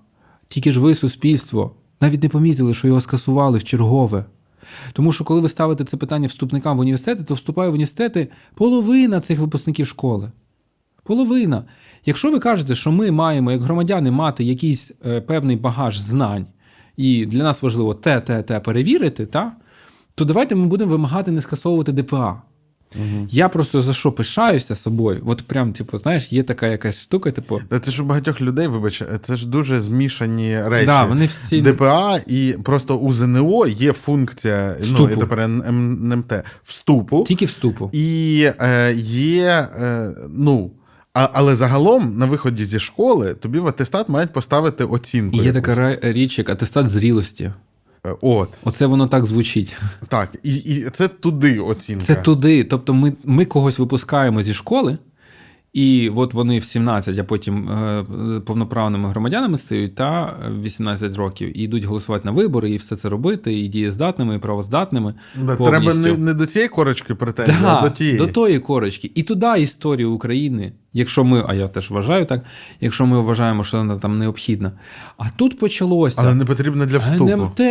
Тільки 0.47 0.71
ж 0.71 0.79
ви, 0.79 0.95
суспільство, 0.95 1.75
навіть 2.01 2.23
не 2.23 2.29
помітили, 2.29 2.73
що 2.73 2.87
його 2.87 3.01
скасували 3.01 3.57
в 3.57 3.63
чергове. 3.63 4.25
Тому 4.93 5.11
що 5.11 5.23
коли 5.23 5.41
ви 5.41 5.49
ставите 5.49 5.83
це 5.83 5.97
питання 5.97 6.27
вступникам 6.27 6.77
в 6.77 6.79
університети, 6.79 7.23
то 7.23 7.33
вступає 7.33 7.69
в 7.69 7.73
університети 7.73 8.27
половина 8.55 9.19
цих 9.19 9.39
випускників 9.39 9.87
школи. 9.87 10.31
Половина. 11.03 11.63
Якщо 12.05 12.31
ви 12.31 12.39
кажете, 12.39 12.75
що 12.75 12.91
ми 12.91 13.11
маємо, 13.11 13.51
як 13.51 13.61
громадяни, 13.61 14.11
мати 14.11 14.43
якийсь 14.43 14.91
е, 15.05 15.21
певний 15.21 15.55
багаж 15.55 15.99
знань, 15.99 16.45
і 16.97 17.25
для 17.25 17.43
нас 17.43 17.61
важливо 17.61 17.93
те, 17.93 18.19
те, 18.21 18.43
те 18.43 18.59
перевірити, 18.59 19.25
та, 19.25 19.51
то 20.15 20.25
давайте 20.25 20.55
ми 20.55 20.65
будемо 20.65 20.91
вимагати 20.91 21.31
не 21.31 21.41
скасовувати 21.41 21.91
ДПА. 21.91 22.41
Я 23.29 23.49
просто 23.49 23.81
за 23.81 23.93
що 23.93 24.11
пишаюся 24.11 24.75
собою? 24.75 25.23
От 25.25 25.41
прям, 25.41 25.73
типу, 25.73 25.97
знаєш, 25.97 26.33
є 26.33 26.43
така 26.43 26.67
якась 26.67 27.01
штука, 27.01 27.31
типу. 27.31 27.61
Та 27.69 27.79
Це 27.79 27.91
ж 27.91 28.03
у 28.03 28.05
багатьох 28.05 28.41
людей, 28.41 28.67
вибач, 28.67 29.03
це 29.21 29.35
ж 29.35 29.47
дуже 29.47 29.81
змішані 29.81 30.63
речі. 30.63 30.85
Да, 30.85 31.03
вони 31.03 31.25
всі 31.25 31.61
ДПА 31.61 32.19
і 32.27 32.55
просто 32.63 32.97
у 32.97 33.13
ЗНО 33.13 33.67
є 33.67 33.93
функція 33.93 34.75
ну, 34.79 34.85
Вступу. 34.85 35.13
і 35.13 35.15
тепер 35.15 35.39
НМТ 35.39 36.33
вступу. 36.63 37.23
тільки 37.27 37.45
вступу. 37.45 37.89
І 37.93 38.49
е, 38.59 38.93
є, 38.95 39.67
е, 39.79 40.11
ну, 40.29 40.71
а, 41.13 41.29
але 41.33 41.55
загалом 41.55 42.17
на 42.17 42.25
виході 42.25 42.65
зі 42.65 42.79
школи 42.79 43.33
тобі 43.33 43.59
в 43.59 43.67
атестат 43.67 44.09
мають 44.09 44.33
поставити 44.33 44.83
оцінку. 44.83 45.37
І 45.37 45.39
є 45.39 45.45
якусь. 45.45 45.61
така 45.61 45.97
річ, 46.01 46.37
як 46.37 46.49
атестат 46.49 46.89
зрілості. 46.89 47.51
Е, 48.07 48.15
От, 48.21 48.49
Оце 48.63 48.85
воно 48.85 49.07
так 49.07 49.25
звучить. 49.25 49.75
так. 50.07 50.35
І, 50.43 50.55
і 50.55 50.89
це 50.89 51.07
туди 51.07 51.59
оцінка. 51.59 52.05
Це 52.05 52.15
туди. 52.15 52.63
Тобто 52.63 52.93
ми, 52.93 53.13
ми 53.23 53.45
когось 53.45 53.79
випускаємо 53.79 54.43
зі 54.43 54.53
школи, 54.53 54.97
і 55.74 56.09
от 56.15 56.34
вони 56.34 56.59
в 56.59 56.63
17, 56.63 57.19
а 57.19 57.24
потім 57.24 57.69
е, 57.69 58.05
повноправними 58.45 59.09
громадянами 59.09 59.57
стають 59.57 59.95
та 59.95 60.36
18 60.63 61.15
років 61.15 61.57
і 61.57 61.63
йдуть 61.63 61.84
голосувати 61.84 62.26
на 62.26 62.32
вибори, 62.32 62.71
і 62.71 62.78
все 62.78 62.95
це 62.95 63.09
робити, 63.09 63.53
і 63.59 63.67
дієздатними, 63.67 64.36
і 64.36 64.39
правоздатними. 64.39 65.13
Повністю. 65.36 65.65
Треба 65.65 65.93
не, 65.93 66.17
не 66.17 66.34
до 66.34 66.45
цієї 66.45 66.69
корочки 66.69 67.15
претензії, 67.15 67.57
Да, 67.61 67.76
а 67.76 67.82
до 67.82 67.89
тієї. 67.89 68.17
до 68.17 68.28
тої 68.28 68.59
корочки. 68.59 69.11
І 69.15 69.24
туди 69.24 69.47
історію 69.57 70.11
України, 70.11 70.74
якщо 70.93 71.24
ми, 71.24 71.45
а 71.47 71.53
я 71.53 71.67
теж 71.67 71.89
вважаю 71.91 72.26
так, 72.26 72.43
якщо 72.82 73.05
ми 73.05 73.19
вважаємо, 73.19 73.63
що 73.63 73.78
вона 73.78 73.95
там 73.95 74.19
необхідна. 74.19 74.71
А 75.17 75.24
тут 75.36 75.59
почалося. 75.59 76.21
Але 76.21 76.36
не 76.36 76.45
потрібно 76.45 76.86
для 76.86 76.97
вступу. 76.97 77.32
НМТ, 77.32 77.61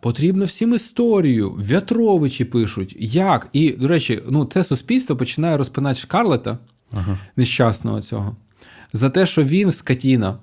потрібно 0.00 0.44
всім 0.44 0.74
історію. 0.74 1.50
В'ятровичі 1.50 2.44
пишуть. 2.44 2.96
Як? 3.00 3.48
І, 3.52 3.70
до 3.70 3.88
речі, 3.88 4.22
ну, 4.28 4.44
це 4.44 4.62
суспільство 4.62 5.16
починає 5.16 5.56
розпинати 5.56 6.00
Шкарлета, 6.00 6.58
Ага. 6.92 7.18
нещасного 7.36 8.02
цього, 8.02 8.36
за 8.92 9.10
те, 9.10 9.26
що 9.26 9.42
він, 9.42 9.70
скотіна, 9.70 10.38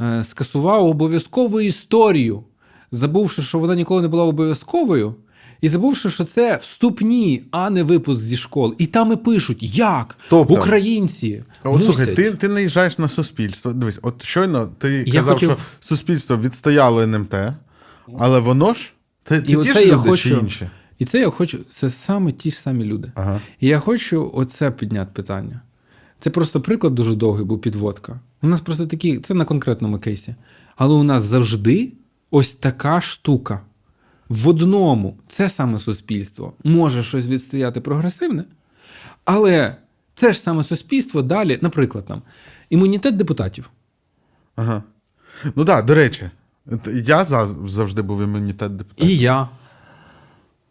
е, 0.00 0.22
скасував 0.24 0.86
обов'язкову 0.86 1.60
історію, 1.60 2.44
забувши, 2.92 3.42
що 3.42 3.58
вона 3.58 3.74
ніколи 3.74 4.02
не 4.02 4.08
була 4.08 4.24
обов'язковою. 4.24 5.14
І 5.60 5.68
забувши, 5.68 6.10
що 6.10 6.24
це 6.24 6.56
вступні, 6.56 7.42
а 7.50 7.70
не 7.70 7.82
випуск 7.82 8.22
зі 8.22 8.36
школ. 8.36 8.74
І 8.78 8.86
там 8.86 9.12
і 9.12 9.16
пишуть, 9.16 9.62
як 9.76 10.18
Тобто, 10.28 10.54
українці. 10.54 11.44
От 11.64 11.72
мусять. 11.74 11.94
слухай, 11.94 12.14
ти, 12.14 12.30
ти 12.30 12.48
наїжджаєш 12.48 12.98
на 12.98 13.08
суспільство. 13.08 13.72
Дивись, 13.72 13.98
от 14.02 14.22
щойно 14.22 14.66
ти 14.78 15.04
Я 15.06 15.12
казав, 15.20 15.34
хотів- 15.34 15.50
що 15.50 15.58
суспільство 15.88 16.36
відстояло 16.36 17.02
НМТ, 17.02 17.34
але 18.18 18.38
воно 18.38 18.74
ж 18.74 18.92
це, 19.24 19.40
це 19.40 19.52
І 19.52 19.56
ті 19.56 19.72
ж 19.72 19.84
люди 19.84 19.96
хочу- 19.96 20.28
чи 20.28 20.34
інші. 20.34 20.68
І 20.98 21.04
це 21.04 21.20
я 21.20 21.30
хочу, 21.30 21.58
це 21.70 21.88
саме 21.88 22.32
ті 22.32 22.50
ж 22.50 22.56
самі 22.56 22.84
люди. 22.84 23.12
Ага. 23.14 23.40
І 23.60 23.66
я 23.66 23.78
хочу 23.78 24.30
оце 24.34 24.70
підняти 24.70 25.10
питання. 25.14 25.60
Це 26.24 26.30
просто 26.30 26.60
приклад 26.60 26.94
дуже 26.94 27.14
довгий 27.14 27.44
був 27.44 27.60
підводка. 27.60 28.20
У 28.42 28.46
нас 28.46 28.60
просто 28.60 28.86
такі, 28.86 29.18
це 29.18 29.34
на 29.34 29.44
конкретному 29.44 29.98
кейсі. 29.98 30.34
Але 30.76 30.94
у 30.94 31.02
нас 31.02 31.22
завжди 31.22 31.92
ось 32.30 32.54
така 32.54 33.00
штука. 33.00 33.60
В 34.28 34.48
одному 34.48 35.18
це 35.28 35.48
саме 35.48 35.78
суспільство 35.78 36.52
може 36.64 37.02
щось 37.02 37.28
відстояти 37.28 37.80
прогресивне, 37.80 38.44
але 39.24 39.76
це 40.14 40.32
ж 40.32 40.38
саме 40.40 40.64
суспільство 40.64 41.22
далі, 41.22 41.58
наприклад, 41.62 42.06
там, 42.06 42.22
імунітет 42.70 43.16
депутатів. 43.16 43.70
Ага. 44.56 44.82
Ну 45.44 45.64
так, 45.64 45.66
да, 45.66 45.82
до 45.82 45.94
речі, 45.94 46.30
я 47.04 47.24
завжди 47.24 48.02
був 48.02 48.22
імунітет 48.22 48.76
депутата. 48.76 49.08
І 49.08 49.16
я. 49.16 49.48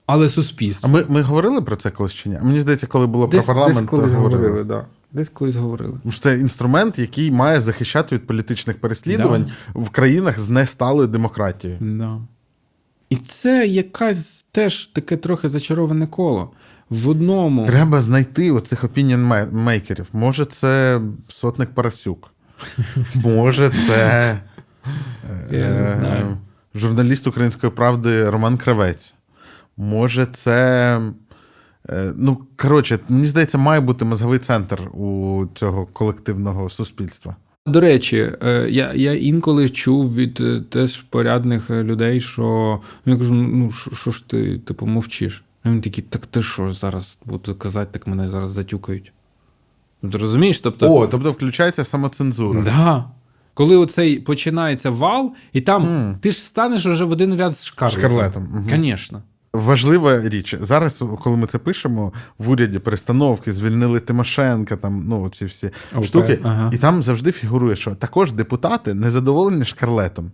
Але 0.05 0.25
А 0.25 0.29
суспільство. 0.29 0.89
ми, 0.89 1.05
ми 1.09 1.21
говорили 1.21 1.61
про 1.61 1.75
це 1.75 1.91
колись 1.91 2.13
чи 2.13 2.29
ні? 2.29 2.37
Мені 2.43 2.59
здається, 2.59 2.87
коли 2.87 3.07
було 3.07 3.27
Десь, 3.27 3.45
про 3.45 3.55
парламент, 3.55 3.79
десь 3.79 3.89
то 3.89 3.95
говорили. 3.97 4.17
говорили, 4.17 4.63
да. 4.63 4.85
Десь 5.13 5.29
колись 5.29 5.55
говорили. 5.55 5.97
Тому 6.01 6.11
що 6.11 6.21
це 6.21 6.39
інструмент, 6.39 6.99
який 6.99 7.31
має 7.31 7.61
захищати 7.61 8.15
від 8.15 8.27
політичних 8.27 8.81
переслідувань 8.81 9.51
в 9.75 9.89
країнах 9.89 10.39
з 10.39 10.49
несталою 10.49 11.07
демократією. 11.07 11.77
Да. 11.81 12.17
І 13.09 13.15
це 13.15 13.67
якась 13.67 14.45
теж 14.51 14.85
таке 14.85 15.17
трохи 15.17 15.49
зачароване 15.49 16.07
коло. 16.07 16.51
В 16.89 17.09
одному. 17.09 17.65
Треба 17.65 18.01
знайти 18.01 18.51
оцих 18.51 18.83
opinion 18.83 19.53
мейкерів. 19.53 20.07
Може, 20.13 20.45
це 20.45 21.01
сотник 21.29 21.69
Парасюк. 21.69 22.31
Може, 23.15 23.69
це 23.69 24.37
Я 25.51 25.69
не 25.69 25.91
е, 25.91 25.95
знаю. 25.99 26.37
журналіст 26.75 27.27
української 27.27 27.71
правди 27.71 28.29
Роман 28.29 28.57
Кравець. 28.57 29.13
Може, 29.77 30.25
це. 30.25 30.99
Е, 31.89 32.13
Ну, 32.17 32.37
коротше, 32.55 32.99
мені 33.09 33.25
здається, 33.25 33.57
має 33.57 33.81
бути 33.81 34.05
мозговий 34.05 34.39
центр 34.39 34.81
у 34.93 35.45
цього 35.53 35.85
колективного 35.85 36.69
суспільства. 36.69 37.35
До 37.65 37.79
речі, 37.79 38.31
е, 38.43 38.67
я, 38.69 38.93
я 38.93 39.13
інколи 39.13 39.69
чув 39.69 40.15
від 40.15 40.41
е, 40.41 40.61
теж 40.69 41.01
порядних 41.01 41.69
людей, 41.69 42.21
що 42.21 42.79
ну, 43.05 43.13
я 43.13 43.19
кажу: 43.19 43.33
ну 43.33 43.71
що 43.71 44.11
ж 44.11 44.29
ти, 44.29 44.59
типу, 44.59 44.85
мовчиш? 44.85 45.43
А 45.63 45.69
він 45.69 45.81
такий, 45.81 46.03
так 46.03 46.25
ти 46.25 46.43
що 46.43 46.73
зараз 46.73 47.17
буду 47.25 47.55
казати, 47.55 47.89
так 47.91 48.07
мене 48.07 48.29
зараз 48.29 48.51
затюкають. 48.51 49.11
Ну, 50.01 50.09
Ти 50.09 50.17
розумієш? 50.17 50.59
Тобто, 50.59 50.95
О, 50.95 51.07
тобто 51.07 51.31
включається 51.31 51.83
самоцензура. 51.83 52.61
да. 52.61 53.05
коли 53.53 53.77
оцей 53.77 54.19
починається 54.19 54.89
вал, 54.89 55.33
і 55.53 55.61
там 55.61 56.15
ти 56.21 56.31
ж 56.31 56.39
станеш 56.39 56.85
уже 56.85 57.05
в 57.05 57.11
один 57.11 57.35
ряд 57.35 57.57
з 57.57 57.65
Шкарлетом. 57.65 58.01
Шкарлетом. 58.01 58.67
Звісно. 58.69 59.21
Важлива 59.53 60.29
річ. 60.29 60.55
Зараз, 60.61 61.03
коли 61.23 61.37
ми 61.37 61.47
це 61.47 61.57
пишемо, 61.57 62.13
в 62.37 62.49
уряді 62.49 62.79
перестановки 62.79 63.51
звільнили 63.51 63.99
Тимошенка, 63.99 64.75
там 64.77 65.03
ну 65.07 65.29
ці 65.29 65.45
всі 65.45 65.69
ОП, 65.95 66.05
штуки, 66.05 66.39
ага. 66.43 66.69
і 66.73 66.77
там 66.77 67.03
завжди 67.03 67.31
фігурує, 67.31 67.75
що 67.75 67.95
також 67.95 68.31
депутати 68.31 68.93
незадоволені 68.93 69.65
шкарлетом. 69.65 70.31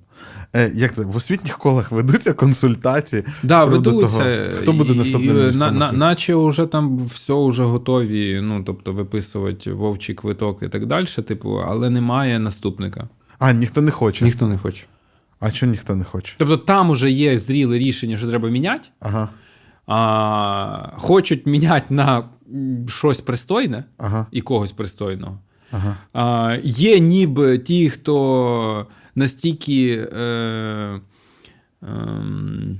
Е, 0.55 0.71
як 0.75 0.93
це 0.93 1.03
в 1.03 1.15
освітніх 1.15 1.57
колах 1.57 1.91
ведуться 1.91 2.33
консультації 2.33 3.23
Да, 3.43 3.67
з 3.67 3.69
ведуться. 3.69 4.17
того, 4.17 4.61
хто 4.61 4.73
буде 4.73 4.93
наступним 4.93 5.49
і, 5.53 5.55
на, 5.55 5.71
на. 5.71 5.91
Наче 5.91 6.35
вже 6.35 6.65
там 6.65 7.05
все 7.05 7.47
вже 7.47 7.63
готові, 7.63 8.41
ну 8.43 8.63
тобто 8.63 8.93
виписувати 8.93 9.73
вовчий 9.73 10.15
квиток 10.15 10.63
і 10.63 10.67
так 10.67 10.85
далі, 10.85 11.05
типу, 11.05 11.61
але 11.67 11.89
немає 11.89 12.39
наступника. 12.39 13.07
А 13.39 13.51
ніхто 13.53 13.81
не 13.81 13.91
хоче. 13.91 14.25
Ніхто 14.25 14.47
не 14.47 14.57
хоче. 14.57 14.85
А 15.39 15.51
чого 15.51 15.71
ніхто 15.71 15.95
не 15.95 16.03
хоче? 16.03 16.35
Тобто 16.37 16.57
там 16.57 16.89
уже 16.89 17.11
є 17.11 17.39
зріле 17.39 17.77
рішення, 17.77 18.17
що 18.17 18.29
треба 18.29 18.49
міняти, 18.49 18.89
Ага, 18.99 19.29
а 19.87 20.89
хочуть 20.97 21.45
міняти 21.45 21.93
на 21.93 22.23
щось 22.87 23.21
пристойне 23.21 23.83
ага, 23.97 24.25
і 24.31 24.41
когось 24.41 24.71
пристойного. 24.71 25.39
ага. 25.71 25.97
А, 26.13 26.57
є 26.63 26.99
ніби 26.99 27.57
ті, 27.57 27.89
хто 27.89 28.87
настільки. 29.15 30.07
Е, 30.17 30.99
ем, 31.81 32.79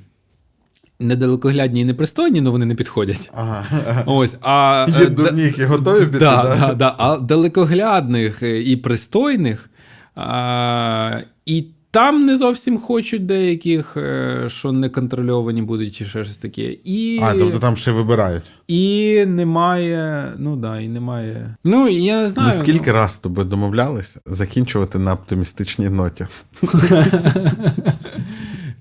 недалекоглядні 1.00 1.82
і 1.82 1.86
непристойні, 1.86 2.40
але 2.40 2.50
вони 2.50 2.66
не 2.66 2.76
підходять. 2.76 3.32
Ага. 3.34 4.04
Ось, 4.06 4.38
а 4.42 4.86
Є 5.00 5.06
е, 5.06 5.10
дурні, 5.10 5.42
які 5.42 5.64
готові 5.64 6.06
піти, 6.06 6.20
да, 6.20 6.44
да? 6.44 6.56
да, 6.68 6.74
да. 6.74 6.96
А 6.98 7.18
далекоглядних 7.18 8.44
е, 8.44 8.62
і 8.64 8.76
пристойних, 8.78 9.70
а, 10.16 11.20
і 11.46 11.68
там 11.92 12.26
не 12.26 12.38
зовсім 12.38 12.78
хочуть 12.78 13.26
деяких, 13.26 13.98
е, 13.98 14.44
що 14.48 14.72
не 14.72 14.90
контрольовані 14.90 15.62
будуть, 15.62 15.96
чи 15.96 16.06
ще 16.06 16.24
щось 16.24 16.38
таке. 16.38 16.78
І, 16.84 17.20
А, 17.24 17.34
тобто 17.34 17.60
там 17.60 17.78
ще 17.78 17.92
вибирають. 17.92 18.44
і 18.68 19.26
немає. 19.28 20.34
Ну 20.38 20.56
да, 20.56 20.80
і 20.80 20.88
немає. 20.88 21.56
Ну, 21.64 21.88
я 21.88 22.22
не 22.22 22.28
знаю. 22.28 22.48
Ми 22.48 22.54
скільки 22.54 22.92
раз 22.92 23.12
з 23.16 23.20
тобою 23.20 23.48
домовлялись 23.48 24.18
закінчувати 24.26 25.00
на 25.00 25.14
оптимістичній 25.14 25.90
ноті. 25.90 26.28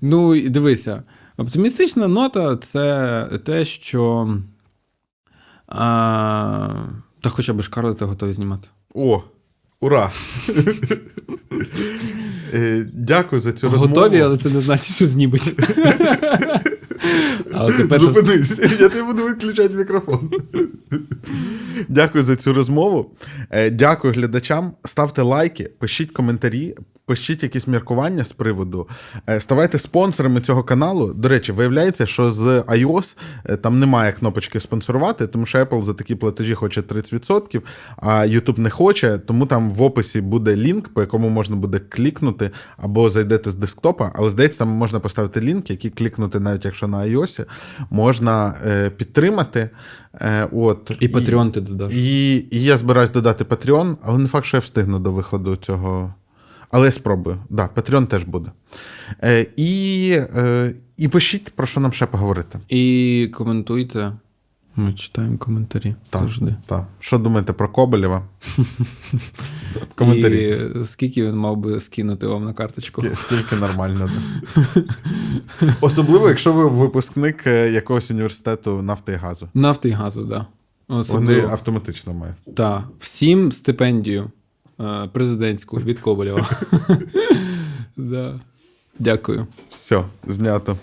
Ну, 0.01 0.49
дивися, 0.49 1.03
оптимістична 1.37 2.07
нота 2.07 2.57
це 2.57 3.25
те, 3.45 3.65
що. 3.65 4.33
А, 5.67 6.69
та 7.21 7.29
хоча 7.29 7.53
б 7.53 7.61
Шкарлета 7.61 8.05
готові 8.05 8.33
знімати. 8.33 8.67
О, 8.95 9.23
ура! 9.81 10.11
Е, 12.53 12.85
Дякую 12.93 13.41
за 13.41 13.51
цю 13.53 13.69
розмову. 13.69 13.87
Готові, 13.87 14.21
але 14.21 14.37
це 14.37 14.49
не 14.49 14.59
значить, 14.59 14.95
що 14.95 15.07
знімуть. 15.07 15.53
Але. 17.53 17.71
Зупинись, 17.99 18.59
я 18.59 18.89
тебе 18.89 19.03
буду 19.03 19.23
виключати 19.23 19.75
мікрофон. 19.77 20.31
Дякую 21.89 22.23
за 22.23 22.35
цю 22.35 22.53
розмову. 22.53 23.11
Е, 23.49 23.69
Дякую 23.69 24.13
глядачам. 24.13 24.71
Ставте 24.85 25.21
лайки, 25.21 25.71
пишіть 25.79 26.11
коментарі, 26.11 26.75
пишіть 27.09 27.43
якісь 27.43 27.67
міркування 27.67 28.23
з 28.23 28.31
приводу. 28.31 28.87
Е, 29.29 29.39
Ставайте 29.39 29.79
спонсорами 29.79 30.41
цього 30.41 30.63
каналу. 30.63 31.13
До 31.13 31.29
речі, 31.29 31.51
виявляється, 31.51 32.05
що 32.05 32.31
з 32.31 32.41
iOS 32.59 33.15
е, 33.45 33.57
там 33.57 33.79
немає 33.79 34.11
кнопочки 34.11 34.59
спонсорувати, 34.59 35.27
тому 35.27 35.45
що 35.45 35.57
Apple 35.57 35.83
за 35.83 35.93
такі 35.93 36.15
платежі 36.15 36.53
хоче 36.53 36.81
30%, 36.81 37.61
а 37.97 38.09
YouTube 38.09 38.59
не 38.59 38.69
хоче. 38.69 39.17
Тому 39.17 39.45
там 39.45 39.71
в 39.71 39.81
описі 39.81 40.21
буде 40.21 40.55
лінк, 40.55 40.87
по 40.87 41.01
якому 41.01 41.29
можна 41.29 41.55
буде 41.55 41.79
клікнути, 41.79 42.51
або 42.77 43.09
зайдете 43.09 43.49
з 43.49 43.55
десктопа. 43.55 44.11
Але 44.15 44.29
здається, 44.29 44.59
там 44.59 44.67
можна 44.67 44.99
поставити 44.99 45.41
лінк, 45.41 45.69
який 45.69 45.91
клікнути, 45.91 46.39
навіть 46.39 46.65
якщо 46.65 46.87
на 46.87 46.97
iOS, 46.97 47.45
можна 47.89 48.55
е, 48.65 48.89
підтримати. 48.89 49.69
От, 50.51 50.91
І 50.99 51.07
Patreon 51.07 51.51
ти 51.51 51.61
додаш. 51.61 51.93
і, 51.93 52.35
і 52.51 52.63
я 52.63 52.77
збираюсь 52.77 53.11
додати 53.11 53.43
Patreon, 53.43 53.95
але 54.03 54.17
не 54.17 54.27
факт, 54.27 54.45
що 54.45 54.57
я 54.57 54.61
встигну 54.61 54.99
до 54.99 55.11
виходу 55.11 55.55
цього. 55.55 56.13
Але 56.71 56.85
я 56.85 56.91
спробую. 56.91 57.35
Так, 57.35 57.71
да, 57.75 57.81
Patreon 57.81 58.07
теж 58.07 58.23
буде. 58.23 58.51
Е, 59.23 59.45
і, 59.55 60.09
е, 60.35 60.73
і 60.97 61.07
пишіть, 61.07 61.49
про 61.55 61.67
що 61.67 61.79
нам 61.79 61.93
ще 61.93 62.05
поговорити. 62.05 62.59
І 62.69 63.31
коментуйте. 63.33 64.13
Ми 64.75 64.93
читаємо 64.93 65.37
коментарі. 65.37 65.95
Так, 66.09 66.21
Завжди. 66.21 66.55
так. 66.65 66.87
Що 66.99 67.17
думаєте 67.17 67.53
про 67.53 67.69
Коболєва? 67.69 68.23
Коментарі. 69.95 70.57
І 70.81 70.85
скільки 70.85 71.25
він 71.25 71.35
мав 71.35 71.57
би 71.57 71.79
скинути 71.79 72.27
вам 72.27 72.45
на 72.45 72.53
карточку? 72.53 73.03
Скільки- 73.13 73.55
нормально. 73.55 74.11
Особливо, 75.81 76.29
якщо 76.29 76.53
ви 76.53 76.67
випускник 76.67 77.47
е, 77.47 77.71
якогось 77.71 78.11
університету 78.11 78.81
нафти 78.81 79.11
і 79.11 79.15
газу. 79.15 79.49
Нафти 79.53 79.89
і 79.89 79.91
газу, 79.91 80.21
так. 80.21 80.29
Да. 80.29 80.45
Вони 81.13 81.41
автоматично 81.41 82.13
мають. 82.13 82.55
Так. 82.55 82.83
Всім 82.99 83.51
стипендію 83.51 84.31
президентську 85.11 85.77
від 85.77 85.99
Коболєва. 85.99 86.49
Дякую. 88.99 89.47
Все, 89.69 90.03
знято. 90.27 90.77